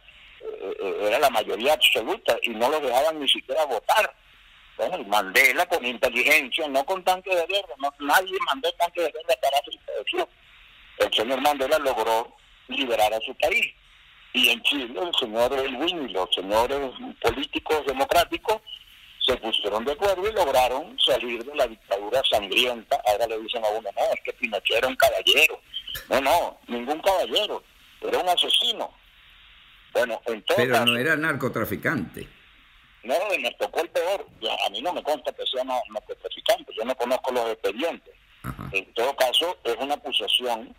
era 1.01 1.19
la 1.19 1.29
mayoría 1.29 1.73
absoluta 1.73 2.37
y 2.41 2.49
no 2.49 2.69
los 2.69 2.81
dejaban 2.81 3.19
ni 3.19 3.27
siquiera 3.27 3.65
votar. 3.65 4.13
Bueno, 4.77 4.97
y 4.97 5.05
Mandela 5.05 5.65
con 5.67 5.85
inteligencia, 5.85 6.67
no 6.67 6.83
con 6.85 7.03
tanque 7.03 7.35
de 7.35 7.45
guerra, 7.45 7.75
no, 7.77 7.93
nadie 7.99 8.37
mandó 8.47 8.71
tanque 8.73 9.01
de 9.01 9.11
guerra 9.11 9.35
para 9.41 9.57
África 9.59 9.91
del. 9.91 10.27
El 10.97 11.13
señor 11.13 11.41
Mandela 11.41 11.79
logró 11.79 12.35
liberar 12.67 13.13
a 13.13 13.19
su 13.21 13.35
país. 13.35 13.73
Y 14.33 14.49
en 14.49 14.63
Chile 14.63 14.99
el 14.99 15.13
señor 15.19 15.53
Elwin 15.53 16.09
y 16.09 16.13
los 16.13 16.27
señores 16.33 16.91
políticos 17.21 17.85
democráticos 17.85 18.61
se 19.25 19.37
pusieron 19.37 19.85
de 19.85 19.93
acuerdo 19.93 20.27
y 20.27 20.33
lograron 20.33 20.97
salir 20.99 21.43
de 21.45 21.55
la 21.55 21.67
dictadura 21.67 22.21
sangrienta. 22.29 22.99
Ahora 23.05 23.27
le 23.27 23.39
dicen 23.39 23.63
a 23.63 23.69
uno, 23.69 23.89
no, 23.95 24.13
es 24.13 24.21
que 24.23 24.33
Pinochet 24.33 24.77
era 24.77 24.87
un 24.87 24.95
caballero. 24.95 25.59
No, 26.09 26.19
no, 26.19 26.59
ningún 26.67 26.99
caballero, 26.99 27.63
era 28.01 28.17
un 28.17 28.29
asesino. 28.29 28.91
Bueno, 29.93 30.21
en 30.25 30.41
todo 30.43 30.57
Pero 30.57 30.71
caso, 30.73 30.85
no 30.85 30.97
era 30.97 31.15
narcotraficante. 31.15 32.27
no, 33.03 33.15
nos 33.39 33.57
tocó 33.57 33.81
el 33.81 33.89
peor. 33.89 34.25
A 34.65 34.69
mí 34.69 34.81
no 34.81 34.93
me 34.93 35.03
consta 35.03 35.31
que 35.33 35.45
sea 35.45 35.63
na- 35.63 35.79
narcotraficante, 35.91 36.73
yo 36.75 36.83
no 36.85 36.95
conozco 36.95 37.31
los 37.31 37.49
expedientes. 37.51 38.13
Ajá. 38.43 38.69
En 38.71 38.93
todo 38.93 39.15
caso, 39.15 39.57
es 39.63 39.75
una 39.77 39.93
acusación 39.95 40.75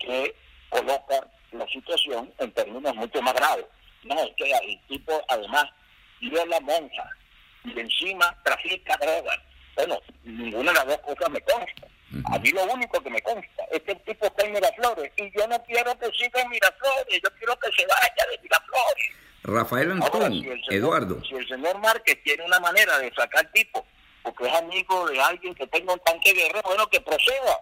que 0.00 0.34
coloca 0.68 1.26
la 1.52 1.66
situación 1.68 2.32
en 2.38 2.52
términos 2.52 2.94
mucho 2.96 3.22
más 3.22 3.34
graves. 3.34 3.66
No, 4.04 4.20
es 4.22 4.30
que 4.36 4.50
el 4.50 4.80
tipo 4.88 5.24
además 5.28 5.66
la 6.20 6.60
monja 6.60 7.10
y 7.64 7.78
encima 7.78 8.36
trafica 8.44 8.96
drogas. 9.00 9.38
Bueno, 9.76 10.00
ninguna 10.24 10.72
de 10.72 10.78
las 10.78 10.86
dos 10.86 10.98
cosas 10.98 11.30
me 11.30 11.40
consta. 11.42 11.86
A 12.32 12.38
mí 12.38 12.50
lo 12.50 12.64
único 12.64 13.02
que 13.02 13.10
me 13.10 13.20
consta 13.20 13.64
es 13.70 13.82
que 13.82 13.92
el 13.92 14.00
tipo 14.02 14.26
está 14.26 14.44
en 14.44 14.52
Miraflores 14.52 15.12
y 15.16 15.30
yo 15.36 15.46
no 15.48 15.60
quiero 15.64 15.98
que 15.98 16.06
siga 16.12 16.40
en 16.40 16.50
Miraflores, 16.50 17.20
yo 17.22 17.28
quiero 17.36 17.58
que 17.58 17.72
se 17.72 17.86
vaya 17.86 18.30
de 18.30 18.38
Miraflores. 18.42 19.10
Rafael 19.42 19.90
Antón, 19.92 20.32
Eduardo. 20.70 21.22
Si 21.24 21.34
el 21.34 21.46
señor 21.48 21.78
Márquez 21.78 22.22
tiene 22.24 22.44
una 22.44 22.60
manera 22.60 22.98
de 22.98 23.12
sacar 23.14 23.50
tipo, 23.52 23.86
porque 24.22 24.46
es 24.46 24.54
amigo 24.54 25.08
de 25.08 25.20
alguien 25.20 25.54
que 25.54 25.66
tenga 25.66 25.92
un 25.92 26.00
tanque 26.00 26.32
de 26.32 26.42
guerra, 26.42 26.62
bueno, 26.64 26.88
que 26.88 27.00
proceda. 27.00 27.58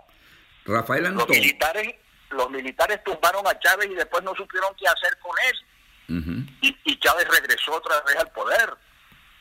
Rafael 0.66 1.06
Antón. 1.06 1.28
Los 1.28 1.36
militares, 1.36 1.94
los 2.30 2.50
militares 2.50 3.02
tumbaron 3.04 3.46
a 3.46 3.58
Chávez 3.60 3.88
y 3.90 3.94
después 3.94 4.22
no 4.24 4.34
supieron 4.34 4.74
qué 4.76 4.86
hacer 4.86 5.18
con 5.20 5.32
él. 5.48 6.48
y, 6.60 6.76
y 6.84 6.98
Chávez 7.00 7.28
regresó 7.28 7.74
otra 7.74 8.00
vez 8.02 8.16
al 8.16 8.30
poder. 8.32 8.74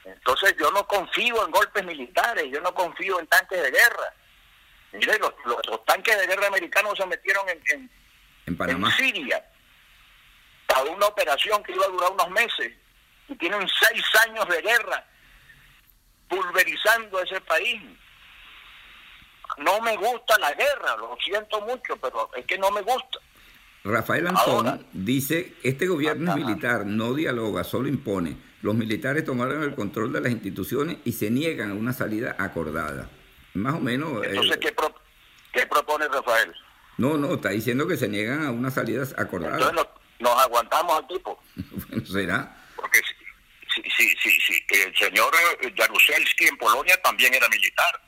Entonces 0.06 0.56
yo 0.60 0.72
no 0.72 0.86
confío 0.88 1.46
en 1.46 1.52
golpes 1.52 1.84
militares, 1.86 2.46
yo 2.52 2.60
no 2.62 2.74
confío 2.74 3.20
en 3.20 3.28
tanques 3.28 3.62
de 3.62 3.72
guerra. 3.72 4.14
Mire, 4.94 5.18
los, 5.18 5.34
los, 5.46 5.86
tanques 5.86 6.18
de 6.18 6.28
guerra 6.28 6.48
americanos 6.48 6.98
se 6.98 7.06
metieron 7.08 7.46
en, 7.50 7.90
en, 8.46 8.92
Siria 8.92 9.44
para 10.68 10.84
una 10.92 11.08
operación 11.08 11.64
que 11.64 11.74
iba 11.74 11.86
a 11.86 11.90
durar 11.90 12.12
unos 12.12 12.30
meses 12.30 12.72
y 13.28 13.36
tienen 13.36 13.68
seis 13.68 14.04
años 14.28 14.48
de 14.48 14.62
guerra 14.62 15.06
pulverizando 16.28 17.22
ese 17.22 17.42
país. 17.42 17.82
No 19.58 19.82
me 19.82 19.96
gusta 19.98 20.38
la 20.40 20.54
guerra, 20.54 20.96
lo 20.98 21.18
siento 21.24 21.62
mucho, 21.62 21.98
pero 21.98 22.30
es 22.36 22.46
que 22.46 22.58
no 22.58 22.70
me 22.72 22.82
gusta. 22.82 23.20
Rafael 23.84 24.28
Antón 24.28 24.88
dice, 24.94 25.56
este 25.64 25.88
gobierno 25.88 26.36
militar 26.36 26.86
no 26.86 27.14
dialoga, 27.14 27.64
solo 27.64 27.88
impone. 27.88 28.38
Los 28.62 28.76
militares 28.76 29.26
tomaron 29.26 29.62
el 29.64 29.76
control 29.76 30.14
de 30.14 30.22
las 30.22 30.32
instituciones 30.32 30.98
y 31.04 31.12
se 31.12 31.30
niegan 31.30 31.72
a 31.72 31.74
una 31.74 31.92
salida 31.94 32.36
acordada. 32.40 33.10
Más 33.54 33.76
o 33.76 33.80
menos... 33.80 34.24
Entonces, 34.24 34.58
eh, 34.58 34.74
¿qué, 35.54 35.66
propone 35.68 36.08
Rafael? 36.08 36.54
No, 36.98 37.18
no, 37.18 37.36
está 37.36 37.50
diciendo 37.50 37.88
que 37.88 37.98
se 37.98 38.08
niegan 38.08 38.46
a 38.46 38.52
unas 38.52 38.74
salidas 38.74 39.14
acordadas. 39.18 39.62
Entonces 39.62 39.88
nos, 40.20 40.42
aguantamos 40.42 40.98
al 40.98 41.08
tipo. 41.08 41.42
bueno, 41.56 42.06
será. 42.06 42.58
Porque 42.76 43.00
sí, 43.76 43.84
sí, 43.98 44.16
sí, 44.22 44.32
sí, 44.48 44.66
el 44.70 44.96
señor 44.96 45.34
Jaruzelski 45.76 46.48
en 46.48 46.58
Polonia 46.58 47.00
también 47.02 47.34
era 47.34 47.48
militar. 47.50 48.02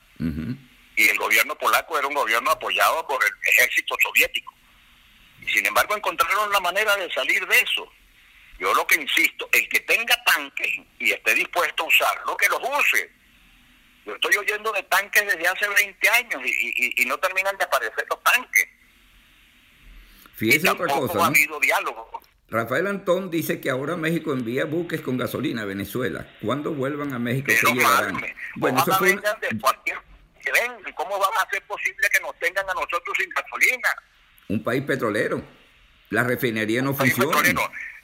Y 0.97 1.09
el 1.09 1.17
gobierno 1.17 1.55
polaco 1.55 1.99
era 1.99 2.07
un 2.07 2.13
gobierno 2.13 2.51
apoyado 2.51 3.05
por 3.05 3.21
el 3.21 3.31
ejército 3.51 3.95
soviético. 4.01 4.53
Sin 5.45 5.65
embargo 5.65 5.95
encontraron 5.95 6.51
la 6.51 6.59
manera 6.61 6.95
de 6.95 7.11
salir 7.11 7.45
de 7.45 7.59
eso. 7.59 7.91
Yo 8.59 8.73
lo 8.73 8.87
que 8.87 8.95
insisto, 8.95 9.49
el 9.51 9.67
que 9.67 9.81
tenga 9.81 10.15
tanques 10.23 10.71
y 10.99 11.11
esté 11.11 11.33
dispuesto 11.33 11.83
a 11.83 11.87
usarlo, 11.87 12.37
que 12.37 12.47
los 12.47 12.59
use. 12.61 13.11
Yo 14.05 14.13
estoy 14.13 14.37
oyendo 14.37 14.71
de 14.71 14.83
tanques 14.83 15.25
desde 15.25 15.47
hace 15.47 15.67
20 15.67 16.09
años 16.09 16.41
y, 16.45 17.05
no 17.05 17.17
terminan 17.17 17.57
de 17.57 17.63
aparecer 17.63 18.05
los 18.09 18.23
tanques. 18.23 18.67
Fíjese 20.35 20.69
otra 20.69 20.87
cosa. 20.87 21.23
ha 21.23 21.27
habido 21.27 21.59
diálogo. 21.59 22.21
Rafael 22.49 22.85
Antón 22.85 23.31
dice 23.31 23.59
que 23.59 23.71
ahora 23.71 23.95
México 23.95 24.31
envía 24.31 24.65
buques 24.65 25.01
con 25.01 25.17
gasolina 25.17 25.63
a 25.63 25.65
Venezuela. 25.65 26.27
¿Cuándo 26.41 26.73
vuelvan 26.73 27.13
a 27.13 27.19
México? 27.19 27.47
Pero 27.47 27.71
bueno, 28.57 28.79
eso 28.79 28.93
fue... 28.97 29.15
de 29.15 29.59
cualquier... 29.59 29.97
¿Cómo 30.95 31.19
va 31.19 31.27
a 31.43 31.49
ser 31.49 31.63
posible 31.63 32.07
que 32.13 32.19
nos 32.19 32.37
tengan 32.37 32.69
a 32.69 32.73
nosotros 32.75 33.17
sin 33.17 33.29
gasolina? 33.29 33.89
Un 34.49 34.63
país 34.63 34.83
petrolero. 34.83 35.41
La 36.11 36.23
refinería 36.23 36.83
no 36.83 36.93
funciona. 36.93 37.41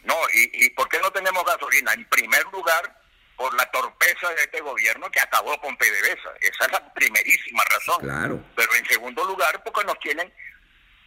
No, 0.04 0.16
¿y, 0.34 0.66
¿y 0.66 0.70
por 0.72 0.90
qué 0.90 0.98
no 1.00 1.12
tenemos 1.12 1.46
gasolina? 1.46 1.94
En 1.94 2.06
primer 2.06 2.44
lugar, 2.52 3.01
por 3.42 3.56
la 3.56 3.66
torpeza 3.72 4.30
de 4.30 4.44
este 4.44 4.62
gobierno 4.62 5.10
que 5.10 5.20
acabó 5.20 5.60
con 5.62 5.76
PDVSA. 5.76 6.32
Esa 6.42 6.66
es 6.66 6.72
la 6.74 6.94
primerísima 6.94 7.64
razón. 7.72 8.00
Claro. 8.00 8.40
Pero 8.56 8.76
en 8.76 8.86
segundo 8.86 9.24
lugar, 9.26 9.64
porque 9.64 9.84
nos 9.84 10.00
tienen, 10.00 10.32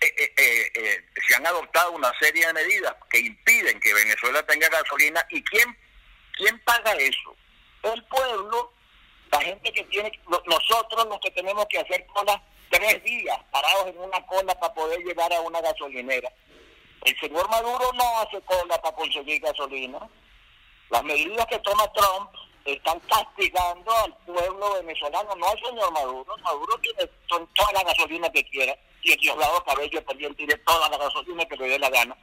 eh, 0.00 0.32
eh, 0.36 0.72
eh, 0.74 1.04
se 1.28 1.36
han 1.36 1.46
adoptado 1.46 1.92
una 1.92 2.12
serie 2.18 2.44
de 2.44 2.52
medidas 2.52 2.92
que 3.08 3.20
impiden 3.20 3.78
que 3.78 3.94
Venezuela 3.94 4.44
tenga 4.46 4.68
gasolina. 4.68 5.24
¿Y 5.30 5.44
quién, 5.44 5.78
quién 6.32 6.58
paga 6.64 6.92
eso? 6.94 7.36
El 7.84 8.02
pueblo, 8.06 8.72
la 9.30 9.40
gente 9.40 9.72
que 9.72 9.84
tiene, 9.84 10.10
nosotros 10.26 11.06
los 11.06 11.20
que 11.20 11.30
tenemos 11.30 11.66
que 11.68 11.78
hacer 11.78 12.04
colas 12.06 12.40
tres 12.68 13.00
días 13.04 13.38
parados 13.52 13.86
en 13.86 13.98
una 13.98 14.26
cola 14.26 14.58
para 14.58 14.74
poder 14.74 14.98
llegar 15.04 15.32
a 15.32 15.40
una 15.40 15.60
gasolinera. 15.60 16.32
El 17.04 17.16
señor 17.20 17.48
Maduro 17.48 17.92
no 17.92 18.18
hace 18.22 18.40
cola 18.40 18.76
para 18.82 18.96
conseguir 18.96 19.40
gasolina. 19.40 20.00
Las 20.94 21.02
medidas 21.02 21.44
que 21.46 21.58
toma 21.58 21.90
Trump 21.92 22.30
están 22.64 23.00
castigando 23.00 23.90
al 23.96 24.16
pueblo 24.18 24.74
venezolano, 24.74 25.34
no 25.34 25.48
al 25.48 25.58
señor 25.58 25.92
Maduro. 25.92 26.36
Maduro 26.44 26.78
tiene 26.78 27.10
toda 27.26 27.72
la 27.72 27.82
gasolina 27.82 28.30
que 28.30 28.44
quiera 28.44 28.78
y 29.02 29.10
el 29.10 29.18
Diosdado 29.18 29.64
Cabello 29.64 30.04
también 30.04 30.32
tiene 30.36 30.54
toda 30.58 30.88
la 30.88 30.96
gasolina 30.96 31.44
que 31.46 31.56
le 31.56 31.70
dé 31.70 31.78
la 31.80 31.90
gana. 31.90 32.16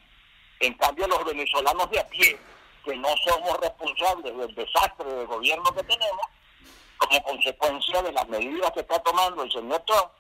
En 0.62 0.74
cambio, 0.76 1.06
los 1.08 1.26
venezolanos 1.26 1.92
de 1.92 2.00
a 2.00 2.08
pie, 2.08 2.40
que 2.86 2.96
no 2.96 3.10
somos 3.28 3.60
responsables 3.60 4.38
del 4.38 4.56
desastre 4.56 5.16
del 5.16 5.28
gobierno 5.28 5.76
que 5.76 5.84
tenemos, 5.84 6.28
como 6.96 7.24
consecuencia 7.24 8.02
de 8.04 8.14
las 8.14 8.28
medidas 8.30 8.72
que 8.72 8.80
está 8.80 8.98
tomando 9.00 9.44
el 9.44 9.52
señor 9.52 9.84
Trump, 9.86 10.12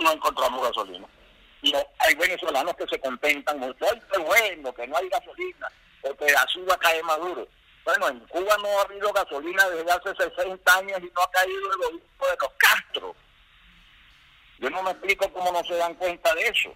no 0.00 0.12
encontramos 0.12 0.60
gasolina 0.60 1.06
y 1.62 1.72
hay 1.74 2.14
venezolanos 2.16 2.74
que 2.74 2.86
se 2.88 2.98
contentan 2.98 3.60
mucho, 3.60 3.86
qué 4.12 4.18
bueno, 4.18 4.74
que 4.74 4.88
no 4.88 4.96
hay 4.96 5.08
gasolina, 5.08 5.68
porque 6.02 6.34
así 6.34 6.60
va 6.62 6.74
a 6.74 6.78
caer 6.78 7.04
Maduro. 7.04 7.46
Bueno, 7.84 8.08
en 8.08 8.20
Cuba 8.20 8.56
no 8.62 8.78
ha 8.78 8.82
habido 8.82 9.12
gasolina 9.12 9.68
desde 9.68 9.90
hace 9.90 10.14
60 10.14 10.76
años 10.76 10.98
y 11.00 11.10
no 11.14 11.22
ha 11.22 11.30
caído 11.30 11.72
el 11.72 11.78
gobierno 11.78 12.00
de 12.20 12.36
los 12.40 12.52
Castro. 12.58 13.16
Yo 14.58 14.70
no 14.70 14.82
me 14.82 14.90
explico 14.90 15.32
cómo 15.32 15.50
no 15.52 15.64
se 15.64 15.74
dan 15.74 15.94
cuenta 15.94 16.34
de 16.34 16.42
eso. 16.48 16.74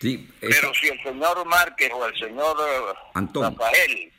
Sí, 0.00 0.30
Pero 0.40 0.74
si 0.74 0.88
el 0.88 1.02
señor 1.02 1.44
Márquez 1.46 1.90
o 1.92 2.06
el 2.06 2.18
señor 2.18 2.56
eh, 2.60 2.98
Antón. 3.14 3.56
Rafael 3.56 4.12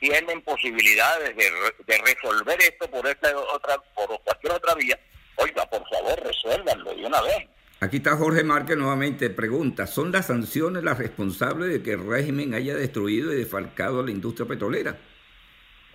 tienen 0.00 0.42
posibilidades 0.42 1.36
de, 1.36 1.50
de 1.86 1.98
resolver 1.98 2.60
esto 2.60 2.90
por 2.90 3.06
esta 3.06 3.36
otra 3.36 3.78
por 3.94 4.20
cualquier 4.22 4.52
otra 4.54 4.74
vía, 4.74 4.98
oiga, 5.36 5.64
por 5.66 5.88
favor, 5.88 6.20
resuélvanlo 6.20 6.94
de 6.94 7.06
una 7.06 7.20
vez. 7.22 7.48
Aquí 7.82 7.96
está 7.96 8.14
Jorge 8.14 8.44
Márquez 8.44 8.76
nuevamente, 8.76 9.30
pregunta, 9.30 9.86
¿son 9.86 10.12
las 10.12 10.26
sanciones 10.26 10.84
las 10.84 10.98
responsables 10.98 11.70
de 11.70 11.82
que 11.82 11.92
el 11.92 12.06
régimen 12.06 12.52
haya 12.52 12.74
destruido 12.74 13.32
y 13.32 13.38
defalcado 13.38 14.02
la 14.02 14.10
industria 14.10 14.46
petrolera? 14.46 14.98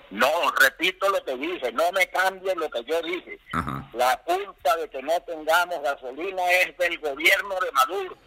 No, 0.09 0.27
repito 0.59 1.07
lo 1.09 1.23
que 1.23 1.37
dije, 1.37 1.71
no 1.73 1.91
me 1.91 2.07
cambie 2.09 2.55
lo 2.55 2.71
que 2.71 2.83
yo 2.85 2.99
dije. 3.03 3.39
La 3.93 4.19
culpa 4.25 4.75
de 4.77 4.89
que 4.89 5.03
no 5.03 5.11
tengamos 5.27 5.79
gasolina 5.83 6.41
es 6.63 6.75
del 6.75 6.97
gobierno 6.97 7.55
de 7.63 7.71
Maduro. 7.71 8.17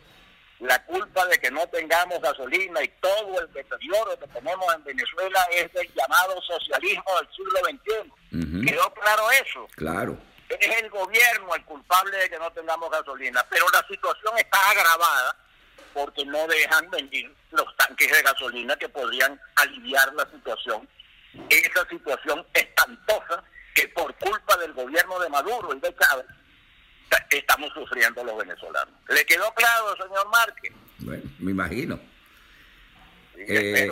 La 0.61 0.85
culpa 0.85 1.27
de 1.27 1.39
que 1.39 1.51
no 1.51 1.67
tengamos 1.67 2.21
gasolina 2.21 2.81
y 2.85 2.89
todo 3.01 3.41
el 3.41 3.53
deterioro 3.53 4.17
que 4.21 4.29
tenemos 4.29 4.67
en 4.73 4.85
Venezuela 4.85 5.41
es 5.51 5.73
del 5.73 5.89
llamado 5.95 6.41
socialismo 6.43 7.11
del 7.21 7.29
siglo 7.35 7.59
XXI. 8.31 8.71
¿Quedó 8.71 8.95
claro 8.95 9.25
eso? 9.43 9.67
Claro 9.75 10.17
es 10.49 10.83
el 10.83 10.91
gobierno 10.91 11.55
el 11.55 11.65
culpable 11.65 12.17
de 12.17 12.31
que 12.31 12.39
no 12.39 12.51
tengamos 12.53 12.91
gasolina, 12.91 13.45
pero 13.51 13.67
la 13.73 13.87
situación 13.87 14.39
está 14.39 14.71
agravada 14.71 15.37
porque 15.93 16.25
no 16.25 16.47
dejan 16.47 16.91
venir 16.91 17.35
los 17.51 17.77
tanques 17.77 18.11
de 18.11 18.23
gasolina 18.23 18.77
que 18.77 18.89
podrían 18.89 19.39
aliviar 19.57 20.13
la 20.15 20.29
situación. 20.31 20.89
Esa 21.49 21.87
situación 21.89 22.47
espantosa 22.55 23.45
que 23.75 23.89
por 23.89 24.15
culpa 24.17 24.57
del 24.57 24.73
gobierno 24.73 25.19
de 25.21 25.29
Maduro 25.29 25.75
y 25.75 25.81
de 25.81 25.95
Chávez 25.97 26.27
estamos 27.31 27.71
sufriendo 27.75 28.25
los 28.25 28.39
venezolanos. 28.39 28.95
¿Le 29.09 29.25
quedó 29.25 29.53
claro, 29.55 29.97
señor 29.97 30.29
Márquez? 30.31 30.73
Bueno, 30.99 31.23
me 31.39 31.51
imagino. 31.51 32.01
Eh, 33.37 33.91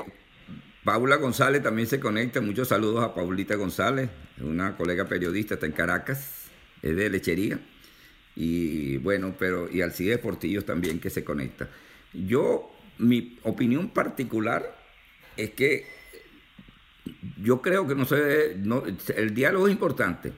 Paula 0.85 1.17
González 1.17 1.63
también 1.63 1.89
se 1.89 2.01
conecta. 2.01 2.41
Muchos 2.41 2.69
saludos 2.69 3.05
a 3.05 3.15
Paulita 3.15 3.55
González, 3.57 4.11
una 4.39 4.77
colega 4.77 5.05
periodista, 5.07 5.55
está 5.55 5.67
en 5.67 5.73
Caracas 5.73 6.36
es 6.83 6.97
de 6.97 7.11
lechería. 7.11 7.59
Y 8.35 8.99
bueno, 8.99 9.35
pero 9.39 9.71
y 9.71 9.81
Alcides 9.81 10.19
Portillos 10.19 10.67
también 10.67 11.01
que 11.01 11.11
se 11.11 11.25
conecta. 11.25 11.69
Yo, 12.13 12.71
mi 12.99 13.39
opinión 13.43 13.89
particular 13.91 14.77
es 15.37 15.51
que 15.51 15.87
yo 17.39 17.63
creo 17.63 17.87
que 17.87 17.95
no 17.95 18.05
sé, 18.05 18.55
no, 18.59 18.85
el 19.15 19.35
diálogo 19.35 19.69
es 19.69 19.73
importante, 19.73 20.33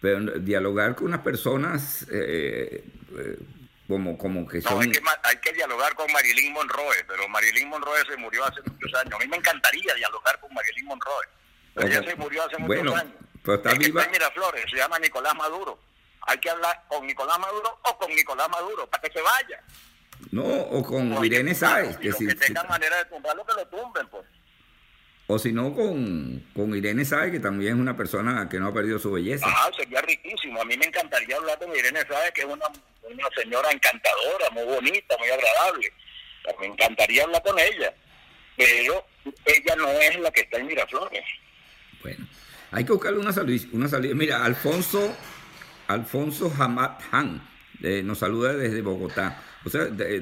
pero 0.00 0.20
dialogar 0.38 0.94
con 0.94 1.08
unas 1.08 1.20
personas 1.20 2.06
eh, 2.10 2.84
eh, 3.16 3.38
como, 3.88 4.16
como 4.16 4.46
que 4.46 4.60
son... 4.60 4.80
hay, 4.80 4.90
que, 4.90 5.00
hay 5.22 5.36
que 5.38 5.52
dialogar 5.52 5.94
con 5.94 6.10
Marilyn 6.12 6.52
Monroe, 6.52 6.96
pero 7.06 7.28
Marilyn 7.28 7.68
Monroe 7.68 8.00
se 8.08 8.16
murió 8.16 8.44
hace 8.44 8.60
muchos 8.62 8.94
años. 8.94 9.14
A 9.14 9.18
mí 9.18 9.28
me 9.28 9.36
encantaría 9.36 9.94
dialogar 9.94 10.38
con 10.40 10.52
Marilyn 10.54 10.86
Monroe, 10.86 11.26
pero 11.74 11.88
ella 11.88 12.02
se 12.02 12.16
murió 12.16 12.44
hace 12.44 12.58
muchos 12.58 12.94
años. 12.94 13.14
Pero 13.44 13.56
está 13.56 13.74
viva. 13.74 14.06
Miraflores, 14.10 14.64
se 14.70 14.76
llama 14.76 14.98
Nicolás 14.98 15.34
Maduro. 15.36 15.78
Hay 16.22 16.38
que 16.38 16.48
hablar 16.48 16.84
con 16.88 17.06
Nicolás 17.06 17.38
Maduro 17.38 17.78
o 17.82 17.98
con 17.98 18.10
Nicolás 18.14 18.48
Maduro 18.48 18.86
para 18.88 19.02
que 19.02 19.12
se 19.12 19.20
vaya. 19.20 19.62
No, 20.30 20.42
o 20.42 20.82
con 20.82 21.22
Irene 21.24 21.54
Sáez. 21.54 21.98
Que, 21.98 22.12
si, 22.12 22.26
que 22.26 22.34
tengan 22.34 22.66
manera 22.66 22.96
de 22.96 23.04
tumbarlo, 23.04 23.44
que 23.44 23.52
lo 23.52 23.66
tumben, 23.68 24.08
pues. 24.08 24.24
O 25.26 25.38
si 25.38 25.52
no, 25.52 25.74
con, 25.74 26.46
con 26.54 26.74
Irene 26.74 27.04
Sáez, 27.04 27.32
que 27.32 27.40
también 27.40 27.74
es 27.74 27.80
una 27.80 27.96
persona 27.96 28.48
que 28.48 28.58
no 28.58 28.68
ha 28.68 28.74
perdido 28.74 28.98
su 28.98 29.12
belleza. 29.12 29.46
Ah, 29.48 29.70
sería 29.76 30.00
riquísimo. 30.00 30.62
A 30.62 30.64
mí 30.64 30.76
me 30.78 30.86
encantaría 30.86 31.36
hablar 31.36 31.58
con 31.58 31.74
Irene 31.76 32.00
Sáez, 32.08 32.32
que 32.32 32.42
es 32.42 32.46
una, 32.46 32.66
una 33.02 33.28
señora 33.36 33.70
encantadora, 33.70 34.50
muy 34.50 34.64
bonita, 34.64 35.16
muy 35.18 35.28
agradable. 35.28 35.92
Me 36.60 36.66
encantaría 36.66 37.24
hablar 37.24 37.42
con 37.42 37.58
ella. 37.58 37.94
Pero 38.56 39.06
ella 39.44 39.76
no 39.76 39.88
es 39.88 40.18
la 40.20 40.30
que 40.30 40.42
está 40.42 40.58
en 40.58 40.66
Miraflores. 40.66 41.24
Bueno, 42.02 42.26
hay 42.74 42.84
que 42.84 42.92
buscarle 42.92 43.20
una 43.20 43.32
salida. 43.32 43.64
Una 43.72 43.88
salida. 43.88 44.14
Mira, 44.14 44.44
Alfonso, 44.44 45.14
Alfonso 45.86 46.52
Hamad 46.58 46.98
Han 47.12 47.54
eh, 47.82 48.02
nos 48.02 48.18
saluda 48.18 48.54
desde 48.54 48.82
Bogotá. 48.82 49.42
O 49.64 49.70
sea, 49.70 49.86
de, 49.86 50.16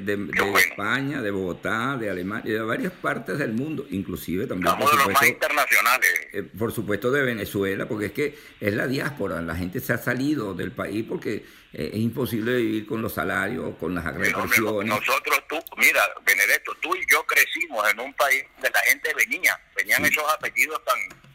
España, 0.57 1.21
de 1.21 1.31
Bogotá, 1.33 1.97
de 1.97 2.09
Alemania, 2.09 2.53
de 2.53 2.61
varias 2.61 2.93
partes 2.93 3.39
del 3.39 3.53
mundo, 3.53 3.87
inclusive 3.91 4.47
también. 4.47 4.77
por 4.77 4.89
supuesto, 4.89 5.13
más 5.13 5.29
internacionales. 5.29 6.11
Eh, 6.33 6.43
por 6.43 6.73
supuesto 6.73 7.11
de 7.11 7.23
Venezuela, 7.23 7.87
porque 7.87 8.07
es 8.07 8.13
que 8.13 8.39
es 8.61 8.75
la 8.75 8.87
diáspora, 8.87 9.41
la 9.43 9.57
gente 9.57 9.81
se 9.81 9.93
ha 9.93 9.99
salido 9.99 10.55
del 10.55 10.71
país 10.71 11.05
porque 11.09 11.45
eh, 11.73 11.91
es 11.93 11.99
imposible 11.99 12.57
vivir 12.57 12.87
con 12.87 13.03
los 13.03 13.15
salarios, 13.15 13.75
con 13.81 13.97
las 13.97 14.05
represiones. 14.05 14.89
Nosotros, 14.89 15.43
tú, 15.49 15.59
mira, 15.77 16.03
Benedetto, 16.25 16.73
tú 16.81 16.95
y 16.95 17.01
yo 17.11 17.25
crecimos 17.25 17.91
en 17.91 17.99
un 17.99 18.15
país 18.15 18.45
de 18.63 18.71
la 18.71 18.81
gente 18.81 19.13
venía, 19.15 19.59
venían 19.75 20.05
esos 20.05 20.25
apellidos 20.33 20.81
tan, 20.85 21.32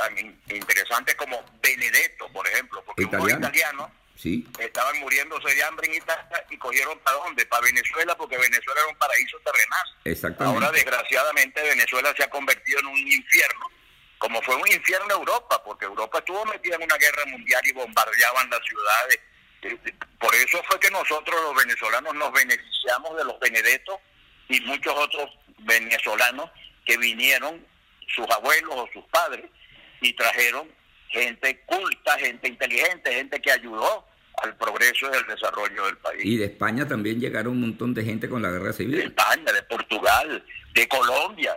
tan 0.00 0.16
interesantes 0.48 1.14
como 1.16 1.44
Benedetto, 1.62 2.26
por 2.32 2.46
ejemplo, 2.48 2.82
porque 2.84 3.02
italiano. 3.02 3.46
italiano 3.46 3.92
Estaban 4.58 5.00
muriéndose 5.00 5.54
de 5.54 5.62
hambre 5.64 5.86
en 5.88 5.94
Italia 5.94 6.44
y 6.50 6.56
cogieron 6.58 6.98
para 7.00 7.16
dónde? 7.18 7.46
Para 7.46 7.62
Venezuela, 7.62 8.14
porque 8.16 8.36
Venezuela 8.36 8.80
era 8.80 8.90
un 8.90 8.96
paraíso 8.96 9.38
terrenal. 9.44 9.86
Exactamente. 10.04 10.56
Ahora, 10.56 10.72
desgraciadamente, 10.72 11.62
Venezuela 11.62 12.12
se 12.16 12.24
ha 12.24 12.30
convertido 12.30 12.80
en 12.80 12.86
un 12.86 12.98
infierno, 12.98 13.66
como 14.18 14.42
fue 14.42 14.56
un 14.56 14.68
infierno 14.68 15.14
Europa, 15.14 15.62
porque 15.64 15.86
Europa 15.86 16.18
estuvo 16.18 16.44
metida 16.46 16.76
en 16.76 16.82
una 16.82 16.96
guerra 16.96 17.24
mundial 17.26 17.62
y 17.64 17.72
bombardeaban 17.72 18.50
las 18.50 18.60
ciudades. 18.64 19.20
Por 20.18 20.34
eso 20.34 20.62
fue 20.68 20.78
que 20.80 20.90
nosotros 20.90 21.40
los 21.42 21.54
venezolanos 21.56 22.14
nos 22.14 22.32
beneficiamos 22.32 23.16
de 23.16 23.24
los 23.24 23.38
Benedettos 23.40 24.00
y 24.48 24.60
muchos 24.62 24.94
otros 24.96 25.30
venezolanos 25.58 26.50
que 26.84 26.96
vinieron, 26.98 27.66
sus 28.14 28.28
abuelos 28.30 28.74
o 28.74 28.88
sus 28.92 29.04
padres, 29.06 29.46
y 30.00 30.12
trajeron 30.14 30.68
gente 31.08 31.60
culta, 31.66 32.18
gente 32.18 32.48
inteligente, 32.48 33.12
gente 33.12 33.40
que 33.40 33.50
ayudó 33.50 34.06
al 34.42 34.56
progreso 34.56 35.10
y 35.12 35.16
al 35.16 35.26
desarrollo 35.26 35.86
del 35.86 35.96
país. 35.98 36.24
Y 36.24 36.36
de 36.36 36.46
España 36.46 36.86
también 36.86 37.20
llegaron 37.20 37.52
un 37.54 37.60
montón 37.60 37.94
de 37.94 38.04
gente 38.04 38.28
con 38.28 38.42
la 38.42 38.50
guerra 38.50 38.72
civil. 38.72 38.96
De 38.96 39.04
España, 39.04 39.52
de 39.52 39.62
Portugal, 39.64 40.44
de 40.72 40.88
Colombia. 40.88 41.56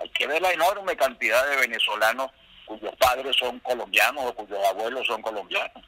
Hay 0.00 0.10
que 0.10 0.26
ver 0.26 0.42
la 0.42 0.52
enorme 0.52 0.96
cantidad 0.96 1.48
de 1.48 1.56
venezolanos 1.56 2.30
cuyos 2.66 2.94
padres 2.96 3.36
son 3.36 3.58
colombianos 3.60 4.24
o 4.26 4.34
cuyos 4.34 4.58
abuelos 4.66 5.06
son 5.06 5.22
colombianos. 5.22 5.84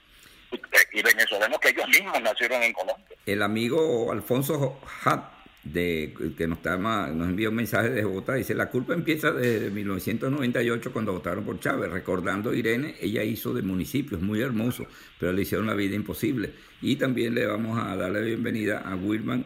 Y, 0.93 1.03
venezolanos 1.03 1.59
que 1.59 1.71
ellos 1.71 1.89
mismos 1.89 2.21
nacieron 2.23 2.63
en 2.63 2.73
Colombia. 2.73 3.17
El 3.27 3.43
amigo 3.43 4.13
Alfonso 4.13 4.81
Hat 5.05 5.36
de 5.73 6.15
que 6.37 6.47
nos, 6.47 6.59
nos 6.63 7.29
envía 7.29 7.49
un 7.49 7.57
mensaje 7.57 7.91
de 7.91 8.05
Bogotá, 8.05 8.35
dice, 8.35 8.55
la 8.55 8.71
culpa 8.71 8.95
empieza 8.95 9.33
desde 9.33 9.71
1998 9.71 10.93
cuando 10.93 11.13
votaron 11.13 11.45
por 11.45 11.59
Chávez, 11.61 11.91
recordando 11.91 12.55
Irene, 12.55 12.95
ella 13.01 13.25
hizo 13.25 13.53
de 13.53 13.63
municipios 13.63 14.21
muy 14.21 14.41
hermoso, 14.41 14.87
pero 15.19 15.33
le 15.33 15.43
hicieron 15.43 15.67
la 15.67 15.75
vida 15.75 15.97
imposible. 15.97 16.53
Y 16.81 16.97
también 16.97 17.35
le 17.35 17.47
vamos 17.47 17.79
a 17.79 17.97
dar 17.97 18.11
la 18.13 18.21
bienvenida 18.21 18.79
a 18.79 18.95
Wilman 18.95 19.45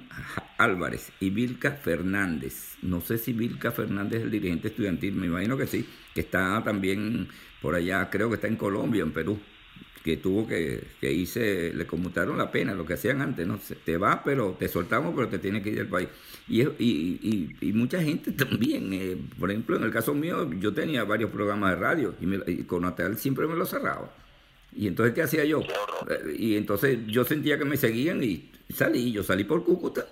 Álvarez 0.58 1.12
y 1.20 1.30
Vilca 1.30 1.72
Fernández. 1.72 2.76
No 2.82 3.00
sé 3.00 3.18
si 3.18 3.32
Vilca 3.32 3.70
Fernández 3.70 4.18
es 4.20 4.24
el 4.24 4.30
dirigente 4.30 4.68
estudiantil, 4.68 5.14
me 5.14 5.26
imagino 5.26 5.56
que 5.56 5.66
sí, 5.66 5.86
que 6.14 6.20
está 6.20 6.62
también 6.64 7.28
por 7.62 7.74
allá, 7.74 8.10
creo 8.10 8.28
que 8.28 8.34
está 8.36 8.48
en 8.48 8.56
Colombia, 8.56 9.02
en 9.02 9.12
Perú 9.12 9.38
que 10.04 10.16
tuvo 10.16 10.46
que, 10.46 10.82
que 11.00 11.12
irse, 11.12 11.72
le 11.74 11.86
conmutaron 11.86 12.38
la 12.38 12.50
pena, 12.50 12.74
lo 12.74 12.86
que 12.86 12.94
hacían 12.94 13.20
antes, 13.20 13.46
¿no? 13.46 13.58
Te 13.84 13.96
va, 13.96 14.22
pero 14.24 14.56
te 14.58 14.68
soltamos, 14.68 15.14
pero 15.14 15.28
te 15.28 15.38
tienes 15.38 15.62
que 15.62 15.70
ir 15.70 15.76
del 15.76 15.88
país. 15.88 16.08
Y, 16.48 16.62
y, 16.62 17.56
y, 17.60 17.72
mucha 17.72 18.02
gente 18.02 18.32
también, 18.44 18.92
eh, 18.92 19.16
por 19.38 19.50
ejemplo, 19.50 19.76
en 19.76 19.84
el 19.84 19.90
caso 19.90 20.14
mío, 20.14 20.50
yo 20.58 20.72
tenía 20.72 21.04
varios 21.04 21.30
programas 21.30 21.70
de 21.70 21.76
radio 21.76 22.14
y, 22.20 22.26
me, 22.26 22.66
con 22.66 22.82
Natal 22.82 23.18
siempre 23.18 23.46
me 23.46 23.56
lo 23.56 23.66
cerraba. 23.66 24.12
Y 24.74 24.86
entonces, 24.86 25.14
¿qué 25.14 25.22
hacía 25.22 25.44
yo? 25.44 25.60
Eh, 25.60 26.36
y 26.38 26.56
entonces 26.56 26.98
yo 27.06 27.24
sentía 27.24 27.58
que 27.58 27.64
me 27.64 27.76
seguían 27.76 28.22
y 28.22 28.50
salí, 28.74 29.12
yo 29.12 29.22
salí 29.22 29.44
por 29.44 29.64
Cúcuta 29.64 30.06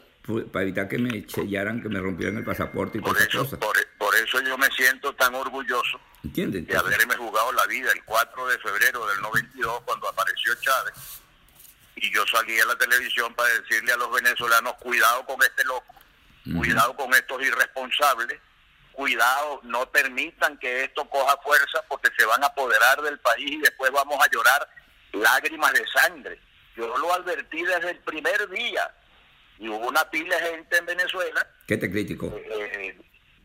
para 0.53 0.63
evitar 0.63 0.89
que 0.89 0.99
me 0.99 1.27
sellaran, 1.29 1.83
que 1.83 1.89
me 1.89 2.01
rompieran 2.01 2.37
el 2.37 2.45
pasaporte 2.45 2.99
y 2.99 3.01
por 3.01 3.13
todas 3.13 3.29
esas 3.29 3.43
cosas. 3.43 3.59
Por, 3.99 4.15
eso 4.17 4.41
yo 4.41 4.59
me 4.59 4.69
siento 4.71 5.15
tan 5.15 5.35
orgulloso 5.35 6.01
de 6.23 6.77
haberme 6.77 7.17
jugado 7.17 7.53
la 7.53 7.67
vida 7.67 7.91
el 7.93 8.03
4 8.05 8.47
de 8.49 8.59
febrero 8.59 9.07
del 9.07 9.21
92 9.23 9.83
cuando 9.85 10.09
apareció 10.09 10.55
Chávez 10.57 10.95
y 12.01 12.13
yo 12.13 12.25
salí 12.27 12.59
a 12.61 12.67
la 12.67 12.77
televisión 12.77 13.35
para 13.35 13.53
decirle 13.55 13.93
a 13.93 13.97
los 13.97 14.11
venezolanos 14.13 14.75
cuidado 14.75 15.25
con 15.25 15.43
este 15.43 15.65
loco, 15.65 15.95
cuidado 16.57 16.95
con 16.97 17.13
estos 17.15 17.43
irresponsables, 17.43 18.41
cuidado, 18.93 19.61
no 19.65 19.91
permitan 19.91 20.59
que 20.59 20.85
esto 20.85 21.09
coja 21.09 21.37
fuerza 21.43 21.83
porque 21.89 22.11
se 22.17 22.25
van 22.25 22.43
a 22.43 22.49
apoderar 22.49 23.01
del 23.03 23.19
país 23.19 23.51
y 23.53 23.59
después 23.59 23.91
vamos 23.91 24.19
a 24.21 24.31
llorar 24.31 24.69
lágrimas 25.13 25.73
de 25.73 25.87
sangre. 25.89 26.41
Yo 26.77 26.97
lo 26.99 27.13
advertí 27.13 27.63
desde 27.63 27.91
el 27.91 27.99
primer 28.01 28.49
día 28.51 28.93
y 29.59 29.69
hubo 29.69 29.89
una 29.89 30.09
pila 30.11 30.37
de 30.37 30.51
gente 30.51 30.77
en 30.77 30.87
Venezuela. 30.87 31.47
¿Qué 31.67 31.77
te 31.77 31.91
criticó? 31.91 32.27
Eh, 32.37 32.47
eh, 32.51 32.99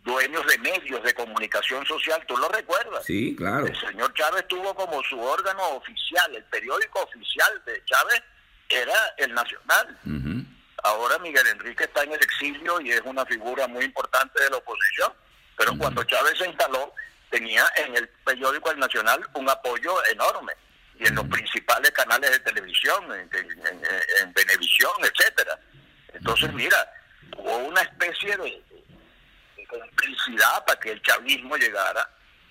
dueños 0.03 0.45
de 0.47 0.57
medios 0.59 1.03
de 1.03 1.13
comunicación 1.13 1.85
social, 1.85 2.23
¿tú 2.27 2.37
lo 2.37 2.49
recuerdas? 2.49 3.03
Sí, 3.05 3.35
claro. 3.35 3.65
El 3.65 3.79
señor 3.79 4.13
Chávez 4.13 4.47
tuvo 4.47 4.75
como 4.75 5.01
su 5.03 5.19
órgano 5.19 5.69
oficial, 5.69 6.35
el 6.35 6.43
periódico 6.45 7.01
oficial 7.01 7.61
de 7.65 7.83
Chávez 7.85 8.21
era 8.69 9.13
el 9.17 9.33
Nacional. 9.33 9.99
Ahora 10.85 11.17
Miguel 11.19 11.47
Enrique 11.47 11.85
está 11.85 12.03
en 12.03 12.11
el 12.11 12.21
exilio 12.21 12.81
y 12.81 12.91
es 12.91 13.01
una 13.05 13.25
figura 13.25 13.67
muy 13.67 13.85
importante 13.85 14.43
de 14.43 14.49
la 14.49 14.57
oposición, 14.57 15.13
pero 15.57 15.77
cuando 15.77 16.03
Chávez 16.03 16.37
se 16.37 16.47
instaló 16.47 16.93
tenía 17.29 17.65
en 17.77 17.95
el 17.95 18.07
periódico 18.25 18.69
El 18.69 18.79
Nacional 18.79 19.25
un 19.33 19.49
apoyo 19.49 19.95
enorme 20.11 20.53
y 20.99 21.07
en 21.07 21.15
los 21.15 21.25
principales 21.25 21.89
canales 21.91 22.29
de 22.29 22.39
televisión, 22.41 23.05
en, 23.13 23.29
en, 23.33 23.81
en 24.21 24.33
Venevisión, 24.33 24.91
etcétera. 25.01 25.59
Entonces, 26.13 26.53
mira, 26.53 26.77
hubo 27.37 27.57
una 27.57 27.81
especie 27.81 28.37
de, 28.37 28.63
complicidad 29.67 30.65
para 30.65 30.79
que 30.79 30.91
el 30.91 31.01
chavismo 31.01 31.57
llegara. 31.57 32.07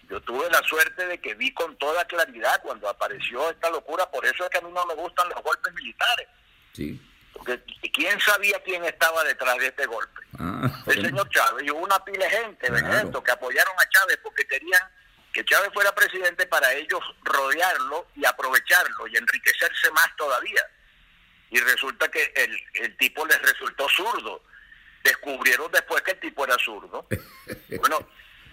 Yo 0.09 0.21
tuve 0.23 0.51
la 0.51 0.61
suerte 0.63 1.07
de 1.07 1.19
que 1.19 1.35
vi 1.35 1.55
con 1.55 1.77
toda 1.79 2.05
claridad 2.05 2.61
cuando 2.63 2.89
apareció 2.89 3.49
esta 3.51 3.71
locura, 3.71 4.11
por 4.11 4.25
eso 4.27 4.45
es 4.45 4.51
que 4.51 4.59
a 4.59 4.61
mí 4.61 4.71
no 4.73 4.85
me 4.87 4.95
gustan 4.95 5.29
los 5.29 5.43
golpes 5.43 5.73
militares. 5.73 6.29
Sí. 6.73 7.01
Porque 7.33 7.63
¿quién 7.93 8.21
sabía 8.21 8.63
quién 8.65 8.85
estaba 8.85 9.25
detrás 9.25 9.57
de 9.59 9.69
este 9.69 9.87
golpe? 9.87 10.21
Ah, 10.39 10.83
el 10.87 11.07
señor 11.07 11.29
Chávez. 11.31 11.65
Y 11.65 11.71
hubo 11.71 11.81
una 11.81 12.05
pila 12.05 12.25
de 12.25 12.31
gente, 12.31 12.67
que 12.67 13.31
apoyaron 13.31 13.75
a 13.79 13.89
Chávez 13.89 14.19
porque 14.23 14.47
querían 14.47 14.83
que 15.33 15.45
Chávez 15.45 15.71
fuera 15.73 15.95
presidente 15.95 16.47
para 16.47 16.73
ellos 16.75 17.01
rodearlo 17.23 18.09
y 18.17 18.27
aprovecharlo 18.27 19.07
y 19.07 19.17
enriquecerse 19.17 19.91
más 19.93 20.15
todavía 20.17 20.63
y 21.53 21.61
resulta 21.61 22.11
que 22.11 22.33
el, 22.35 22.59
el 22.83 22.97
tipo 22.97 23.27
les 23.27 23.41
resultó 23.43 23.87
zurdo. 23.91 24.43
Descubrieron 25.05 25.71
después 25.71 26.01
que 26.03 26.13
el 26.13 26.21
tipo 26.21 26.45
era 26.45 26.57
zurdo. 26.59 27.07
bueno, 27.79 28.09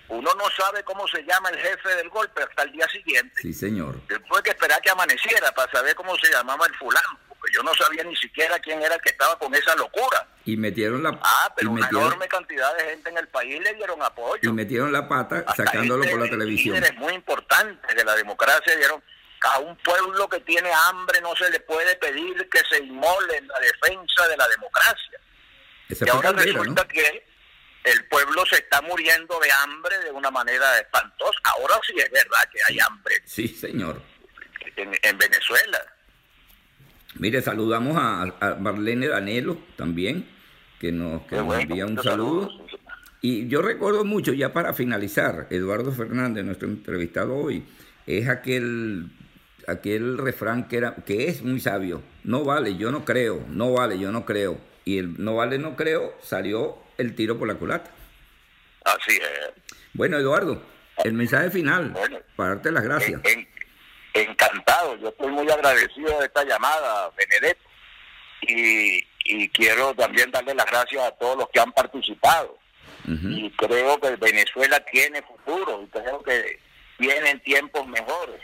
uno 0.10 0.34
no 0.36 0.44
sabe 0.50 0.84
cómo 0.84 1.08
se 1.08 1.24
llama 1.24 1.50
el 1.50 1.60
jefe 1.60 1.96
del 1.96 2.10
golpe 2.10 2.44
hasta 2.44 2.64
el 2.64 2.74
día 2.74 2.88
siguiente. 2.90 3.42
Sí, 3.42 3.54
señor. 3.54 4.02
Después 4.08 4.42
que 4.42 4.50
esperar 4.50 4.82
que 4.82 4.90
amaneciera 4.90 5.50
para 5.54 5.72
saber 5.72 5.96
cómo 5.96 6.14
se 6.18 6.30
llamaba 6.30 6.66
el 6.66 6.76
fulano, 6.76 7.20
porque 7.30 7.54
yo 7.54 7.64
no 7.64 7.74
sabía 7.74 8.04
ni 8.04 8.18
siquiera 8.18 8.60
quién 8.60 8.82
era 8.82 8.96
el 8.96 9.02
que 9.02 9.12
estaba 9.12 9.40
con 9.40 9.56
esa 9.56 9.74
locura. 9.78 10.28
Y 10.44 10.58
metieron 10.58 11.02
la 11.02 11.18
Ah, 11.22 11.54
pero 11.56 11.72
una 11.72 11.88
enorme 11.88 12.28
cantidad 12.28 12.76
de 12.76 12.84
gente 12.84 13.12
en 13.12 13.18
el 13.18 13.30
país 13.30 13.62
le 13.64 13.76
dieron 13.76 14.02
apoyo. 14.02 14.50
Y 14.50 14.52
metieron 14.52 14.92
la 14.92 15.08
pata 15.08 15.46
sacándolo 15.56 16.04
por 16.10 16.20
la 16.20 16.30
televisión. 16.30 16.84
Es 16.84 16.96
muy 16.96 17.14
importante 17.14 17.96
de 17.96 18.04
la 18.04 18.16
democracia 18.16 18.76
dieron 18.76 19.02
a 19.42 19.60
un 19.60 19.76
pueblo 19.78 20.28
que 20.28 20.40
tiene 20.42 20.70
hambre 20.88 21.22
no 21.22 21.36
se 21.36 21.50
le 21.50 21.60
puede 21.62 21.96
pedir 21.96 22.50
que 22.50 22.60
se 22.70 22.84
inmole 22.84 23.38
en 23.38 23.48
la 23.48 23.60
defensa 23.60 24.28
de 24.28 24.38
la 24.38 24.48
democracia. 24.48 25.20
y 25.90 26.10
ahora 26.10 26.32
resulta 26.32 26.88
que 26.88 27.26
el 27.84 28.06
pueblo 28.06 28.46
se 28.46 28.58
está 28.58 28.82
muriendo 28.82 29.40
de 29.40 29.52
hambre 29.52 30.00
de 30.00 30.12
una 30.12 30.30
manera 30.30 30.80
espantosa. 30.80 31.40
Ahora 31.44 31.76
sí 31.86 31.94
es 31.98 32.12
verdad 32.12 32.50
que 32.52 32.60
hay 32.68 32.80
hambre. 32.80 33.16
Sí, 33.26 33.48
señor. 33.48 34.02
En, 34.76 35.18
Venezuela. 35.18 35.82
Mire, 37.16 37.42
saludamos 37.42 37.98
a, 37.98 38.56
Marlene 38.60 39.08
Danelo 39.08 39.58
también, 39.76 40.30
que 40.80 40.92
nos, 40.92 41.24
que 41.24 41.38
envía 41.38 41.86
un 41.86 42.02
saludo. 42.02 42.50
Y 43.22 43.48
yo 43.50 43.62
recuerdo 43.62 44.06
mucho, 44.06 44.32
ya 44.32 44.54
para 44.54 44.74
finalizar, 44.74 45.48
Eduardo 45.50 45.92
Fernández, 45.92 46.46
nuestro 46.46 46.70
entrevistado 46.70 47.36
hoy, 47.36 47.66
es 48.06 48.30
aquel 48.30 49.10
aquel 49.72 50.18
refrán 50.18 50.68
que, 50.68 50.78
era, 50.78 50.96
que 51.06 51.28
es 51.28 51.42
muy 51.42 51.60
sabio, 51.60 52.02
no 52.24 52.44
vale, 52.44 52.76
yo 52.76 52.92
no 52.92 53.06
creo, 53.06 53.44
no 53.50 53.74
vale, 53.74 54.00
yo 54.00 54.12
no 54.12 54.26
creo. 54.26 54.58
y 54.86 54.98
el 54.98 55.22
no 55.24 55.36
vale 55.36 55.58
no 55.58 55.76
creo 55.76 56.16
salió 56.22 56.78
el 56.98 57.16
tiro 57.16 57.38
por 57.38 57.48
la 57.48 57.56
culata. 57.56 57.92
Así 58.86 59.18
es. 59.18 59.52
Bueno, 59.94 60.18
Eduardo, 60.18 60.62
el 61.04 61.14
mensaje 61.14 61.50
final, 61.52 61.94
para 62.36 62.56
darte 62.56 62.72
las 62.72 62.84
gracias. 62.84 63.22
encantado, 64.14 64.98
yo 64.98 65.10
estoy 65.10 65.32
muy 65.32 65.50
agradecido 65.50 66.20
de 66.20 66.26
esta 66.26 66.44
llamada, 66.44 67.12
Benedetto, 67.18 67.64
y, 68.42 69.04
quiero 69.50 69.94
también 69.94 70.32
darle 70.32 70.56
las 70.56 70.66
gracias 70.66 71.04
a 71.04 71.12
todos 71.12 71.38
los 71.38 71.50
que 71.50 71.60
han 71.60 71.72
participado. 71.72 72.58
Y 73.06 73.50
creo 73.52 74.00
que 74.00 74.16
Venezuela 74.18 74.80
tiene 74.92 75.22
futuro, 75.24 75.82
y 75.84 75.88
creo 75.88 76.22
que 76.22 76.60
vienen 77.00 77.40
tiempos 77.42 77.88
mejores. 77.88 78.42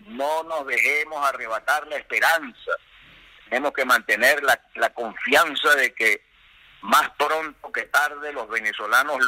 No 0.00 0.42
nos 0.44 0.66
dejemos 0.66 1.24
arrebatar 1.26 1.86
la 1.86 1.96
esperanza. 1.96 2.72
Tenemos 3.48 3.72
que 3.72 3.84
mantener 3.84 4.42
la, 4.42 4.60
la 4.74 4.90
confianza 4.90 5.74
de 5.74 5.94
que 5.94 6.28
más 6.82 7.10
pronto 7.18 7.72
que 7.72 7.84
tarde 7.84 8.32
los 8.32 8.48
venezolanos 8.48 9.18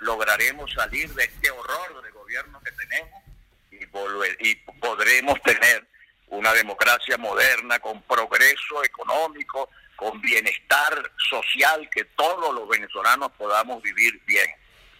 lograremos 0.00 0.72
salir 0.72 1.08
de 1.14 1.24
este 1.24 1.50
horror 1.50 2.02
de 2.02 2.10
gobierno 2.10 2.60
que 2.60 2.72
tenemos 2.72 3.22
y, 3.70 3.84
volver, 3.86 4.36
y 4.40 4.56
podremos 4.80 5.40
tener 5.42 5.86
una 6.28 6.52
democracia 6.52 7.16
moderna 7.16 7.78
con 7.78 8.02
progreso 8.02 8.84
económico, 8.84 9.70
con 9.96 10.20
bienestar 10.20 11.10
social, 11.30 11.88
que 11.90 12.04
todos 12.04 12.54
los 12.54 12.68
venezolanos 12.68 13.32
podamos 13.38 13.82
vivir 13.82 14.20
bien. 14.26 14.48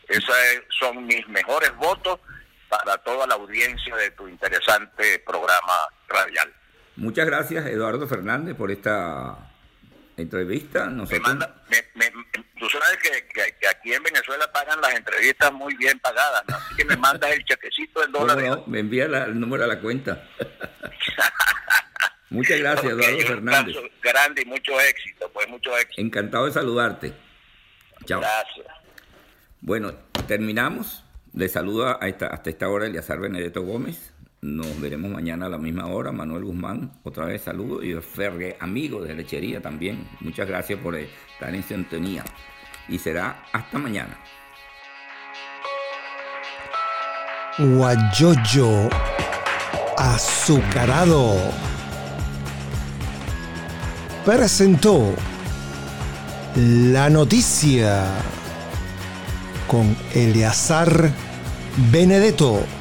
Esos 0.08 0.34
son 0.78 1.04
mis 1.06 1.26
mejores 1.28 1.74
votos 1.76 2.20
para 2.68 2.98
toda 2.98 3.26
la 3.26 3.34
audiencia 3.34 3.96
de 3.96 4.10
tu 4.12 4.28
interesante 4.28 5.18
programa 5.20 5.74
radial. 6.08 6.52
Muchas 6.96 7.26
gracias, 7.26 7.66
Eduardo 7.66 8.06
Fernández, 8.06 8.56
por 8.56 8.70
esta 8.70 9.52
entrevista. 10.16 10.86
Nosotros... 10.86 11.36
Me 11.94 12.10
tú 12.58 12.68
sabes 12.68 12.98
que, 12.98 13.66
aquí 13.68 13.92
en 13.92 14.02
Venezuela 14.02 14.50
pagan 14.52 14.80
las 14.80 14.94
entrevistas 14.94 15.52
muy 15.52 15.76
bien 15.76 15.98
pagadas, 16.00 16.42
así 16.48 16.74
que 16.76 16.84
me 16.84 16.96
mandas 16.96 17.30
el 17.30 17.44
chequecito 17.44 18.00
del 18.00 18.12
dólar. 18.12 18.42
No, 18.42 18.64
me 18.66 18.80
envía 18.80 19.04
el 19.04 19.38
número 19.38 19.64
a 19.64 19.66
la 19.66 19.80
cuenta. 19.80 20.28
Muchas 22.30 22.58
gracias, 22.58 22.92
Eduardo 22.92 23.20
Fernández. 23.20 23.76
Grande 24.02 24.42
y 24.42 24.44
mucho 24.44 24.78
éxito, 24.80 25.30
pues 25.32 25.48
mucho 25.48 25.76
éxito. 25.76 26.02
Encantado 26.02 26.46
de 26.46 26.52
saludarte. 26.52 27.14
Chao. 28.04 28.20
Gracias. 28.20 28.66
Bueno, 29.60 29.92
terminamos. 30.26 31.04
Le 31.38 31.48
saluda 31.48 32.00
hasta 32.00 32.50
esta 32.50 32.68
hora 32.68 32.86
Eliazar 32.86 33.20
Benedetto 33.20 33.62
Gómez. 33.62 34.10
Nos 34.40 34.80
veremos 34.80 35.08
mañana 35.12 35.46
a 35.46 35.48
la 35.48 35.56
misma 35.56 35.86
hora. 35.86 36.10
Manuel 36.10 36.42
Guzmán, 36.42 36.90
otra 37.04 37.26
vez 37.26 37.42
saludo. 37.42 37.80
Y 37.80 37.94
Ferre, 38.00 38.56
amigo 38.58 39.04
de 39.04 39.14
lechería 39.14 39.62
también. 39.62 40.04
Muchas 40.18 40.48
gracias 40.48 40.80
por 40.80 40.96
estar 40.96 41.54
en 41.54 41.62
sintonía. 41.62 42.24
Y 42.88 42.98
será 42.98 43.44
hasta 43.52 43.78
mañana. 43.78 44.18
Guayoyo 47.56 48.88
azucarado 49.96 51.36
presentó 54.24 55.14
la 56.56 57.08
noticia 57.08 58.06
con 59.68 59.96
Eleazar 60.14 61.27
Benedetto. 61.74 62.77